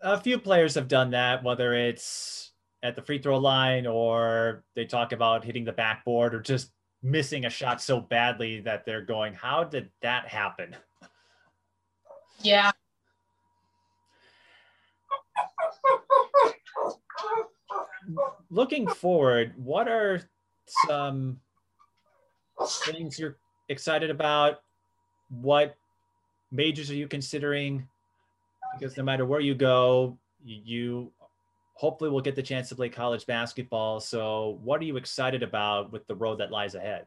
A 0.00 0.20
few 0.20 0.38
players 0.38 0.74
have 0.74 0.88
done 0.88 1.10
that, 1.10 1.42
whether 1.42 1.74
it's 1.74 2.52
at 2.82 2.94
the 2.94 3.02
free 3.02 3.18
throw 3.18 3.38
line 3.38 3.86
or 3.86 4.64
they 4.74 4.84
talk 4.84 5.12
about 5.12 5.44
hitting 5.44 5.64
the 5.64 5.72
backboard 5.72 6.34
or 6.34 6.40
just 6.40 6.70
missing 7.02 7.44
a 7.44 7.50
shot 7.50 7.80
so 7.80 8.00
badly 8.00 8.60
that 8.60 8.84
they're 8.84 9.02
going, 9.02 9.34
"How 9.34 9.64
did 9.64 9.90
that 10.02 10.28
happen?" 10.28 10.76
Yeah, 12.40 12.72
looking 18.50 18.86
forward, 18.88 19.52
what 19.56 19.88
are 19.88 20.22
some 20.86 21.40
things 22.84 23.18
you're 23.18 23.36
excited 23.68 24.10
about? 24.10 24.60
What 25.28 25.76
majors 26.50 26.90
are 26.90 26.94
you 26.94 27.08
considering? 27.08 27.88
Because 28.78 28.96
no 28.96 29.02
matter 29.02 29.24
where 29.24 29.40
you 29.40 29.54
go, 29.54 30.18
you 30.44 31.12
hopefully 31.74 32.10
will 32.10 32.20
get 32.20 32.34
the 32.34 32.42
chance 32.42 32.68
to 32.70 32.74
play 32.74 32.88
college 32.88 33.26
basketball. 33.26 34.00
So, 34.00 34.58
what 34.62 34.80
are 34.80 34.84
you 34.84 34.96
excited 34.96 35.42
about 35.42 35.92
with 35.92 36.06
the 36.06 36.14
road 36.14 36.38
that 36.38 36.50
lies 36.50 36.74
ahead? 36.74 37.06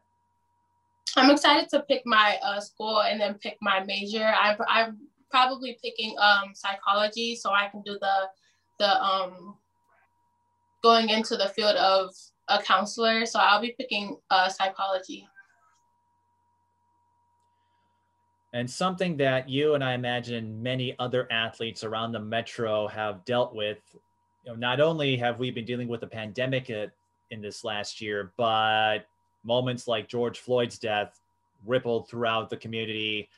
I'm 1.15 1.31
excited 1.31 1.69
to 1.69 1.81
pick 1.81 2.03
my 2.05 2.37
uh, 2.43 2.59
school 2.59 3.01
and 3.01 3.19
then 3.19 3.33
pick 3.35 3.57
my 3.61 3.83
major. 3.83 4.25
I, 4.25 4.55
I'm 4.67 4.99
probably 5.31 5.77
picking 5.83 6.15
um, 6.19 6.51
psychology 6.53 7.35
so 7.35 7.51
I 7.51 7.67
can 7.67 7.81
do 7.81 7.97
the 7.99 8.29
the 8.79 9.03
um, 9.03 9.55
going 10.81 11.09
into 11.09 11.35
the 11.35 11.49
field 11.49 11.75
of 11.75 12.13
a 12.47 12.61
counselor. 12.61 13.25
So 13.25 13.39
I'll 13.39 13.61
be 13.61 13.75
picking 13.77 14.17
uh, 14.29 14.49
psychology. 14.49 15.27
And 18.53 18.69
something 18.69 19.17
that 19.17 19.47
you 19.47 19.75
and 19.75 19.83
I 19.83 19.93
imagine 19.93 20.61
many 20.61 20.95
other 20.97 21.31
athletes 21.31 21.83
around 21.83 22.11
the 22.11 22.19
metro 22.19 22.87
have 22.87 23.23
dealt 23.25 23.53
with. 23.53 23.77
You 24.45 24.53
know, 24.53 24.55
not 24.55 24.79
only 24.79 25.17
have 25.17 25.39
we 25.39 25.51
been 25.51 25.65
dealing 25.65 25.87
with 25.87 26.01
the 26.01 26.07
pandemic 26.07 26.69
in 26.69 27.41
this 27.41 27.63
last 27.63 28.01
year, 28.01 28.31
but 28.37 28.99
moments 29.43 29.87
like 29.87 30.07
George 30.07 30.39
Floyd's 30.39 30.79
death 30.79 31.19
rippled 31.65 32.09
throughout 32.09 32.49
the 32.49 32.57
community. 32.57 33.29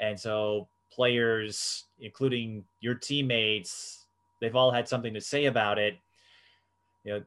And 0.00 0.18
so 0.18 0.66
players, 0.90 1.84
including 2.00 2.64
your 2.80 2.94
teammates, 2.94 4.06
they've 4.40 4.56
all 4.56 4.72
had 4.72 4.88
something 4.88 5.14
to 5.14 5.20
say 5.20 5.44
about 5.44 5.78
it 5.78 5.98
you 7.04 7.14
know, 7.14 7.22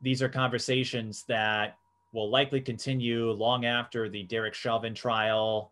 these 0.00 0.22
are 0.22 0.28
conversations 0.28 1.24
that 1.28 1.76
will 2.12 2.30
likely 2.30 2.60
continue 2.60 3.30
long 3.30 3.64
after 3.64 4.08
the 4.08 4.22
Derek 4.24 4.54
Chauvin 4.54 4.94
trial 4.94 5.71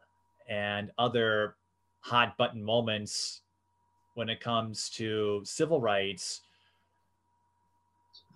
and 0.51 0.91
other 0.99 1.57
hot 2.01 2.37
button 2.37 2.63
moments 2.63 3.41
when 4.15 4.29
it 4.29 4.41
comes 4.41 4.91
to 4.91 5.41
civil 5.45 5.81
rights. 5.81 6.43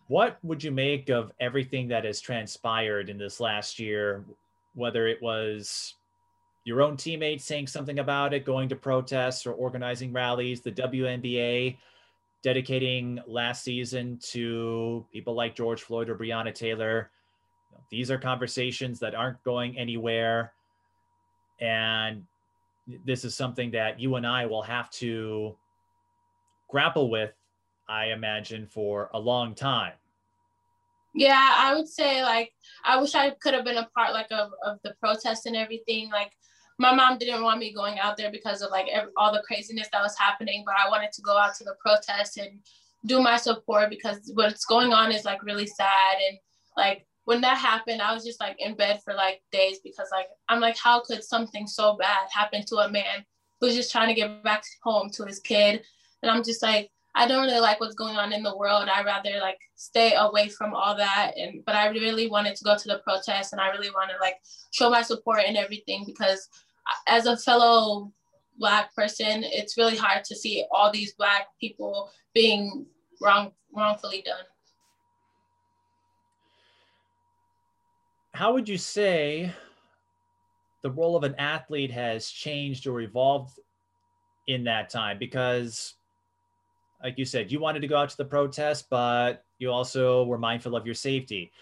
What 0.07 0.39
would 0.43 0.63
you 0.63 0.71
make 0.71 1.11
of 1.11 1.33
everything 1.41 1.89
that 1.89 2.05
has 2.05 2.21
transpired 2.21 3.11
in 3.11 3.19
this 3.19 3.41
last 3.41 3.79
year, 3.79 4.25
whether 4.75 5.07
it 5.07 5.21
was 5.21 5.95
your 6.65 6.81
own 6.81 6.97
teammates 6.97 7.45
saying 7.45 7.67
something 7.67 7.99
about 7.99 8.33
it, 8.33 8.47
going 8.47 8.69
to 8.69 8.77
protests 8.77 9.47
or 9.47 9.53
organizing 9.53 10.13
rallies, 10.13 10.61
the 10.61 10.73
WNBA 10.73 11.77
dedicating 12.43 13.19
last 13.27 13.65
season 13.65 14.19
to 14.23 15.05
people 15.13 15.35
like 15.35 15.57
George 15.57 15.83
Floyd 15.83 16.09
or 16.09 16.17
Breonna 16.17 16.55
Taylor. 16.55 17.11
These 17.91 18.11
are 18.11 18.19
conversations 18.19 19.01
that 19.01 19.15
aren't 19.15 19.43
going 19.43 19.79
anywhere. 19.79 20.53
And 21.61 22.25
this 23.05 23.25
is 23.25 23.35
something 23.35 23.71
that 23.73 23.99
you 23.99 24.17
and 24.17 24.27
I 24.27 24.47
will 24.47 24.63
have 24.63 24.91
to 24.91 25.57
grapple 26.69 27.11
with, 27.11 27.33
I 27.89 28.07
imagine, 28.07 28.67
for 28.67 29.11
a 29.15 29.19
long 29.19 29.55
time. 29.55 29.95
Yeah, 31.15 31.55
I 31.57 31.75
would 31.77 31.89
say 31.89 32.23
like 32.25 32.53
I 32.85 33.01
wish 33.01 33.15
I 33.15 33.31
could 33.31 33.55
have 33.55 33.65
been 33.65 33.77
a 33.77 33.89
part 33.95 34.13
like 34.13 34.31
of, 34.33 34.51
of 34.65 34.79
the 34.83 34.95
protest 35.01 35.47
and 35.47 35.55
everything. 35.55 36.11
Like 36.11 36.33
my 36.79 36.93
mom 36.93 37.19
didn't 37.19 37.43
want 37.43 37.61
me 37.61 37.73
going 37.73 38.01
out 38.01 38.17
there 38.17 38.33
because 38.33 38.63
of 38.63 38.71
like 38.73 38.89
every, 38.89 39.13
all 39.17 39.33
the 39.33 39.43
craziness 39.47 39.89
that 39.93 40.03
was 40.03 40.19
happening, 40.19 40.65
but 40.67 40.75
I 40.75 40.89
wanted 40.89 41.13
to 41.13 41.23
go 41.23 41.39
out 41.39 41.55
to 41.57 41.65
the 41.65 41.77
protest 41.81 42.37
and 42.37 42.59
do 43.07 43.23
my 43.23 43.37
support 43.37 43.91
because 43.91 44.31
what's 44.35 44.65
going 44.65 44.93
on 44.93 45.13
is 45.13 45.25
like 45.25 45.43
really 45.45 45.67
sad 45.67 46.17
and 46.29 46.39
like 46.77 47.07
when 47.25 47.41
that 47.41 47.59
happened, 47.59 48.03
I 48.03 48.13
was 48.13 48.25
just 48.25 48.41
like 48.41 48.57
in 48.59 48.75
bed 48.75 49.01
for 49.05 49.15
like 49.15 49.43
days 49.51 49.79
because 49.83 50.09
like 50.13 50.29
I'm 50.49 50.61
like, 50.61 50.77
how 50.77 51.01
could 51.01 51.25
something 51.25 51.67
so 51.67 51.97
bad 51.97 52.29
happen 52.33 52.65
to 52.67 52.77
a 52.77 52.91
man 52.91 53.25
who's 53.61 53.75
just 53.75 53.91
trying 53.91 54.09
to 54.09 54.15
get 54.15 54.43
back 54.43 54.65
home 54.83 55.11
to 55.11 55.25
his 55.25 55.41
kid? 55.41 55.83
And 56.23 56.31
I'm 56.31 56.45
just 56.45 56.63
like, 56.63 56.91
I 57.15 57.27
don't 57.27 57.47
really 57.47 57.61
like 57.61 57.81
what's 57.81 57.95
going 57.95 58.17
on 58.17 58.33
in 58.33 58.43
the 58.43 58.57
world. 58.57 58.89
I'd 58.89 59.07
rather 59.07 59.39
like 59.41 59.59
stay 59.77 60.15
away 60.17 60.49
from 60.49 60.75
all 60.75 60.97
that. 60.97 61.33
And 61.37 61.65
but 61.65 61.77
I 61.77 61.89
really 61.89 62.29
wanted 62.29 62.57
to 62.57 62.65
go 62.65 62.77
to 62.77 62.89
the 62.89 62.99
protest 62.99 63.53
and 63.53 63.61
I 63.61 63.71
really 63.71 63.91
want 63.91 64.11
to 64.11 64.17
like 64.21 64.37
show 64.73 64.91
my 64.91 65.03
support 65.03 65.43
and 65.47 65.57
everything 65.57 66.05
because 66.07 66.49
as 67.07 67.27
a 67.27 67.37
fellow 67.37 68.13
black 68.59 68.95
person, 68.95 69.45
it's 69.45 69.79
really 69.79 69.97
hard 69.97 70.25
to 70.25 70.37
see 70.37 70.65
all 70.71 70.93
these 70.93 71.15
black 71.15 71.47
people 71.61 72.11
being 72.35 72.87
wrong 73.23 73.53
wrongfully 73.73 74.23
done. 74.25 74.45
How 78.35 78.53
would 78.53 78.69
you 78.69 78.77
say 78.79 79.53
the 80.83 80.91
role 80.91 81.15
of 81.15 81.23
an 81.23 81.37
athlete 81.39 81.93
has 81.93 82.29
changed 82.29 82.89
or 82.89 83.01
evolved 83.01 83.61
in 84.49 84.65
that 84.65 84.91
time? 84.91 85.19
Because 85.21 85.95
like 87.01 87.17
you 87.17 87.25
said, 87.25 87.53
you 87.53 87.61
wanted 87.61 87.79
to 87.81 87.87
go 87.87 87.97
out 87.97 88.09
to 88.09 88.17
the 88.17 88.25
protest, 88.25 88.91
but 88.91 89.45
you 89.59 89.71
also 89.71 90.25
were 90.25 90.37
mindful 90.37 90.75
of 90.75 90.85
your 90.85 90.97
safety. 90.97 91.53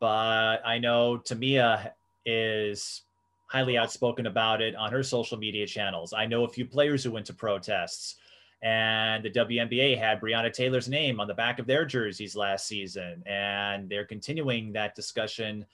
But 0.00 0.66
I 0.66 0.78
know 0.78 1.18
Tamia 1.18 1.90
is 2.24 3.02
highly 3.48 3.76
outspoken 3.76 4.26
about 4.26 4.62
it 4.62 4.74
on 4.74 4.90
her 4.92 5.02
social 5.02 5.36
media 5.36 5.66
channels. 5.66 6.14
I 6.14 6.24
know 6.24 6.44
a 6.44 6.48
few 6.48 6.64
players 6.64 7.04
who 7.04 7.10
went 7.10 7.26
to 7.26 7.34
protests, 7.34 8.16
and 8.62 9.22
the 9.22 9.30
WNBA 9.30 9.98
had 9.98 10.22
Breonna 10.22 10.50
Taylor's 10.50 10.88
name 10.88 11.20
on 11.20 11.28
the 11.28 11.34
back 11.34 11.58
of 11.58 11.66
their 11.66 11.84
jerseys 11.84 12.34
last 12.34 12.66
season, 12.66 13.22
and 13.26 13.86
they're 13.86 14.06
continuing 14.06 14.72
that 14.72 14.94
discussion 14.94 15.66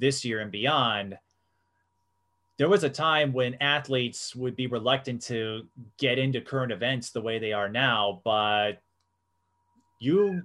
this 0.00 0.24
year 0.24 0.40
and 0.40 0.50
beyond. 0.50 1.16
There 2.58 2.68
was 2.68 2.84
a 2.84 2.90
time 2.90 3.32
when 3.32 3.54
athletes 3.60 4.34
would 4.34 4.56
be 4.56 4.66
reluctant 4.66 5.22
to 5.22 5.66
get 5.98 6.18
into 6.18 6.40
current 6.40 6.72
events 6.72 7.10
the 7.10 7.22
way 7.22 7.38
they 7.38 7.52
are 7.52 7.68
now, 7.68 8.20
but 8.24 8.82
you 9.98 10.42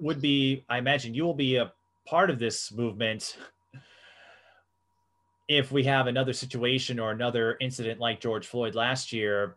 would 0.00 0.20
be, 0.20 0.64
I 0.68 0.78
imagine, 0.78 1.14
you 1.14 1.24
will 1.24 1.34
be 1.34 1.56
a 1.56 1.72
part 2.06 2.30
of 2.30 2.38
this 2.38 2.72
movement 2.72 3.36
if 5.50 5.72
we 5.72 5.82
have 5.82 6.06
another 6.06 6.32
situation 6.32 7.00
or 7.00 7.10
another 7.10 7.56
incident 7.60 7.98
like 7.98 8.20
George 8.20 8.46
Floyd 8.46 8.76
last 8.76 9.12
year, 9.12 9.56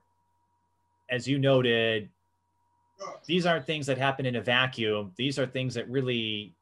as 1.11 1.27
you 1.27 1.37
noted, 1.37 2.09
these 3.27 3.45
aren't 3.45 3.67
things 3.67 3.85
that 3.85 3.99
happen 3.99 4.25
in 4.25 4.35
a 4.35 4.41
vacuum. 4.41 5.11
These 5.17 5.37
are 5.37 5.45
things 5.45 5.75
that 5.75 5.87
really 5.87 6.55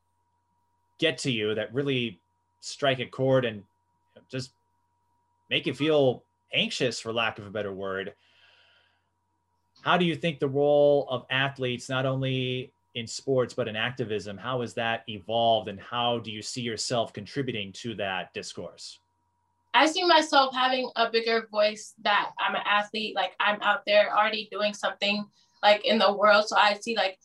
get 1.02 1.18
to 1.18 1.32
you, 1.32 1.54
that 1.56 1.74
really 1.74 2.22
strike 2.62 2.99
a 2.99 3.06
chord 3.06 3.43
and 3.43 3.64
just 4.30 4.52
make 5.49 5.66
you 5.66 5.74
feel 5.74 6.24
anxious, 6.54 6.99
for 6.99 7.12
lack 7.12 7.39
of 7.39 7.45
a 7.45 7.49
better 7.49 7.74
word. 7.74 8.14
How 9.82 9.97
do 9.97 10.06
you 10.06 10.16
think 10.16 10.39
the 10.39 10.47
role 10.47 11.08
of 11.10 11.26
athletes, 11.30 11.89
not 11.89 12.06
only 12.06 12.72
in 12.93 13.08
sports, 13.08 13.54
but 13.54 13.68
in 13.68 13.76
activism, 13.76 14.38
how 14.38 14.62
has 14.62 14.74
that 14.76 15.04
evolved 15.08 15.70
and 15.70 15.80
how 15.80 16.20
do 16.20 16.32
you 16.32 16.41
see 16.41 16.62
yourself 16.62 17.12
contributing 17.14 17.72
to 17.74 17.95
that 17.95 18.34
discourse? 18.34 18.99
I 19.74 19.88
see 19.88 20.06
myself 20.06 20.54
having 20.54 20.89
a 20.97 21.10
bigger 21.10 21.47
voice 21.49 21.93
that 22.04 22.32
I'm 22.38 22.56
an 22.56 22.62
athlete, 22.66 23.16
like 23.16 23.32
I'm 23.39 23.62
out 23.62 23.84
there 23.88 24.16
already 24.16 24.49
doing 24.52 24.74
something 24.74 25.26
like 25.64 25.86
in 25.86 25.97
the 25.97 26.14
world. 26.14 26.47
So 26.47 26.58
I 26.58 26.76
see 26.76 26.95
like 26.95 27.18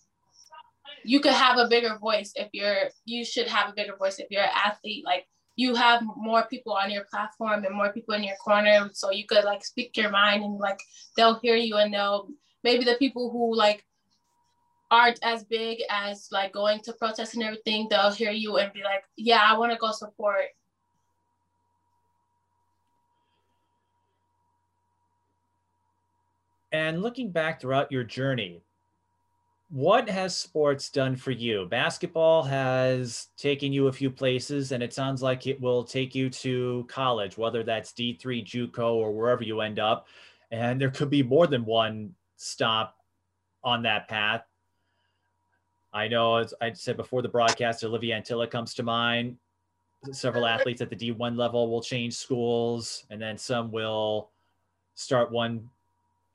you 1.06 1.20
could 1.20 1.32
have 1.32 1.58
a 1.58 1.68
bigger 1.68 1.96
voice 1.98 2.32
if 2.36 2.48
you're 2.52 2.90
you 3.04 3.24
should 3.24 3.48
have 3.48 3.70
a 3.70 3.74
bigger 3.74 3.96
voice 3.96 4.18
if 4.18 4.26
you're 4.30 4.42
an 4.42 4.50
athlete. 4.54 5.04
Like 5.04 5.26
you 5.56 5.74
have 5.74 6.02
more 6.16 6.44
people 6.46 6.74
on 6.74 6.90
your 6.90 7.04
platform 7.04 7.64
and 7.64 7.74
more 7.74 7.92
people 7.92 8.14
in 8.14 8.24
your 8.24 8.36
corner. 8.36 8.90
So 8.92 9.10
you 9.10 9.24
could 9.26 9.44
like 9.44 9.64
speak 9.64 9.96
your 9.96 10.10
mind 10.10 10.44
and 10.44 10.58
like 10.58 10.80
they'll 11.16 11.38
hear 11.40 11.56
you 11.56 11.76
and 11.76 11.92
they'll 11.92 12.28
maybe 12.62 12.84
the 12.84 12.96
people 12.98 13.30
who 13.30 13.56
like 13.56 13.84
aren't 14.90 15.18
as 15.22 15.44
big 15.44 15.78
as 15.90 16.28
like 16.30 16.52
going 16.52 16.80
to 16.80 16.92
protest 16.92 17.34
and 17.34 17.42
everything, 17.42 17.88
they'll 17.90 18.12
hear 18.12 18.30
you 18.30 18.58
and 18.58 18.72
be 18.72 18.82
like, 18.82 19.04
Yeah, 19.16 19.40
I 19.42 19.56
want 19.58 19.72
to 19.72 19.78
go 19.78 19.92
support 19.92 20.46
And 26.76 27.00
looking 27.00 27.30
back 27.30 27.58
throughout 27.58 27.90
your 27.90 28.04
journey, 28.04 28.60
what 29.68 30.08
has 30.08 30.36
sports 30.36 30.90
done 30.90 31.16
for 31.16 31.32
you? 31.32 31.66
Basketball 31.66 32.44
has 32.44 33.28
taken 33.36 33.72
you 33.72 33.88
a 33.88 33.92
few 33.92 34.10
places, 34.10 34.70
and 34.72 34.82
it 34.82 34.92
sounds 34.92 35.22
like 35.22 35.46
it 35.46 35.60
will 35.60 35.82
take 35.82 36.14
you 36.14 36.30
to 36.30 36.86
college, 36.88 37.36
whether 37.36 37.64
that's 37.64 37.92
D3, 37.92 38.44
JUCO, 38.44 38.94
or 38.94 39.12
wherever 39.12 39.42
you 39.42 39.60
end 39.60 39.78
up. 39.78 40.06
And 40.52 40.80
there 40.80 40.90
could 40.90 41.10
be 41.10 41.22
more 41.22 41.48
than 41.48 41.64
one 41.64 42.14
stop 42.36 42.96
on 43.64 43.82
that 43.82 44.06
path. 44.06 44.44
I 45.92 46.06
know, 46.06 46.36
as 46.36 46.54
I 46.60 46.72
said 46.72 46.96
before 46.96 47.22
the 47.22 47.28
broadcast, 47.28 47.82
Olivia 47.82 48.20
Antilla 48.20 48.48
comes 48.48 48.74
to 48.74 48.84
mind. 48.84 49.36
Several 50.12 50.46
athletes 50.46 50.80
at 50.80 50.90
the 50.90 50.96
D1 50.96 51.36
level 51.36 51.68
will 51.68 51.82
change 51.82 52.14
schools, 52.14 53.04
and 53.10 53.20
then 53.20 53.36
some 53.36 53.72
will 53.72 54.30
start 54.94 55.32
one 55.32 55.68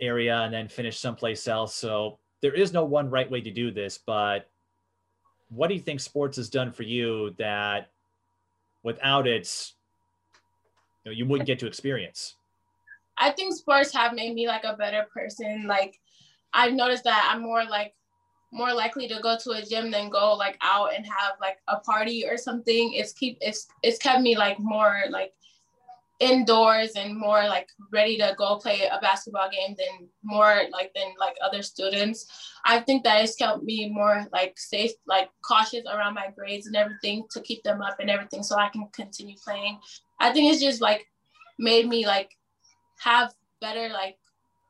area 0.01 0.39
and 0.41 0.53
then 0.53 0.67
finish 0.67 0.99
someplace 0.99 1.47
else. 1.47 1.73
So 1.75 2.17
there 2.41 2.53
is 2.53 2.73
no 2.73 2.83
one 2.83 3.09
right 3.09 3.29
way 3.29 3.41
to 3.41 3.51
do 3.51 3.71
this, 3.71 3.97
but 3.97 4.49
what 5.49 5.67
do 5.67 5.75
you 5.75 5.79
think 5.79 5.99
sports 5.99 6.37
has 6.37 6.49
done 6.49 6.71
for 6.71 6.83
you 6.83 7.35
that 7.37 7.91
without 8.83 9.27
it, 9.27 9.71
you, 11.03 11.11
know, 11.11 11.15
you 11.15 11.25
wouldn't 11.25 11.47
get 11.47 11.59
to 11.59 11.67
experience? 11.67 12.35
I 13.17 13.31
think 13.31 13.53
sports 13.53 13.93
have 13.93 14.13
made 14.13 14.33
me 14.33 14.47
like 14.47 14.63
a 14.63 14.75
better 14.75 15.05
person. 15.13 15.65
Like 15.67 15.99
I've 16.53 16.73
noticed 16.73 17.03
that 17.03 17.29
I'm 17.31 17.41
more 17.41 17.63
like 17.65 17.93
more 18.53 18.73
likely 18.73 19.07
to 19.07 19.19
go 19.21 19.37
to 19.41 19.51
a 19.51 19.61
gym 19.61 19.91
than 19.91 20.09
go 20.09 20.33
like 20.33 20.57
out 20.61 20.93
and 20.93 21.05
have 21.05 21.33
like 21.39 21.57
a 21.67 21.77
party 21.77 22.25
or 22.27 22.37
something. 22.37 22.93
It's 22.93 23.13
keep 23.13 23.37
it's 23.41 23.67
it's 23.83 23.97
kept 23.97 24.21
me 24.21 24.37
like 24.37 24.59
more 24.59 25.03
like 25.09 25.33
indoors 26.21 26.91
and 26.95 27.17
more 27.17 27.43
like 27.47 27.67
ready 27.91 28.15
to 28.15 28.35
go 28.37 28.57
play 28.57 28.87
a 28.91 28.99
basketball 29.01 29.49
game 29.49 29.75
than 29.77 30.07
more 30.23 30.61
like 30.71 30.93
than 30.93 31.07
like 31.19 31.35
other 31.43 31.63
students. 31.63 32.27
I 32.63 32.79
think 32.79 33.03
that 33.03 33.23
it's 33.23 33.35
kept 33.35 33.63
me 33.63 33.89
more 33.89 34.27
like 34.31 34.53
safe, 34.57 34.91
like 35.07 35.29
cautious 35.43 35.83
around 35.91 36.13
my 36.13 36.27
grades 36.37 36.67
and 36.67 36.75
everything 36.75 37.25
to 37.31 37.41
keep 37.41 37.63
them 37.63 37.81
up 37.81 37.99
and 37.99 38.09
everything 38.09 38.43
so 38.43 38.55
I 38.55 38.69
can 38.69 38.87
continue 38.93 39.35
playing. 39.43 39.79
I 40.19 40.31
think 40.31 40.53
it's 40.53 40.61
just 40.61 40.79
like 40.79 41.07
made 41.57 41.87
me 41.87 42.05
like 42.05 42.29
have 42.99 43.33
better 43.59 43.89
like 43.89 44.17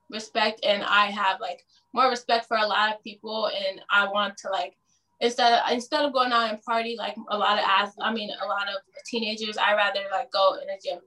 respect 0.10 0.62
and 0.64 0.84
I 0.84 1.08
have 1.08 1.42
like 1.42 1.66
more 1.94 2.10
respect 2.10 2.46
for 2.48 2.58
a 2.58 2.66
lot 2.66 2.94
of 2.94 3.04
people 3.04 3.50
and 3.50 3.82
I 3.90 4.08
want 4.08 4.38
to 4.38 4.50
like 4.50 4.78
instead 5.20 5.52
of 5.52 5.70
instead 5.70 6.06
of 6.06 6.14
going 6.14 6.32
out 6.32 6.50
and 6.50 6.64
party 6.64 6.96
like 6.98 7.18
a 7.30 7.38
lot 7.38 7.60
of 7.60 7.66
as 7.68 7.94
I 8.00 8.14
mean 8.14 8.30
a 8.42 8.46
lot 8.46 8.70
of 8.70 8.76
teenagers, 9.06 9.58
I 9.58 9.76
rather 9.76 10.00
like 10.14 10.32
go 10.32 10.54
in 10.54 10.70
a 10.70 10.80
gym 10.82 11.02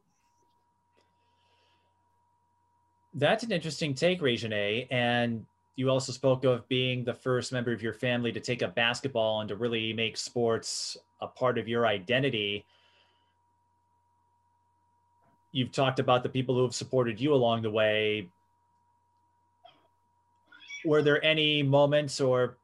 That's 3.14 3.44
an 3.44 3.52
interesting 3.52 3.94
take, 3.94 4.20
Rai'Janee. 4.20 4.88
And 4.90 5.46
you 5.76 5.90
also 5.90 6.12
spoke 6.12 6.44
of 6.44 6.68
being 6.68 7.04
the 7.04 7.14
first 7.14 7.52
member 7.52 7.72
of 7.72 7.82
your 7.82 7.92
family 7.94 8.32
to 8.32 8.40
take 8.40 8.62
up 8.62 8.74
basketball 8.74 9.40
and 9.40 9.48
to 9.48 9.56
really 9.56 9.92
make 9.92 10.16
sports 10.16 10.96
a 11.20 11.26
part 11.26 11.58
of 11.58 11.68
your 11.68 11.86
identity. 11.86 12.64
you've 15.54 15.70
talked 15.70 16.00
about 16.00 16.24
the 16.24 16.28
people 16.28 16.54
who 16.56 16.62
have 16.62 16.74
supported 16.74 17.18
you 17.20 17.32
along 17.32 17.62
the 17.62 17.70
way. 17.70 18.28
Were 20.84 21.00
there 21.00 21.24
any 21.24 21.62
moments 21.62 22.20
or 22.20 22.58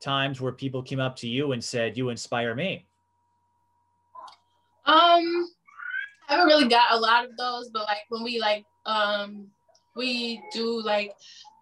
times 0.00 0.40
where 0.40 0.52
people 0.52 0.82
came 0.82 1.00
up 1.00 1.16
to 1.16 1.28
you 1.28 1.52
and 1.52 1.62
said, 1.62 1.96
"You 1.96 2.10
inspire 2.10 2.54
me"? 2.54 2.86
Um, 4.86 5.50
I 6.28 6.34
haven't 6.34 6.46
really 6.46 6.68
got 6.68 6.92
a 6.92 6.96
lot 6.96 7.24
of 7.24 7.36
those, 7.36 7.70
but 7.70 7.82
like 7.82 8.04
when 8.08 8.22
we 8.22 8.40
like 8.40 8.64
um 8.86 9.50
we 9.96 10.42
do 10.52 10.82
like 10.82 11.12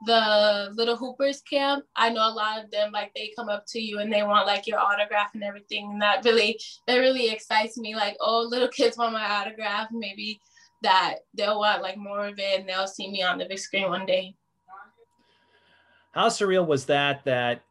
the 0.06 0.70
little 0.74 0.96
hoopers 0.96 1.42
camp. 1.42 1.84
I 1.96 2.10
know 2.10 2.26
a 2.26 2.32
lot 2.32 2.62
of 2.62 2.70
them 2.70 2.92
like 2.92 3.12
they 3.14 3.32
come 3.36 3.48
up 3.48 3.64
to 3.68 3.80
you 3.80 3.98
and 3.98 4.12
they 4.12 4.22
want 4.22 4.46
like 4.46 4.66
your 4.66 4.78
autograph 4.78 5.34
and 5.34 5.42
everything 5.42 5.90
and 5.92 6.02
that 6.02 6.24
really 6.24 6.58
that 6.86 6.96
really 6.96 7.30
excites 7.30 7.76
me. 7.76 7.94
Like 7.94 8.16
oh 8.20 8.46
little 8.48 8.68
kids 8.68 8.96
want 8.96 9.12
my 9.12 9.24
autograph. 9.24 9.88
Maybe 9.92 10.40
that 10.82 11.16
they'll 11.34 11.58
want 11.58 11.82
like 11.82 11.96
more 11.96 12.26
of 12.26 12.38
it 12.38 12.60
and 12.60 12.68
they'll 12.68 12.86
see 12.86 13.10
me 13.10 13.22
on 13.22 13.38
the 13.38 13.46
big 13.46 13.58
screen 13.58 13.88
one 13.88 14.06
day. 14.06 14.34
How 16.12 16.28
surreal 16.28 16.66
was 16.66 16.86
that 16.86 17.24
that 17.24 17.62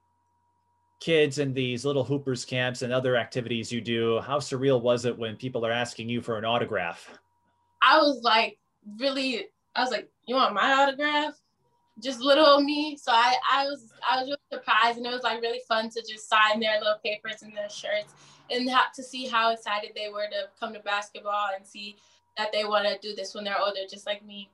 kids 1.00 1.40
in 1.40 1.54
these 1.54 1.86
little 1.86 2.04
hoopers 2.04 2.46
camps 2.46 2.82
and 2.82 2.92
other 2.92 3.16
activities 3.16 3.72
you 3.72 3.80
do 3.80 4.20
how 4.20 4.38
surreal 4.38 4.82
was 4.82 5.06
it 5.06 5.18
when 5.18 5.38
people 5.38 5.66
are 5.66 5.72
asking 5.72 6.10
you 6.10 6.22
for 6.22 6.38
an 6.38 6.46
autograph? 6.46 7.10
I 7.82 7.98
was 7.98 8.22
like 8.24 8.60
really 9.00 9.48
i 9.76 9.82
was 9.82 9.92
like 9.92 10.10
you 10.30 10.36
want 10.36 10.54
my 10.54 10.72
autograph? 10.74 11.34
Just 12.02 12.22
little 12.22 12.62
me. 12.62 12.96
So 12.96 13.12
i 13.12 13.36
i 13.52 13.66
was 13.66 13.92
i 14.10 14.20
was 14.20 14.28
really 14.28 14.38
surprised 14.54 14.98
and 14.98 15.06
it 15.06 15.12
was 15.12 15.24
like 15.24 15.42
really 15.42 15.62
fun 15.68 15.90
to 15.90 16.02
just 16.08 16.30
sign 16.30 16.60
their 16.60 16.78
little 16.78 17.00
papers 17.04 17.42
and 17.42 17.56
their 17.56 17.70
shirts 17.70 18.14
and 18.52 18.70
to 18.96 19.04
see 19.04 19.28
how 19.28 19.52
excited 19.52 19.92
they 19.96 20.10
were 20.10 20.28
to 20.30 20.50
come 20.60 20.74
to 20.74 20.80
basketball 20.80 21.50
and 21.56 21.66
see 21.66 21.98
that 22.38 22.52
they 22.52 22.64
want 22.64 22.88
to 22.88 22.98
do 23.06 23.16
this 23.16 23.36
when 23.36 23.44
they're 23.44 23.60
older 23.60 23.82
just 23.90 24.06
like 24.06 24.26
me. 24.26 24.50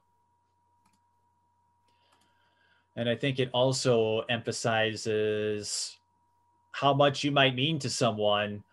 And 2.96 3.08
i 3.10 3.16
think 3.16 3.40
it 3.40 3.50
also 3.54 4.22
emphasizes 4.30 5.98
how 6.72 6.94
much 6.94 7.24
you 7.24 7.32
might 7.32 7.56
mean 7.56 7.80
to 7.80 7.90
someone 7.90 8.64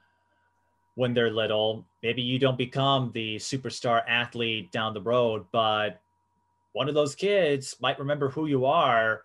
when 0.94 1.14
they're 1.14 1.30
little. 1.30 1.84
Maybe 2.02 2.22
you 2.22 2.38
don't 2.38 2.58
become 2.58 3.10
the 3.14 3.36
superstar 3.36 4.02
athlete 4.08 4.72
down 4.72 4.94
the 4.94 5.00
road, 5.00 5.46
but 5.52 6.00
one 6.72 6.88
of 6.88 6.94
those 6.94 7.14
kids 7.14 7.76
might 7.80 7.98
remember 7.98 8.28
who 8.28 8.46
you 8.46 8.64
are 8.64 9.22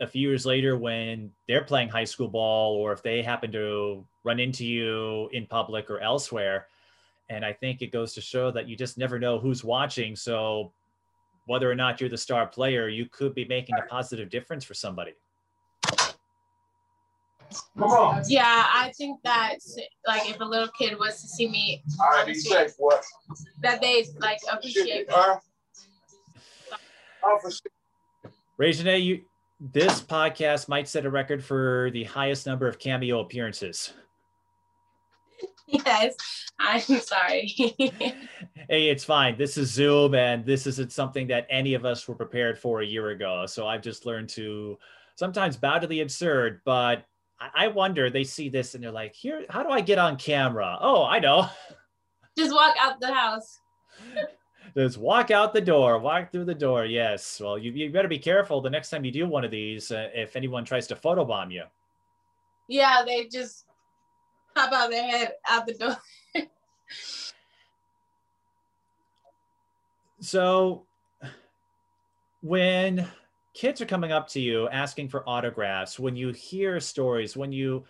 a 0.00 0.06
few 0.06 0.28
years 0.28 0.44
later 0.44 0.76
when 0.76 1.30
they're 1.48 1.64
playing 1.64 1.88
high 1.88 2.04
school 2.04 2.28
ball 2.28 2.74
or 2.74 2.92
if 2.92 3.02
they 3.02 3.22
happen 3.22 3.52
to 3.52 4.04
run 4.24 4.40
into 4.40 4.64
you 4.64 5.28
in 5.32 5.46
public 5.46 5.88
or 5.90 6.00
elsewhere. 6.00 6.66
And 7.30 7.44
I 7.44 7.52
think 7.52 7.82
it 7.82 7.92
goes 7.92 8.12
to 8.14 8.20
show 8.20 8.50
that 8.50 8.68
you 8.68 8.76
just 8.76 8.98
never 8.98 9.18
know 9.18 9.38
who's 9.38 9.64
watching. 9.64 10.16
So 10.16 10.72
whether 11.46 11.70
or 11.70 11.74
not 11.74 12.00
you're 12.00 12.10
the 12.10 12.18
star 12.18 12.46
player, 12.46 12.88
you 12.88 13.06
could 13.06 13.34
be 13.34 13.44
making 13.44 13.76
a 13.78 13.86
positive 13.88 14.28
difference 14.28 14.64
for 14.64 14.74
somebody. 14.74 15.12
Yeah, 18.26 18.66
I 18.72 18.92
think 18.96 19.20
that 19.24 19.56
like 20.06 20.28
if 20.28 20.40
a 20.40 20.44
little 20.44 20.68
kid 20.78 20.98
was 20.98 21.20
to 21.20 21.28
see 21.28 21.48
me, 21.48 21.82
that 23.60 23.80
they 23.80 24.06
like 24.18 24.38
appreciate 24.50 25.08
Rai'Janee, 28.58 29.04
you 29.04 29.20
this 29.72 30.00
podcast 30.00 30.68
might 30.68 30.88
set 30.88 31.06
a 31.06 31.10
record 31.10 31.44
for 31.44 31.90
the 31.92 32.02
highest 32.04 32.46
number 32.46 32.66
of 32.66 32.80
cameo 32.80 33.20
appearances. 33.20 33.92
Yes, 35.68 36.14
I'm 36.58 36.80
sorry. 36.80 37.46
hey, 37.56 38.88
it's 38.88 39.04
fine. 39.04 39.38
This 39.38 39.56
is 39.56 39.70
Zoom, 39.70 40.14
and 40.14 40.44
this 40.44 40.66
isn't 40.66 40.92
something 40.92 41.28
that 41.28 41.46
any 41.48 41.74
of 41.74 41.84
us 41.84 42.06
were 42.06 42.14
prepared 42.14 42.58
for 42.58 42.80
a 42.80 42.86
year 42.86 43.10
ago. 43.10 43.46
So 43.46 43.66
I've 43.66 43.82
just 43.82 44.04
learned 44.04 44.28
to 44.30 44.78
sometimes 45.14 45.56
bow 45.56 45.78
to 45.78 45.86
the 45.86 46.00
absurd, 46.00 46.60
but 46.64 47.04
I 47.54 47.68
wonder 47.68 48.10
they 48.10 48.24
see 48.24 48.48
this 48.48 48.74
and 48.74 48.84
they're 48.84 48.92
like, 48.92 49.14
here, 49.14 49.46
how 49.48 49.62
do 49.62 49.70
I 49.70 49.80
get 49.80 49.98
on 49.98 50.16
camera? 50.16 50.78
Oh, 50.80 51.04
I 51.04 51.18
know. 51.18 51.48
Just 52.36 52.52
walk 52.52 52.76
out 52.78 53.00
the 53.00 53.12
house. 53.12 53.58
Just 54.74 54.96
walk 54.98 55.30
out 55.30 55.52
the 55.52 55.60
door, 55.60 55.98
walk 55.98 56.32
through 56.32 56.46
the 56.46 56.54
door. 56.54 56.86
Yes. 56.86 57.40
Well, 57.40 57.58
you, 57.58 57.72
you 57.72 57.90
better 57.90 58.08
be 58.08 58.18
careful 58.18 58.60
the 58.60 58.70
next 58.70 58.90
time 58.90 59.04
you 59.04 59.12
do 59.12 59.26
one 59.26 59.44
of 59.44 59.50
these 59.50 59.90
uh, 59.90 60.08
if 60.14 60.34
anyone 60.34 60.64
tries 60.64 60.86
to 60.88 60.96
photobomb 60.96 61.52
you. 61.52 61.64
Yeah, 62.68 63.02
they 63.04 63.26
just 63.26 63.66
hop 64.56 64.72
out 64.72 64.90
their 64.90 65.04
head 65.04 65.32
out 65.48 65.66
the 65.66 65.74
door. 65.74 65.96
so 70.20 70.86
when 72.40 73.06
kids 73.54 73.80
are 73.82 73.86
coming 73.86 74.12
up 74.12 74.26
to 74.28 74.40
you 74.40 74.68
asking 74.70 75.08
for 75.08 75.28
autographs, 75.28 75.98
when 75.98 76.16
you 76.16 76.32
hear 76.32 76.80
stories, 76.80 77.36
when 77.36 77.52
you 77.52 77.84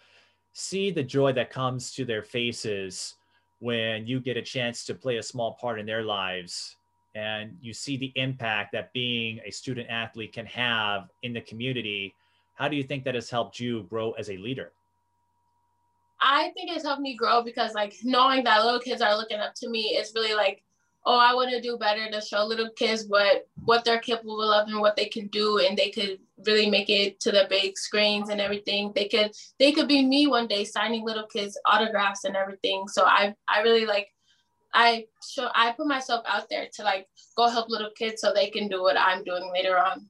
see 0.53 0.91
the 0.91 1.03
joy 1.03 1.33
that 1.33 1.51
comes 1.51 1.93
to 1.95 2.05
their 2.05 2.22
faces 2.22 3.14
when 3.62 4.04
you 4.08 4.18
get 4.18 4.36
a 4.36 4.42
chance 4.42 4.84
to 4.84 4.92
play 4.92 5.18
a 5.18 5.22
small 5.22 5.54
part 5.54 5.78
in 5.78 5.86
their 5.86 6.02
lives 6.02 6.74
and 7.14 7.56
you 7.60 7.72
see 7.72 7.96
the 7.96 8.12
impact 8.16 8.72
that 8.72 8.92
being 8.92 9.38
a 9.46 9.52
student 9.52 9.88
athlete 9.88 10.32
can 10.32 10.44
have 10.46 11.08
in 11.22 11.32
the 11.32 11.40
community, 11.42 12.12
how 12.54 12.66
do 12.66 12.74
you 12.74 12.82
think 12.82 13.04
that 13.04 13.14
has 13.14 13.30
helped 13.30 13.60
you 13.60 13.84
grow 13.84 14.10
as 14.12 14.30
a 14.30 14.36
leader? 14.36 14.72
I 16.20 16.50
think 16.56 16.72
it's 16.72 16.84
helped 16.84 17.02
me 17.02 17.14
grow 17.14 17.44
because 17.44 17.72
like 17.72 17.94
knowing 18.02 18.42
that 18.44 18.64
little 18.64 18.80
kids 18.80 19.00
are 19.00 19.16
looking 19.16 19.38
up 19.38 19.54
to 19.56 19.70
me 19.70 19.96
is 19.96 20.12
really 20.12 20.34
like 20.34 20.64
oh, 21.05 21.18
I 21.18 21.34
want 21.34 21.50
to 21.50 21.61
do 21.61 21.76
better 21.76 22.11
to 22.11 22.20
show 22.20 22.44
little 22.44 22.70
kids 22.70 23.07
what 23.09 23.46
what 23.64 23.84
they're 23.84 23.98
capable 23.98 24.53
of 24.53 24.68
and 24.68 24.80
what 24.80 24.96
they 24.96 25.07
can 25.07 25.26
do, 25.28 25.59
and 25.59 25.76
they 25.76 25.90
could 25.90 26.18
really 26.46 26.68
make 26.68 26.90
it 26.90 27.20
to 27.20 27.30
the 27.30 27.46
big 27.48 27.76
screens 27.76 28.28
and 28.28 28.40
everything. 28.40 28.92
They 28.94 29.09
could 29.09 29.32
they 29.59 29.72
could 29.72 29.88
be 29.88 30.05
me 30.05 30.26
one 30.26 30.46
day 30.46 30.64
signing 30.64 31.05
little 31.05 31.26
kids 31.26 31.59
autographs 31.66 32.24
and 32.24 32.36
everything. 32.36 32.88
So 32.88 33.05
I 33.05 33.34
I 33.48 33.62
really 33.62 33.86
like 33.86 34.09
I 34.74 35.07
show 35.28 35.48
I 35.55 35.72
put 35.72 35.86
myself 35.86 36.24
out 36.26 36.48
there 36.48 36.68
to 36.74 36.82
like 36.82 37.09
go 37.36 37.48
help 37.48 37.68
little 37.68 37.90
kids 37.96 38.20
so 38.20 38.32
they 38.32 38.50
can 38.50 38.68
do 38.68 38.82
what 38.82 38.98
I'm 38.98 39.24
doing 39.24 39.50
later 39.53 39.78
on. 39.78 40.09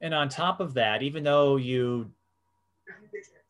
And 0.00 0.14
on 0.14 0.28
top 0.28 0.60
of 0.60 0.74
that, 0.74 1.02
even 1.02 1.24
though 1.24 1.56
you 1.56 2.10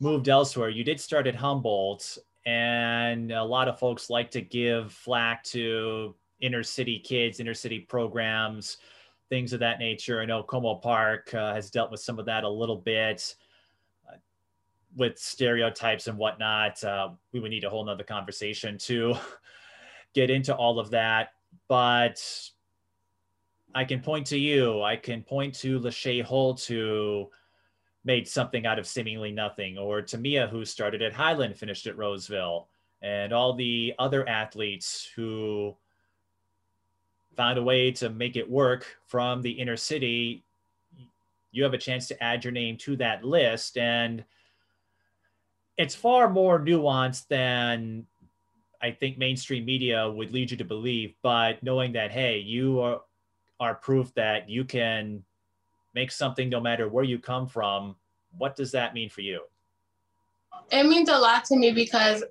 moved 0.00 0.28
elsewhere, 0.28 0.70
you 0.70 0.82
did 0.82 0.98
start 0.98 1.26
at 1.26 1.34
Humboldt 1.34 2.18
and 2.48 3.30
a 3.30 3.44
lot 3.44 3.68
of 3.68 3.78
folks 3.78 4.08
like 4.08 4.30
to 4.30 4.40
give 4.40 4.90
flack 4.90 5.44
to 5.44 6.14
inner 6.40 6.62
city 6.62 6.98
kids, 6.98 7.40
inner 7.40 7.52
city 7.52 7.78
programs, 7.78 8.78
things 9.28 9.52
of 9.52 9.60
that 9.60 9.78
nature. 9.78 10.22
I 10.22 10.24
know 10.24 10.42
Como 10.42 10.76
Park 10.76 11.34
uh, 11.34 11.52
has 11.52 11.70
dealt 11.70 11.90
with 11.90 12.00
some 12.00 12.18
of 12.18 12.24
that 12.24 12.44
a 12.44 12.48
little 12.48 12.76
bit 12.76 13.34
uh, 14.10 14.16
with 14.96 15.18
stereotypes 15.18 16.06
and 16.06 16.16
whatnot. 16.16 16.82
Uh, 16.82 17.10
we 17.32 17.40
would 17.40 17.50
need 17.50 17.64
a 17.64 17.70
whole 17.70 17.84
nother 17.84 18.02
conversation 18.02 18.78
to 18.78 19.14
get 20.14 20.30
into 20.30 20.54
all 20.54 20.78
of 20.78 20.88
that. 20.92 21.32
But 21.68 22.18
I 23.74 23.84
can 23.84 24.00
point 24.00 24.26
to 24.28 24.38
you. 24.38 24.82
I 24.82 24.96
can 24.96 25.22
point 25.22 25.54
to 25.56 25.80
Lachey 25.80 26.22
Holt, 26.22 26.62
who 26.62 27.28
made 28.04 28.28
something 28.28 28.66
out 28.66 28.78
of 28.78 28.86
seemingly 28.86 29.32
nothing, 29.32 29.76
or 29.76 30.02
Tamia, 30.02 30.48
who 30.48 30.64
started 30.64 31.02
at 31.02 31.12
Highland, 31.12 31.56
finished 31.56 31.86
at 31.86 31.98
Roseville, 31.98 32.68
and 33.02 33.32
all 33.32 33.52
the 33.52 33.94
other 33.98 34.28
athletes 34.28 35.08
who 35.14 35.76
found 37.36 37.56
a 37.56 37.62
way 37.62 37.92
to 37.92 38.10
make 38.10 38.34
it 38.34 38.50
work 38.50 38.84
from 39.06 39.42
the 39.42 39.52
inner 39.52 39.76
city. 39.76 40.42
You 41.52 41.62
have 41.62 41.74
a 41.74 41.78
chance 41.78 42.08
to 42.08 42.22
add 42.22 42.44
your 42.44 42.52
name 42.52 42.76
to 42.78 42.96
that 42.96 43.24
list. 43.24 43.78
And 43.78 44.24
it's 45.76 45.94
far 45.94 46.28
more 46.28 46.58
nuanced 46.58 47.28
than 47.28 48.06
I 48.82 48.90
think 48.90 49.18
mainstream 49.18 49.64
media 49.64 50.10
would 50.10 50.32
lead 50.32 50.50
you 50.50 50.56
to 50.56 50.64
believe. 50.64 51.14
But 51.22 51.62
knowing 51.62 51.92
that, 51.92 52.10
hey, 52.10 52.38
you 52.38 52.80
are, 52.80 53.02
are 53.60 53.76
proof 53.76 54.12
that 54.14 54.48
you 54.48 54.64
can 54.64 55.22
make 55.94 56.10
something 56.10 56.48
no 56.48 56.60
matter 56.60 56.88
where 56.88 57.04
you 57.04 57.18
come 57.18 57.46
from. 57.46 57.96
What 58.36 58.56
does 58.56 58.72
that 58.72 58.94
mean 58.94 59.08
for 59.08 59.22
you? 59.22 59.40
It 60.70 60.84
means 60.84 61.08
a 61.08 61.18
lot 61.18 61.44
to 61.46 61.56
me 61.56 61.72
because 61.72 62.24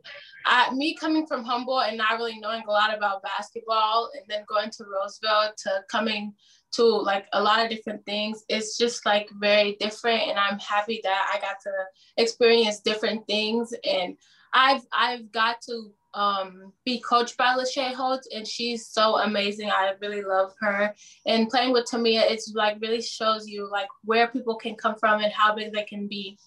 I, 0.46 0.74
me 0.74 0.96
coming 0.96 1.26
from 1.28 1.44
Humboldt 1.44 1.88
and 1.88 1.98
not 1.98 2.18
really 2.18 2.40
knowing 2.40 2.64
a 2.68 2.72
lot 2.72 2.96
about 2.96 3.24
basketball 3.24 4.10
and 4.16 4.24
then 4.30 4.46
going 4.48 4.70
to 4.72 4.86
Roseville 4.86 5.54
to 5.64 5.84
coming 5.90 6.34
to 6.74 6.84
like 6.84 7.26
a 7.34 7.42
lot 7.42 7.64
of 7.64 7.70
different 7.70 8.06
things, 8.06 8.44
it's 8.48 8.78
just 8.78 9.06
like 9.06 9.30
very 9.40 9.76
different. 9.80 10.22
And 10.30 10.38
I'm 10.38 10.60
happy 10.60 11.02
that 11.04 11.32
I 11.34 11.40
got 11.40 11.58
to 11.64 11.72
experience 12.18 12.80
different 12.80 13.26
things. 13.28 13.74
And 13.84 14.18
I've 14.54 14.86
I've 14.94 15.32
got 15.32 15.62
to 15.64 15.92
um, 16.14 16.74
be 16.86 17.00
coached 17.00 17.38
by 17.38 17.56
Lachey 17.56 17.94
Holt, 17.94 18.26
and 18.34 18.48
she's 18.48 18.88
so 18.88 19.20
amazing. 19.20 19.70
I 19.70 19.94
really 20.02 20.24
love 20.24 20.54
her. 20.60 20.94
And 21.26 21.50
playing 21.50 21.74
with 21.74 21.86
Tamia, 21.86 22.30
it's 22.30 22.54
like 22.54 22.78
really 22.82 23.02
shows 23.02 23.48
you 23.48 23.70
like 23.70 23.88
where 24.04 24.28
people 24.28 24.56
can 24.56 24.76
come 24.76 24.96
from 24.96 25.22
and 25.22 25.32
how 25.32 25.54
big 25.54 25.74
they 25.74 25.84
can 25.84 26.08
be. 26.08 26.38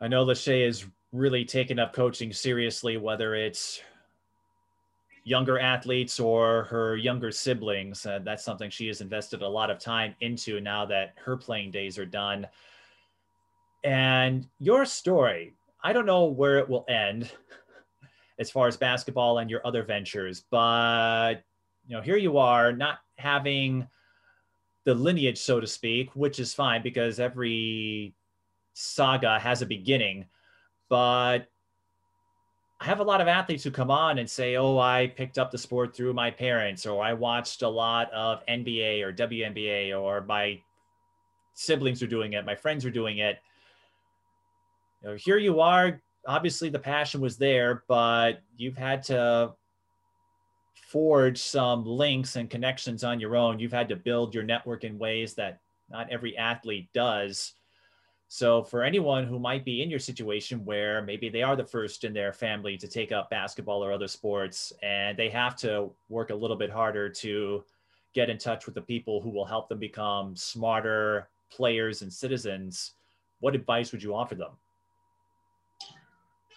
I 0.00 0.08
know 0.08 0.24
Lachey 0.24 0.66
is 0.66 0.86
really 1.12 1.44
taken 1.44 1.78
up 1.78 1.92
coaching 1.92 2.32
seriously, 2.32 2.96
whether 2.96 3.34
it's 3.34 3.80
younger 5.24 5.58
athletes 5.58 6.20
or 6.20 6.64
her 6.64 6.96
younger 6.96 7.30
siblings. 7.30 8.04
Uh, 8.04 8.20
that's 8.22 8.44
something 8.44 8.68
she 8.70 8.86
has 8.88 9.00
invested 9.00 9.42
a 9.42 9.48
lot 9.48 9.70
of 9.70 9.78
time 9.78 10.14
into 10.20 10.60
now 10.60 10.84
that 10.84 11.14
her 11.16 11.36
playing 11.36 11.70
days 11.70 11.98
are 11.98 12.06
done. 12.06 12.46
And 13.82 14.46
your 14.58 14.84
story, 14.84 15.54
I 15.84 15.92
don't 15.92 16.06
know 16.06 16.24
where 16.24 16.58
it 16.58 16.68
will 16.68 16.86
end 16.88 17.30
as 18.38 18.50
far 18.50 18.66
as 18.66 18.76
basketball 18.76 19.38
and 19.38 19.50
your 19.50 19.64
other 19.66 19.82
ventures, 19.82 20.44
but 20.50 21.44
you 21.86 21.94
know, 21.94 22.02
here 22.02 22.16
you 22.16 22.38
are 22.38 22.72
not 22.72 23.00
having 23.18 23.86
the 24.84 24.94
lineage, 24.94 25.38
so 25.38 25.60
to 25.60 25.66
speak, 25.66 26.16
which 26.16 26.40
is 26.40 26.54
fine 26.54 26.82
because 26.82 27.20
every 27.20 28.14
saga 28.72 29.38
has 29.38 29.60
a 29.60 29.66
beginning. 29.66 30.24
But 30.88 31.46
I 32.80 32.84
have 32.86 33.00
a 33.00 33.04
lot 33.04 33.20
of 33.20 33.28
athletes 33.28 33.62
who 33.62 33.70
come 33.70 33.90
on 33.90 34.18
and 34.18 34.28
say, 34.28 34.56
"Oh, 34.56 34.78
I 34.78 35.06
picked 35.06 35.38
up 35.38 35.50
the 35.50 35.58
sport 35.58 35.94
through 35.94 36.14
my 36.14 36.30
parents, 36.30 36.86
or 36.86 37.02
I 37.02 37.12
watched 37.12 37.62
a 37.62 37.68
lot 37.68 38.10
of 38.12 38.44
NBA 38.46 39.02
or 39.02 39.12
WNBA, 39.12 39.98
or 39.98 40.22
my 40.22 40.60
siblings 41.54 42.02
are 42.02 42.06
doing 42.06 42.32
it, 42.32 42.44
my 42.44 42.54
friends 42.54 42.84
are 42.84 42.90
doing 42.90 43.18
it." 43.18 43.38
You 45.04 45.10
know, 45.10 45.16
here 45.16 45.36
you 45.36 45.60
are. 45.60 46.00
Obviously, 46.26 46.70
the 46.70 46.78
passion 46.78 47.20
was 47.20 47.36
there, 47.36 47.84
but 47.88 48.40
you've 48.56 48.78
had 48.78 49.02
to 49.04 49.52
forge 50.74 51.38
some 51.38 51.84
links 51.84 52.36
and 52.36 52.48
connections 52.48 53.04
on 53.04 53.20
your 53.20 53.36
own. 53.36 53.58
You've 53.58 53.70
had 53.70 53.90
to 53.90 53.96
build 53.96 54.34
your 54.34 54.44
network 54.44 54.82
in 54.82 54.98
ways 54.98 55.34
that 55.34 55.60
not 55.90 56.10
every 56.10 56.38
athlete 56.38 56.88
does. 56.94 57.52
So, 58.28 58.64
for 58.64 58.82
anyone 58.82 59.26
who 59.26 59.38
might 59.38 59.66
be 59.66 59.82
in 59.82 59.90
your 59.90 59.98
situation 59.98 60.64
where 60.64 61.02
maybe 61.02 61.28
they 61.28 61.42
are 61.42 61.54
the 61.54 61.66
first 61.66 62.04
in 62.04 62.14
their 62.14 62.32
family 62.32 62.78
to 62.78 62.88
take 62.88 63.12
up 63.12 63.28
basketball 63.28 63.84
or 63.84 63.92
other 63.92 64.08
sports, 64.08 64.72
and 64.82 65.18
they 65.18 65.28
have 65.28 65.54
to 65.56 65.90
work 66.08 66.30
a 66.30 66.34
little 66.34 66.56
bit 66.56 66.70
harder 66.70 67.10
to 67.10 67.62
get 68.14 68.30
in 68.30 68.38
touch 68.38 68.64
with 68.64 68.74
the 68.74 68.80
people 68.80 69.20
who 69.20 69.28
will 69.28 69.44
help 69.44 69.68
them 69.68 69.78
become 69.78 70.34
smarter 70.34 71.28
players 71.52 72.00
and 72.00 72.10
citizens, 72.10 72.92
what 73.40 73.54
advice 73.54 73.92
would 73.92 74.02
you 74.02 74.14
offer 74.14 74.34
them? 74.34 74.52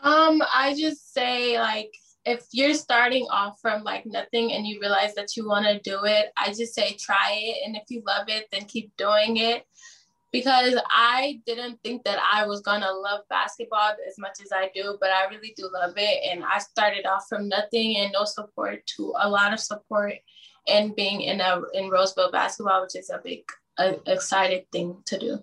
Um, 0.01 0.41
I 0.53 0.75
just 0.77 1.13
say 1.13 1.59
like 1.59 1.93
if 2.25 2.45
you're 2.51 2.73
starting 2.73 3.25
off 3.31 3.59
from 3.61 3.83
like 3.83 4.05
nothing 4.05 4.51
and 4.51 4.67
you 4.67 4.79
realize 4.81 5.15
that 5.15 5.37
you 5.37 5.47
want 5.47 5.65
to 5.65 5.79
do 5.79 6.03
it, 6.03 6.27
I 6.35 6.47
just 6.47 6.75
say 6.75 6.95
try 6.99 7.31
it. 7.31 7.65
And 7.65 7.75
if 7.75 7.83
you 7.89 8.03
love 8.05 8.27
it, 8.27 8.47
then 8.51 8.65
keep 8.65 8.95
doing 8.97 9.37
it 9.37 9.65
because 10.31 10.75
I 10.89 11.41
didn't 11.45 11.79
think 11.83 12.03
that 12.03 12.19
I 12.31 12.45
was 12.45 12.61
gonna 12.61 12.91
love 12.91 13.21
basketball 13.29 13.93
as 14.07 14.17
much 14.17 14.39
as 14.43 14.51
I 14.51 14.69
do, 14.75 14.97
but 14.99 15.09
I 15.09 15.27
really 15.33 15.53
do 15.55 15.69
love 15.71 15.93
it. 15.95 16.29
And 16.29 16.43
I 16.43 16.59
started 16.59 17.05
off 17.05 17.25
from 17.29 17.47
nothing 17.47 17.97
and 17.97 18.11
no 18.11 18.25
support 18.25 18.85
to 18.97 19.13
a 19.19 19.29
lot 19.29 19.53
of 19.53 19.59
support 19.59 20.13
and 20.67 20.95
being 20.95 21.21
in 21.21 21.39
a 21.39 21.61
in 21.73 21.89
Roseville 21.89 22.31
basketball, 22.31 22.81
which 22.81 22.95
is 22.95 23.09
a 23.09 23.21
big 23.23 23.43
a, 23.77 23.95
exciting 24.05 24.65
thing 24.71 24.97
to 25.05 25.17
do. 25.17 25.39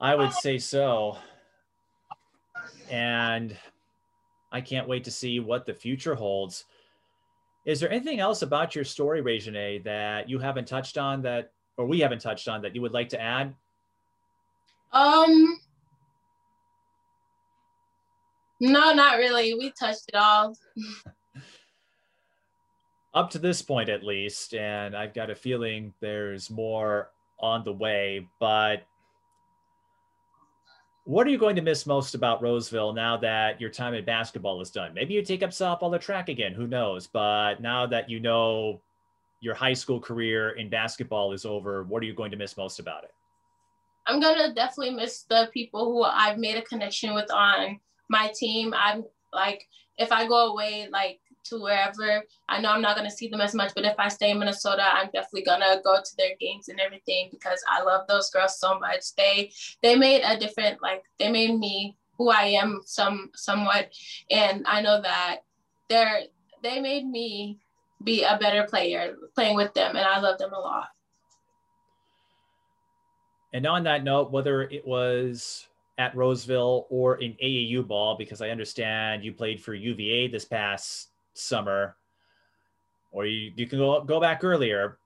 I 0.00 0.14
would 0.14 0.32
say 0.32 0.58
so. 0.58 1.18
And 2.90 3.56
I 4.52 4.60
can't 4.60 4.88
wait 4.88 5.04
to 5.04 5.10
see 5.10 5.40
what 5.40 5.66
the 5.66 5.74
future 5.74 6.14
holds. 6.14 6.64
Is 7.64 7.80
there 7.80 7.90
anything 7.90 8.20
else 8.20 8.42
about 8.42 8.74
your 8.74 8.84
story, 8.84 9.22
Rai'Janee, 9.22 9.82
that 9.84 10.28
you 10.28 10.38
haven't 10.38 10.68
touched 10.68 10.98
on 10.98 11.22
that, 11.22 11.50
or 11.76 11.86
we 11.86 12.00
haven't 12.00 12.20
touched 12.20 12.46
on 12.46 12.60
that 12.62 12.74
you 12.74 12.82
would 12.82 12.92
like 12.92 13.08
to 13.10 13.20
add? 13.20 13.54
Um, 14.92 15.58
no, 18.60 18.92
not 18.92 19.18
really. 19.18 19.54
We 19.54 19.70
touched 19.70 20.04
it 20.08 20.14
all. 20.14 20.56
Up 23.14 23.30
to 23.30 23.38
this 23.38 23.62
point, 23.62 23.88
at 23.88 24.04
least, 24.04 24.54
and 24.54 24.96
I've 24.96 25.14
got 25.14 25.30
a 25.30 25.34
feeling 25.34 25.94
there's 26.00 26.50
more 26.50 27.10
on 27.40 27.64
the 27.64 27.72
way. 27.72 28.26
But 28.40 28.86
what 31.04 31.26
are 31.26 31.30
you 31.30 31.38
going 31.38 31.56
to 31.56 31.62
miss 31.62 31.86
most 31.86 32.14
about 32.14 32.42
Roseville 32.42 32.94
now 32.94 33.16
that 33.18 33.60
your 33.60 33.70
time 33.70 33.94
in 33.94 34.04
basketball 34.04 34.60
is 34.62 34.70
done? 34.70 34.94
Maybe 34.94 35.14
you 35.14 35.22
take 35.22 35.42
up 35.42 35.50
softball 35.50 35.94
or 35.94 35.98
track 35.98 36.30
again, 36.30 36.54
who 36.54 36.66
knows? 36.66 37.06
But 37.06 37.60
now 37.60 37.86
that 37.86 38.08
you 38.08 38.20
know 38.20 38.80
your 39.40 39.54
high 39.54 39.74
school 39.74 40.00
career 40.00 40.52
in 40.52 40.70
basketball 40.70 41.32
is 41.32 41.44
over, 41.44 41.82
what 41.84 42.02
are 42.02 42.06
you 42.06 42.14
going 42.14 42.30
to 42.30 42.38
miss 42.38 42.56
most 42.56 42.78
about 42.78 43.04
it? 43.04 43.12
I'm 44.06 44.18
going 44.18 44.38
to 44.38 44.54
definitely 44.54 44.94
miss 44.94 45.22
the 45.22 45.50
people 45.52 45.84
who 45.84 46.02
I've 46.02 46.38
made 46.38 46.56
a 46.56 46.62
connection 46.62 47.14
with 47.14 47.30
on 47.30 47.78
my 48.08 48.32
team. 48.34 48.72
I'm 48.74 49.04
like, 49.32 49.66
if 49.98 50.10
I 50.10 50.26
go 50.26 50.52
away, 50.52 50.88
like 50.90 51.20
to 51.44 51.60
wherever. 51.60 52.22
I 52.48 52.60
know 52.60 52.70
I'm 52.70 52.82
not 52.82 52.96
going 52.96 53.08
to 53.08 53.14
see 53.14 53.28
them 53.28 53.40
as 53.40 53.54
much, 53.54 53.72
but 53.74 53.84
if 53.84 53.94
I 53.98 54.08
stay 54.08 54.30
in 54.30 54.38
Minnesota, 54.38 54.84
I'm 54.84 55.10
definitely 55.12 55.44
going 55.44 55.60
to 55.60 55.80
go 55.84 55.96
to 56.02 56.16
their 56.16 56.36
games 56.40 56.68
and 56.68 56.80
everything 56.80 57.28
because 57.30 57.62
I 57.68 57.82
love 57.82 58.06
those 58.08 58.30
girls 58.30 58.58
so 58.58 58.78
much. 58.78 59.14
They 59.16 59.52
they 59.82 59.96
made 59.96 60.22
a 60.22 60.38
different 60.38 60.82
like 60.82 61.04
they 61.18 61.30
made 61.30 61.58
me 61.58 61.96
who 62.16 62.30
I 62.30 62.44
am 62.44 62.80
some 62.84 63.30
somewhat 63.34 63.92
and 64.30 64.64
I 64.66 64.80
know 64.80 65.02
that 65.02 65.38
they're 65.88 66.22
they 66.62 66.80
made 66.80 67.06
me 67.06 67.58
be 68.02 68.22
a 68.22 68.38
better 68.38 68.64
player 68.64 69.16
playing 69.34 69.56
with 69.56 69.74
them 69.74 69.96
and 69.96 70.06
I 70.06 70.20
love 70.20 70.38
them 70.38 70.52
a 70.52 70.58
lot. 70.58 70.88
And 73.52 73.66
on 73.66 73.84
that 73.84 74.02
note, 74.02 74.32
whether 74.32 74.62
it 74.62 74.84
was 74.84 75.68
at 75.98 76.16
Roseville 76.16 76.86
or 76.90 77.16
in 77.16 77.34
AAU 77.34 77.86
ball, 77.86 78.16
because 78.16 78.42
I 78.42 78.50
understand 78.50 79.24
you 79.24 79.32
played 79.32 79.62
for 79.62 79.74
UVA 79.74 80.28
this 80.28 80.44
past 80.44 81.10
summer, 81.34 81.96
or 83.12 83.26
you, 83.26 83.52
you 83.56 83.66
can 83.66 83.78
go, 83.78 84.02
go 84.02 84.20
back 84.20 84.42
earlier. 84.42 84.98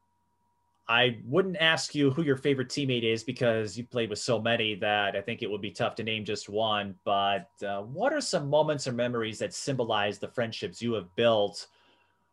I 0.89 1.19
wouldn't 1.27 1.59
ask 1.59 1.95
you 1.95 2.11
who 2.11 2.23
your 2.23 2.37
favorite 2.37 2.71
teammate 2.71 3.03
is 3.03 3.23
because 3.23 3.77
you 3.77 3.85
played 3.85 4.09
with 4.09 4.19
so 4.19 4.41
many 4.41 4.75
that 4.77 5.17
I 5.17 5.21
think 5.21 5.43
it 5.43 5.51
would 5.51 5.61
be 5.61 5.71
tough 5.71 5.95
to 5.97 6.03
name 6.03 6.25
just 6.25 6.49
one. 6.49 6.95
But 7.05 7.51
uh, 7.67 7.83
what 7.83 8.15
are 8.15 8.23
some 8.23 8.49
moments 8.49 8.89
or 8.89 8.93
memories 8.93 9.39
that 9.41 9.53
symbolize 9.53 10.19
the 10.19 10.29
friendships 10.29 10.81
you 10.81 10.95
have 10.95 11.15
built 11.15 11.67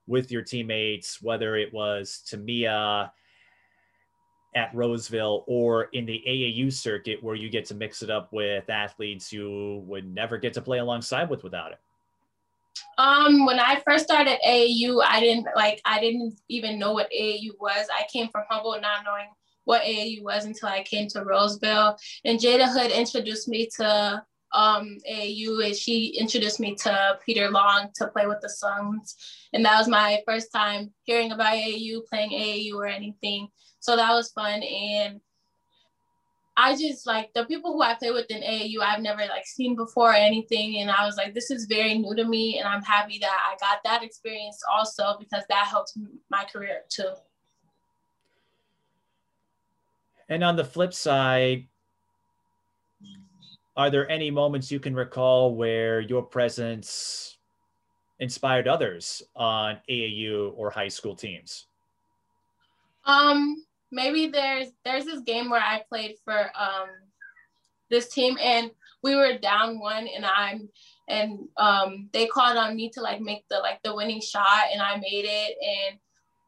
with 0.08 0.32
your 0.32 0.42
teammates, 0.42 1.22
whether 1.22 1.58
it 1.58 1.74
was 1.74 2.24
Tamia 2.26 3.12
at 4.56 4.74
Roseville 4.74 5.44
or 5.48 5.86
in 5.92 6.06
the 6.06 6.24
AAU 6.26 6.72
circuit 6.72 7.22
where 7.22 7.36
you 7.36 7.50
get 7.50 7.66
to 7.66 7.76
mix 7.76 8.02
it 8.02 8.10
up 8.10 8.32
with 8.32 8.70
athletes 8.70 9.34
you 9.34 9.84
would 9.86 10.14
never 10.14 10.38
get 10.38 10.54
to 10.54 10.62
play 10.62 10.80
alongside 10.80 11.30
with 11.30 11.44
without 11.44 11.74
it? 11.74 11.80
Um, 12.98 13.46
when 13.46 13.60
I 13.60 13.82
first 13.86 14.06
started 14.06 14.40
AAU, 14.46 15.04
I 15.04 15.20
didn't 15.20 15.48
like 15.56 15.82
I 15.86 16.00
didn't 16.00 16.40
even 16.50 16.80
know 16.80 16.94
what 16.94 17.12
AAU 17.12 17.52
was. 17.60 17.88
I 17.94 18.06
came 18.12 18.30
from 18.30 18.44
Humboldt 18.50 18.82
not 18.82 19.04
knowing 19.06 19.28
what 19.66 19.82
AAU 19.82 20.24
was 20.24 20.46
until 20.46 20.70
I 20.70 20.84
came 20.84 21.08
to 21.10 21.24
Roseville. 21.24 21.98
And 22.24 22.40
Jada 22.40 22.72
Hood 22.72 22.92
introduced 22.92 23.48
me 23.48 23.68
to 23.78 24.24
um, 24.54 24.98
AAU 25.10 25.66
and 25.66 25.76
she 25.76 26.16
introduced 26.18 26.60
me 26.60 26.76
to 26.76 27.20
Peter 27.26 27.52
Long 27.52 27.90
to 27.96 28.08
play 28.08 28.26
with 28.26 28.40
the 28.42 28.50
Suns. 28.50 29.16
And 29.54 29.66
that 29.66 29.78
was 29.78 29.88
my 29.88 30.22
first 30.26 30.52
time 30.54 30.94
hearing 31.04 31.32
about 31.32 31.54
AAU, 31.54 32.06
playing 32.08 32.32
AAU 32.32 32.76
or 32.76 32.88
anything. 32.88 33.50
So 33.80 33.96
that 33.96 34.14
was 34.14 34.32
fun. 34.32 34.64
And 34.64 35.20
I 36.58 36.76
just 36.76 37.06
like 37.06 37.34
the 37.34 37.46
people 37.46 37.74
who 37.74 37.82
I 37.82 37.96
play 37.96 38.12
with 38.12 38.32
in 38.32 38.42
AAU, 38.42 38.82
I've 38.82 39.02
never 39.02 39.22
like 39.28 39.46
seen 39.46 39.76
before 39.76 40.12
or 40.12 40.16
anything. 40.16 40.78
And 40.78 40.90
I 40.90 41.06
was 41.06 41.18
like, 41.18 41.34
this 41.34 41.52
is 41.52 41.66
very 41.66 41.98
new 41.98 42.16
to 42.16 42.24
me. 42.24 42.60
And 42.60 42.68
I'm 42.68 42.82
happy 42.82 43.20
that 43.20 43.38
I 43.52 43.58
got 43.60 43.80
that 43.84 44.04
experience 44.04 44.62
also 44.72 45.18
because 45.20 45.44
that 45.50 45.68
helped 45.68 45.94
my 46.30 46.46
career 46.46 46.84
too. 46.90 47.12
And 50.30 50.44
on 50.44 50.56
the 50.56 50.64
flip 50.64 50.94
side, 50.94 51.68
are 53.76 53.90
there 53.90 54.10
any 54.10 54.32
moments 54.32 54.72
you 54.72 54.80
can 54.80 54.96
recall 54.96 55.54
where 55.56 56.00
your 56.00 56.24
presence 56.24 57.38
inspired 58.20 58.68
others 58.68 59.22
on 59.36 59.78
AAU 59.90 60.54
or 60.56 60.70
high 60.70 60.88
school 60.88 61.16
teams? 61.16 61.68
Um, 63.04 63.65
maybe 63.96 64.28
there's 64.28 64.68
there's 64.84 65.06
this 65.06 65.22
game 65.22 65.50
where 65.50 65.62
I 65.62 65.84
played 65.90 66.18
for 66.24 66.52
um 66.60 66.90
this 67.90 68.10
team 68.10 68.38
and 68.42 68.70
we 69.02 69.16
were 69.16 69.38
down 69.38 69.80
one 69.80 70.08
and 70.08 70.26
I'm 70.26 70.70
and 71.08 71.48
um 71.58 72.10
they 72.12 72.28
called 72.28 72.58
on 72.58 72.76
me 72.76 72.90
to 72.90 73.02
like 73.02 73.22
make 73.22 73.48
the 73.50 73.60
like 73.60 73.82
the 73.84 73.96
winning 73.96 74.22
shot 74.22 74.66
and 74.72 74.82
I 74.82 74.98
made 74.98 75.26
it 75.26 75.58
and 75.62 75.98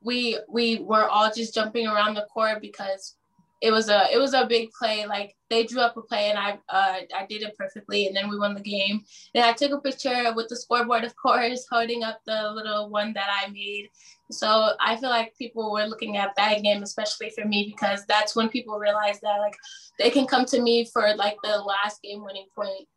we 0.04 0.38
we 0.50 0.80
were 0.80 1.08
all 1.08 1.32
just 1.34 1.56
jumping 1.56 1.88
around 1.88 2.16
the 2.16 2.28
court 2.34 2.62
because 2.62 3.16
it 3.62 3.72
was 3.72 3.90
a 3.90 4.06
it 4.14 4.18
was 4.18 4.34
a 4.34 4.46
big 4.46 4.70
play. 4.72 5.06
Like 5.06 5.36
they 5.50 5.64
drew 5.64 5.82
up 5.82 5.98
a 5.98 6.02
play 6.02 6.30
and 6.30 6.38
I 6.38 6.60
uh, 6.70 7.00
I 7.16 7.26
did 7.28 7.42
it 7.42 7.56
perfectly 7.58 8.08
and 8.08 8.16
then 8.16 8.30
we 8.30 8.38
won 8.38 8.54
the 8.54 8.62
game. 8.62 9.04
And 9.34 9.44
I 9.44 9.54
took 9.54 9.72
a 9.72 9.82
picture 9.82 10.34
with 10.36 10.48
the 10.48 10.56
scoreboard, 10.56 11.04
of 11.04 11.16
course, 11.16 11.66
holding 11.72 12.04
up 12.04 12.20
the 12.26 12.52
little 12.52 12.90
one 12.90 13.14
that 13.14 13.28
I 13.30 13.50
made. 13.50 13.90
So 14.30 14.74
I 14.80 14.98
feel 14.98 15.10
like 15.10 15.38
people 15.38 15.72
were 15.72 15.86
looking 15.86 16.18
at 16.18 16.36
that 16.36 16.62
game, 16.62 16.84
especially 16.84 17.32
for 17.32 17.46
me, 17.46 17.74
because 17.74 18.06
that's 18.08 18.36
when 18.36 18.50
people 18.50 18.78
realize 18.78 19.20
that 19.22 19.38
like 19.40 19.56
they 19.98 20.10
can 20.10 20.28
come 20.28 20.46
to 20.46 20.62
me 20.62 20.86
for 20.86 21.16
like 21.16 21.38
the 21.44 21.58
last 21.58 22.02
game 22.02 22.24
winning 22.24 22.48
point. 22.56 22.88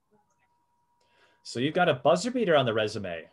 So 1.42 1.58
you've 1.58 1.74
got 1.74 1.88
a 1.88 1.94
buzzer 1.94 2.30
beater 2.30 2.54
on 2.54 2.66
the 2.66 2.74
resume. 2.74 3.24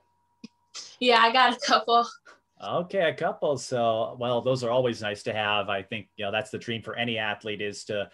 Yeah, 1.00 1.20
I 1.20 1.32
got 1.34 1.54
a 1.56 1.60
couple. 1.60 2.08
Okay, 2.64 3.10
a 3.10 3.14
couple. 3.14 3.58
So, 3.58 4.18
well, 4.20 4.42
those 4.42 4.64
are 4.64 4.72
always 4.72 5.02
nice 5.02 5.24
to 5.24 5.34
have. 5.34 5.70
I 5.70 5.84
think, 5.84 6.08
you 6.16 6.26
know, 6.26 6.32
that's 6.32 6.50
the 6.50 6.58
dream 6.58 6.82
for 6.82 6.96
any 6.96 7.18
athlete 7.18 7.62
is 7.62 7.84
to 7.86 8.10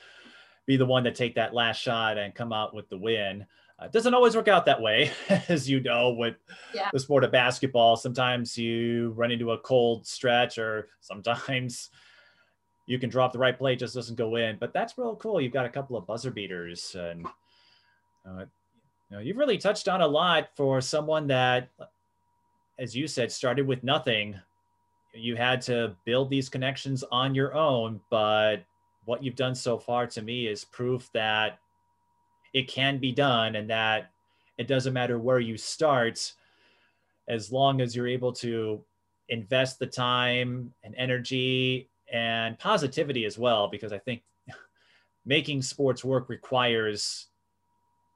be 0.65 0.75
the 0.75 0.85
one 0.85 1.03
to 1.05 1.11
take 1.11 1.35
that 1.35 1.53
last 1.53 1.77
shot 1.77 2.17
and 2.17 2.35
come 2.35 2.51
out 2.51 2.73
with 2.73 2.89
the 2.89 2.97
win. 2.97 3.45
Uh, 3.79 3.87
doesn't 3.87 4.13
always 4.13 4.35
work 4.35 4.47
out 4.47 4.65
that 4.65 4.81
way, 4.81 5.11
as 5.49 5.69
you 5.69 5.79
know, 5.79 6.11
with 6.11 6.35
yeah. 6.73 6.89
the 6.91 6.99
sport 6.99 7.23
of 7.23 7.31
basketball. 7.31 7.95
Sometimes 7.95 8.57
you 8.57 9.11
run 9.15 9.31
into 9.31 9.51
a 9.51 9.57
cold 9.57 10.05
stretch, 10.05 10.57
or 10.57 10.89
sometimes 10.99 11.89
you 12.85 12.99
can 12.99 13.09
drop 13.09 13.31
the 13.31 13.39
right 13.39 13.57
play, 13.57 13.75
just 13.75 13.95
doesn't 13.95 14.17
go 14.17 14.35
in. 14.35 14.57
But 14.59 14.73
that's 14.73 14.97
real 14.97 15.15
cool. 15.15 15.41
You've 15.41 15.53
got 15.53 15.65
a 15.65 15.69
couple 15.69 15.95
of 15.95 16.05
buzzer 16.05 16.31
beaters, 16.31 16.95
and 16.95 17.25
uh, 18.27 18.45
you 19.09 19.17
know, 19.17 19.19
you've 19.19 19.37
really 19.37 19.57
touched 19.57 19.87
on 19.87 20.01
a 20.01 20.07
lot 20.07 20.49
for 20.55 20.81
someone 20.81 21.27
that 21.27 21.69
as 22.83 22.93
you 22.93 23.07
said, 23.07 23.31
started 23.31 23.65
with 23.65 23.81
nothing. 23.81 24.35
You 25.15 25.37
had 25.37 25.61
to 25.61 25.95
build 26.05 26.29
these 26.29 26.49
connections 26.49 27.03
on 27.11 27.33
your 27.33 27.55
own, 27.55 28.01
but 28.11 28.57
what 29.05 29.23
you've 29.23 29.37
done 29.37 29.55
so 29.55 29.79
far 29.79 30.05
to 30.07 30.21
me 30.21 30.47
is 30.47 30.65
proof 30.65 31.09
that 31.13 31.59
it 32.53 32.67
can 32.67 32.97
be 32.97 33.13
done 33.13 33.55
and 33.55 33.69
that 33.69 34.11
it 34.57 34.67
doesn't 34.67 34.93
matter 34.93 35.17
where 35.17 35.39
you 35.39 35.55
start 35.57 36.33
as 37.29 37.53
long 37.53 37.79
as 37.79 37.95
you're 37.95 38.07
able 38.07 38.33
to 38.33 38.83
invest 39.29 39.79
the 39.79 39.87
time 39.87 40.73
and 40.83 40.93
energy 40.97 41.89
and 42.11 42.59
positivity 42.59 43.23
as 43.23 43.37
well 43.39 43.69
because 43.69 43.93
i 43.93 43.97
think 43.97 44.21
making 45.25 45.61
sports 45.61 46.03
work 46.03 46.27
requires 46.27 47.27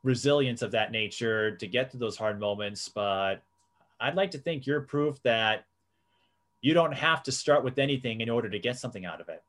resilience 0.04 0.62
of 0.62 0.72
that 0.72 0.92
nature 0.92 1.56
to 1.56 1.66
get 1.66 1.90
to 1.90 1.98
those 1.98 2.18
hard 2.18 2.40
moments 2.40 2.90
but 2.90 3.42
I'd 4.00 4.16
like 4.16 4.32
to 4.32 4.38
think 4.38 4.66
you're 4.66 4.82
proof 4.82 5.22
that 5.24 5.66
you 6.62 6.74
don't 6.74 6.94
have 6.94 7.24
to 7.24 7.32
start 7.32 7.64
with 7.64 7.80
anything 7.80 8.22
in 8.22 8.30
order 8.30 8.50
to 8.50 8.60
get 8.60 8.78
something 8.78 9.06
out 9.06 9.22
of 9.22 9.30
it. 9.30 9.44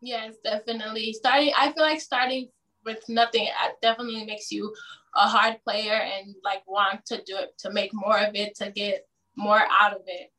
Yes, 0.00 0.34
definitely. 0.42 1.12
Starting, 1.12 1.52
I 1.56 1.72
feel 1.72 1.84
like 1.84 2.00
starting 2.00 2.48
with 2.84 3.08
nothing 3.08 3.48
uh, 3.62 3.68
definitely 3.80 4.24
makes 4.24 4.50
you 4.50 4.74
a 5.14 5.28
hard 5.28 5.62
player 5.64 5.94
and 5.94 6.34
like 6.44 6.66
want 6.66 7.04
to 7.06 7.22
do 7.24 7.36
it 7.36 7.56
to 7.58 7.70
make 7.70 7.92
more 7.92 8.18
of 8.18 8.34
it 8.34 8.54
to 8.56 8.70
get 8.70 9.06
more 9.36 9.62
out 9.70 9.92
of 9.92 10.02
it. 10.06 10.32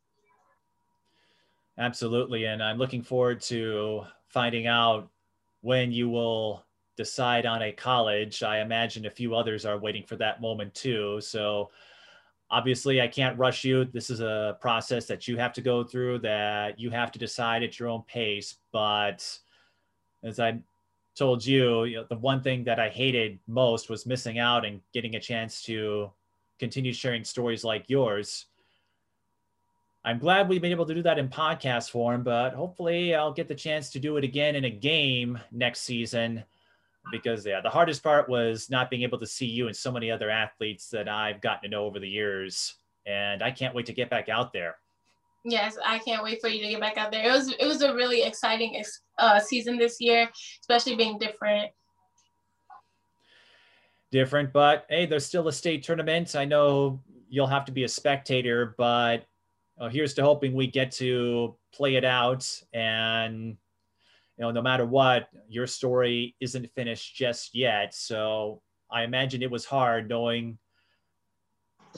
Absolutely, 1.77 2.45
and 2.45 2.61
I'm 2.61 2.77
looking 2.77 3.01
forward 3.01 3.41
to 3.43 4.03
finding 4.27 4.67
out 4.67 5.09
when 5.61 5.91
you 5.91 6.09
will 6.09 6.65
decide 6.97 7.45
on 7.45 7.63
a 7.63 7.71
college. 7.71 8.43
I 8.43 8.59
imagine 8.59 9.05
a 9.05 9.11
few 9.11 9.33
others 9.33 9.65
are 9.65 9.79
waiting 9.79 10.03
for 10.03 10.15
that 10.17 10.41
moment 10.41 10.75
too. 10.75 11.19
So 11.21 11.71
obviously 12.53 13.01
i 13.01 13.07
can't 13.07 13.37
rush 13.37 13.63
you. 13.65 13.83
This 13.85 14.09
is 14.11 14.21
a 14.21 14.57
process 14.61 15.07
that 15.07 15.27
you 15.27 15.37
have 15.37 15.53
to 15.53 15.61
go 15.61 15.83
through 15.83 16.19
that 16.19 16.79
you 16.79 16.91
have 16.91 17.11
to 17.13 17.19
decide 17.19 17.63
at 17.63 17.79
your 17.79 17.89
own 17.89 18.03
pace. 18.03 18.57
But 18.71 19.27
as 20.23 20.39
i 20.39 20.59
told 21.15 21.45
you, 21.45 21.83
you 21.83 21.97
know, 21.97 22.05
the 22.09 22.17
one 22.17 22.41
thing 22.41 22.63
that 22.63 22.79
i 22.79 22.89
hated 22.89 23.39
most 23.47 23.89
was 23.89 24.05
missing 24.05 24.37
out 24.37 24.65
and 24.65 24.81
getting 24.93 25.15
a 25.15 25.19
chance 25.19 25.63
to 25.63 26.11
continue 26.59 26.93
sharing 26.93 27.23
stories 27.23 27.63
like 27.63 27.89
yours. 27.89 28.45
I'm 30.05 30.19
glad 30.19 30.47
we've 30.47 30.61
been 30.61 30.71
able 30.71 30.85
to 30.85 30.93
do 30.93 31.01
that 31.03 31.17
in 31.17 31.29
podcast 31.29 31.89
form 31.89 32.23
but 32.23 32.53
hopefully 32.53 33.15
i'll 33.15 33.33
get 33.33 33.47
the 33.47 33.55
chance 33.55 33.89
to 33.91 33.99
do 33.99 34.17
it 34.17 34.23
again 34.23 34.55
in 34.55 34.65
a 34.65 34.69
game 34.69 35.39
next 35.51 35.81
season 35.81 36.43
because 37.11 37.45
yeah, 37.45 37.61
the 37.61 37.69
hardest 37.69 38.03
part 38.03 38.29
was 38.29 38.69
not 38.69 38.89
being 38.89 39.03
able 39.03 39.19
to 39.19 39.27
see 39.27 39.45
you 39.45 39.67
and 39.67 39.75
so 39.75 39.91
many 39.91 40.09
other 40.09 40.29
athletes 40.29 40.89
that 40.89 41.07
I've 41.07 41.41
gotten 41.41 41.63
to 41.63 41.69
know 41.69 41.85
over 41.85 41.99
the 41.99 42.07
years, 42.07 42.75
and 43.05 43.43
I 43.43 43.51
can't 43.51 43.75
wait 43.75 43.85
to 43.87 43.93
get 43.93 44.09
back 44.09 44.29
out 44.29 44.53
there. 44.53 44.75
Yes, 45.45 45.77
I 45.85 45.99
can't 45.99 46.23
wait 46.23 46.39
for 46.39 46.47
you 46.47 46.61
to 46.63 46.69
get 46.69 46.79
back 46.79 46.97
out 46.97 47.11
there. 47.11 47.27
It 47.27 47.31
was 47.31 47.53
it 47.59 47.65
was 47.65 47.81
a 47.81 47.93
really 47.93 48.23
exciting 48.23 48.81
uh, 49.19 49.39
season 49.39 49.77
this 49.77 49.97
year, 49.99 50.29
especially 50.61 50.95
being 50.95 51.17
different. 51.17 51.71
Different, 54.11 54.53
but 54.53 54.85
hey, 54.89 55.05
there's 55.05 55.25
still 55.25 55.47
a 55.47 55.53
state 55.53 55.83
tournament. 55.83 56.35
I 56.35 56.45
know 56.45 57.01
you'll 57.29 57.47
have 57.47 57.65
to 57.65 57.71
be 57.71 57.83
a 57.83 57.87
spectator, 57.87 58.75
but 58.77 59.25
uh, 59.79 59.89
here's 59.89 60.13
to 60.13 60.23
hoping 60.23 60.53
we 60.53 60.67
get 60.67 60.91
to 60.91 61.55
play 61.73 61.95
it 61.95 62.05
out 62.05 62.47
and 62.73 63.57
you 64.37 64.43
know, 64.43 64.51
no 64.51 64.61
matter 64.61 64.85
what, 64.85 65.27
your 65.47 65.67
story 65.67 66.35
isn't 66.39 66.69
finished 66.75 67.15
just 67.15 67.53
yet. 67.53 67.93
So 67.93 68.61
I 68.91 69.03
imagine 69.03 69.41
it 69.41 69.51
was 69.51 69.65
hard 69.65 70.09
knowing 70.09 70.57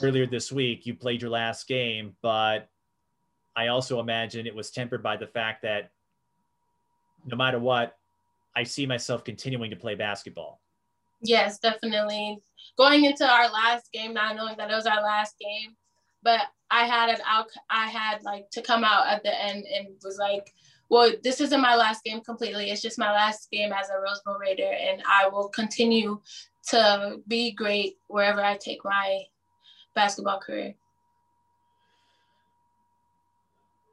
earlier 0.02 0.26
this 0.26 0.52
week 0.52 0.84
you 0.84 0.94
played 0.94 1.22
your 1.22 1.30
last 1.30 1.66
game, 1.66 2.14
but 2.22 2.68
I 3.56 3.68
also 3.68 4.00
imagine 4.00 4.46
it 4.46 4.54
was 4.54 4.70
tempered 4.70 5.02
by 5.02 5.16
the 5.16 5.26
fact 5.26 5.62
that 5.62 5.90
no 7.24 7.36
matter 7.36 7.58
what, 7.58 7.96
I 8.54 8.64
see 8.64 8.86
myself 8.86 9.24
continuing 9.24 9.70
to 9.70 9.76
play 9.76 9.94
basketball. 9.94 10.60
Yes, 11.22 11.58
definitely. 11.58 12.38
Going 12.76 13.04
into 13.04 13.26
our 13.26 13.50
last 13.50 13.90
game, 13.92 14.12
not 14.12 14.36
knowing 14.36 14.56
that 14.58 14.70
it 14.70 14.74
was 14.74 14.86
our 14.86 15.02
last 15.02 15.34
game, 15.38 15.74
but 16.22 16.40
I 16.70 16.86
had 16.86 17.08
an 17.08 17.16
out. 17.26 17.46
I 17.70 17.86
had 17.86 18.22
like 18.22 18.50
to 18.52 18.62
come 18.62 18.84
out 18.84 19.06
at 19.06 19.22
the 19.22 19.42
end 19.42 19.64
and 19.64 19.88
was 20.04 20.18
like, 20.18 20.52
well, 20.88 21.12
this 21.22 21.40
isn't 21.40 21.60
my 21.60 21.76
last 21.76 22.04
game 22.04 22.20
completely. 22.20 22.70
It's 22.70 22.82
just 22.82 22.98
my 22.98 23.12
last 23.12 23.50
game 23.50 23.72
as 23.72 23.88
a 23.90 24.00
Roseville 24.00 24.38
Raider, 24.38 24.70
and 24.72 25.02
I 25.06 25.28
will 25.28 25.48
continue 25.48 26.20
to 26.68 27.20
be 27.28 27.52
great 27.52 27.96
wherever 28.08 28.42
I 28.42 28.56
take 28.56 28.84
my 28.84 29.22
basketball 29.94 30.40
career. 30.40 30.74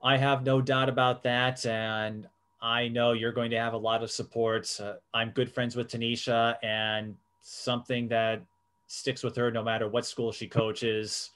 I 0.04 0.18
have 0.18 0.44
no 0.44 0.62
doubt 0.62 0.89
about 0.89 1.24
that. 1.24 1.66
And 1.66 2.28
I 2.62 2.89
know 2.89 3.14
you're 3.14 3.32
going 3.32 3.52
to 3.52 3.60
have 3.60 3.74
a 3.74 3.78
lot 3.78 4.04
of 4.04 4.12
support. 4.12 4.70
Uh, 4.80 4.96
I'm 5.14 5.32
good 5.32 5.52
friends 5.52 5.76
with 5.76 5.88
Tanisha, 5.88 6.56
and 6.62 7.16
something 7.41 8.08
that 8.10 8.41
sticks 8.88 9.24
with 9.24 9.36
her 9.36 9.50
no 9.50 9.64
matter 9.64 9.88
what 9.88 10.06
school 10.06 10.32
she 10.32 10.48
coaches, 10.48 11.32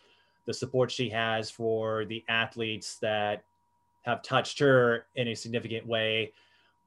the 0.46 0.54
support 0.54 0.92
she 0.92 1.10
has 1.10 1.50
for 1.50 2.06
the 2.06 2.24
athletes 2.30 2.98
that 3.02 3.44
have 4.08 4.24
touched 4.24 4.58
her 4.60 5.06
in 5.16 5.28
a 5.28 5.36
significant 5.36 5.86
way, 5.86 6.34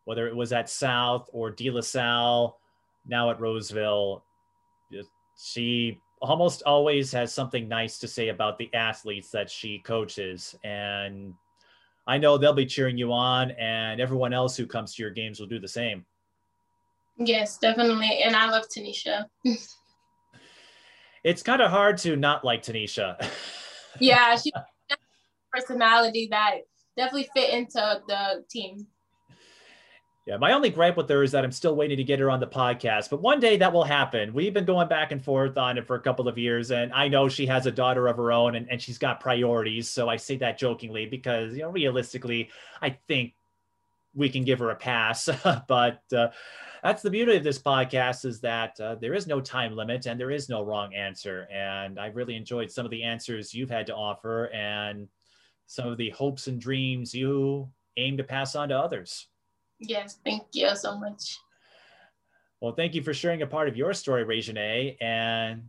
whether 0.05 0.27
it 0.27 0.35
was 0.35 0.53
at 0.53 0.71
South 0.71 1.29
or 1.33 1.51
De 1.51 1.71
La 1.71 1.83
Salle, 1.83 2.59
now 3.07 3.31
at 3.31 3.39
Roseville. 3.39 4.25
She 5.39 5.99
almost 6.23 6.63
always 6.65 7.13
has 7.13 7.33
something 7.33 7.69
nice 7.69 7.99
to 7.99 8.09
say 8.09 8.29
about 8.29 8.59
the 8.59 8.73
athletes 8.75 9.31
that 9.31 9.51
she 9.51 9.81
coaches. 9.81 10.55
And 10.65 11.35
I 12.07 12.17
know 12.17 12.39
they'll 12.39 12.55
be 12.55 12.67
cheering 12.67 12.97
you 12.97 13.13
on, 13.13 13.51
and 13.53 14.01
everyone 14.01 14.33
else 14.33 14.57
who 14.57 14.67
comes 14.67 14.95
to 14.95 15.03
your 15.03 15.11
games 15.11 15.41
will 15.41 15.47
do 15.47 15.61
the 15.61 15.69
same. 15.69 16.07
Yes, 17.19 17.59
definitely. 17.59 18.23
And 18.25 18.35
I 18.35 18.51
love 18.51 18.65
Tanisha. 18.75 19.27
it's 21.25 21.43
kind 21.43 21.61
of 21.61 21.71
hard 21.71 21.99
to 21.99 22.17
not 22.17 22.47
like 22.47 22.63
Tanisha. 22.63 23.23
yeah, 24.01 24.37
she 24.37 24.53
personality 25.53 26.29
that 26.31 26.61
definitely 26.97 27.29
fit 27.35 27.51
into 27.51 28.03
the 28.07 28.45
team. 28.49 28.87
Yeah, 30.27 30.37
my 30.37 30.53
only 30.53 30.71
gripe 30.71 30.97
with 30.97 31.09
her 31.09 31.23
is 31.23 31.33
that 31.33 31.45
I'm 31.45 31.51
still 31.51 31.75
waiting 31.75 31.97
to 31.97 32.05
get 32.05 32.21
her 32.21 32.31
on 32.31 32.41
the 32.41 32.47
podcast, 32.47 33.11
but 33.11 33.23
one 33.23 33.41
day 33.41 33.57
that 33.57 33.73
will 33.73 33.85
happen. 33.85 34.33
We've 34.33 34.53
been 34.53 34.67
going 34.67 34.87
back 34.87 35.13
and 35.13 35.25
forth 35.25 35.57
on 35.57 35.79
it 35.79 35.87
for 35.87 35.97
a 35.97 36.01
couple 36.01 36.29
of 36.29 36.37
years, 36.37 36.71
and 36.71 36.93
I 36.93 37.09
know 37.09 37.29
she 37.29 37.47
has 37.47 37.67
a 37.67 37.73
daughter 37.73 38.07
of 38.07 38.17
her 38.17 38.31
own 38.31 38.55
and, 38.55 38.71
and 38.71 38.81
she's 38.81 38.99
got 38.99 39.19
priorities. 39.19 39.89
So 39.89 40.09
I 40.09 40.17
say 40.17 40.37
that 40.37 40.59
jokingly 40.59 41.07
because, 41.07 41.55
you 41.55 41.63
know, 41.63 41.71
realistically, 41.71 42.51
I 42.83 42.91
think 43.09 43.35
we 44.15 44.29
can 44.29 44.45
give 44.45 44.59
her 44.59 44.71
a 44.71 44.77
pass. 44.77 45.29
but 45.69 46.03
uh, 46.13 46.29
that's 46.83 47.03
the 47.03 47.11
beauty 47.11 47.37
of 47.37 47.45
this 47.45 47.59
podcast 47.59 48.25
is 48.25 48.41
that 48.41 48.79
uh, 48.81 48.97
there 48.97 49.15
is 49.15 49.27
no 49.27 49.41
time 49.41 49.75
limit 49.75 50.07
and 50.07 50.21
there 50.21 50.31
is 50.31 50.49
no 50.49 50.63
wrong 50.63 50.95
answer. 50.95 51.49
And 51.53 51.99
I 51.99 52.07
really 52.07 52.37
enjoyed 52.37 52.71
some 52.71 52.85
of 52.85 52.91
the 52.91 53.03
answers 53.03 53.55
you've 53.55 53.71
had 53.71 53.87
to 53.87 53.95
offer. 53.95 54.47
And 54.47 55.09
some 55.71 55.87
of 55.87 55.97
the 55.99 56.11
hopes 56.11 56.49
and 56.49 56.61
dreams 56.61 57.15
you 57.15 57.71
aim 57.97 58.17
to 58.17 58.25
pass 58.25 58.57
on 58.57 58.71
to 58.71 58.77
others. 58.77 59.29
Yes, 59.79 60.19
thank 60.25 60.43
you 60.51 60.75
so 60.75 60.99
much. 60.99 61.39
Well, 62.61 62.73
thank 62.73 62.93
you 62.93 63.03
for 63.03 63.15
sharing 63.15 63.43
a 63.43 63.47
part 63.47 63.69
of 63.69 63.77
your 63.77 63.95
story, 63.95 64.25
Rai'Janee. 64.25 65.01
And 65.01 65.69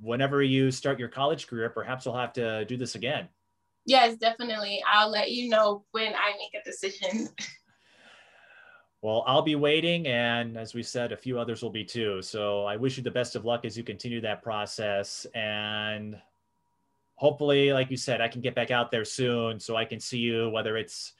whenever 0.00 0.42
you 0.42 0.70
start 0.70 0.98
your 0.98 1.10
college 1.10 1.46
career, 1.46 1.68
perhaps 1.68 2.06
we'll 2.06 2.16
have 2.16 2.32
to 2.32 2.64
do 2.64 2.78
this 2.78 2.94
again. 2.94 3.28
Yes, 3.84 4.16
definitely. 4.16 4.82
I'll 4.90 5.10
let 5.10 5.30
you 5.30 5.50
know 5.50 5.84
when 5.90 6.14
I 6.14 6.32
make 6.38 6.58
a 6.58 6.64
decision. 6.64 7.28
Well, 9.00 9.22
I'll 9.28 9.42
be 9.42 9.54
waiting. 9.54 10.08
And 10.08 10.58
as 10.58 10.74
we 10.74 10.82
said, 10.82 11.12
a 11.12 11.16
few 11.16 11.38
others 11.38 11.62
will 11.62 11.70
be 11.70 11.84
too. 11.84 12.20
So 12.20 12.64
I 12.64 12.74
wish 12.74 12.96
you 12.96 13.04
the 13.04 13.12
best 13.12 13.36
of 13.36 13.44
luck 13.44 13.64
as 13.64 13.78
you 13.78 13.84
continue 13.84 14.20
that 14.22 14.42
process. 14.42 15.24
And 15.36 16.20
hopefully, 17.18 17.72
like 17.72 17.90
you 17.90 17.96
said, 17.96 18.20
I 18.20 18.28
can 18.28 18.40
get 18.40 18.54
back 18.54 18.70
out 18.70 18.92
there 18.92 19.04
soon 19.04 19.58
so 19.58 19.74
I 19.76 19.84
can 19.84 19.98
see 19.98 20.18
you, 20.18 20.50
whether 20.50 20.76
it's 20.76 21.12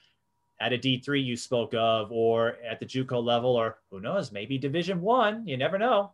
at 0.61 0.73
a 0.73 0.79
D3 0.79 1.25
you 1.25 1.37
spoke 1.37 1.75
of 1.75 2.13
or 2.13 2.57
at 2.69 2.79
the 2.79 2.87
JUCO 2.87 3.23
level, 3.23 3.55
or 3.57 3.79
who 3.91 4.01
knows, 4.01 4.33
maybe 4.33 4.59
Division 4.59 5.01
One. 5.01 5.47
You 5.47 5.57
never 5.57 5.77
know. 5.77 6.13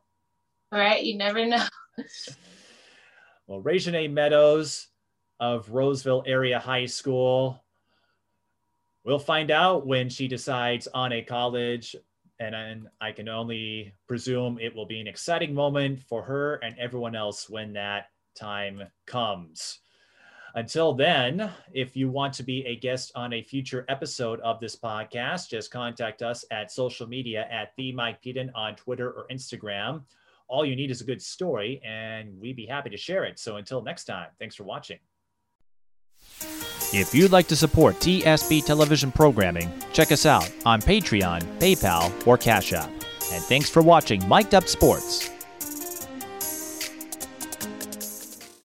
All 0.73 0.79
right, 0.79 1.03
you 1.03 1.17
never 1.17 1.47
know. 1.47 1.65
Well, 3.47 3.61
Rai'Janee 3.61 4.11
Meadows 4.11 4.87
of 5.39 5.69
Roseville 5.69 6.23
Area 6.27 6.59
High 6.59 6.87
School. 6.87 7.63
We'll 9.05 9.19
find 9.19 9.51
out 9.51 9.87
when 9.87 10.09
she 10.09 10.29
decides 10.29 10.87
on 10.87 11.13
a 11.13 11.21
college, 11.21 11.95
and, 12.41 12.55
and 12.55 12.89
I 13.03 13.13
can 13.13 13.29
only 13.29 13.93
presume 14.09 14.59
it 14.59 14.75
will 14.75 14.87
be 14.87 14.99
an 14.99 15.07
exciting 15.07 15.53
moment 15.53 16.03
for 16.05 16.23
her 16.23 16.55
and 16.55 16.75
everyone 16.79 17.15
else 17.15 17.51
when 17.51 17.75
that 17.75 18.07
time 18.35 18.83
comes. 19.07 19.81
Until 20.57 20.95
then, 20.95 21.51
if 21.73 21.97
you 21.97 22.09
want 22.09 22.33
to 22.35 22.45
be 22.45 22.65
a 22.65 22.77
guest 22.77 23.11
on 23.17 23.33
a 23.33 23.43
future 23.43 23.85
episode 23.89 24.39
of 24.41 24.61
this 24.61 24.77
podcast, 24.77 25.49
just 25.49 25.73
contact 25.73 26.23
us 26.23 26.45
at 26.53 26.71
social 26.71 27.09
media 27.09 27.49
at 27.51 27.73
the 27.77 27.91
Mike 27.91 28.23
Peden 28.23 28.53
on 28.55 28.77
Twitter 28.77 29.11
or 29.11 29.27
Instagram. 29.33 30.03
All 30.47 30.65
you 30.65 30.77
need 30.77 30.93
is 30.93 31.01
a 31.01 31.05
good 31.05 31.21
story, 31.21 31.83
and 31.85 32.39
we'd 32.39 32.55
be 32.55 32.67
happy 32.67 32.91
to 32.91 32.97
share 32.97 33.25
it. 33.25 33.41
So 33.41 33.57
until 33.57 33.83
next 33.83 34.05
time, 34.05 34.29
thanks 34.39 34.55
for 34.55 34.63
watching. 34.63 34.99
If 36.93 37.13
you'd 37.13 37.33
like 37.33 37.49
to 37.49 37.57
support 37.57 37.97
TSB 37.97 38.65
television 38.65 39.11
programming, 39.11 39.73
check 39.93 40.13
us 40.13 40.25
out 40.25 40.49
on 40.65 40.81
Patreon, 40.81 41.43
PayPal, 41.59 42.27
or 42.27 42.39
Cash 42.39 42.73
App. 42.73 42.91
And 43.33 43.43
thanks 43.43 43.69
for 43.69 43.83
watching 43.83 44.21
Miked 44.23 44.55
Up 44.55 44.69
Sports. 44.69 45.34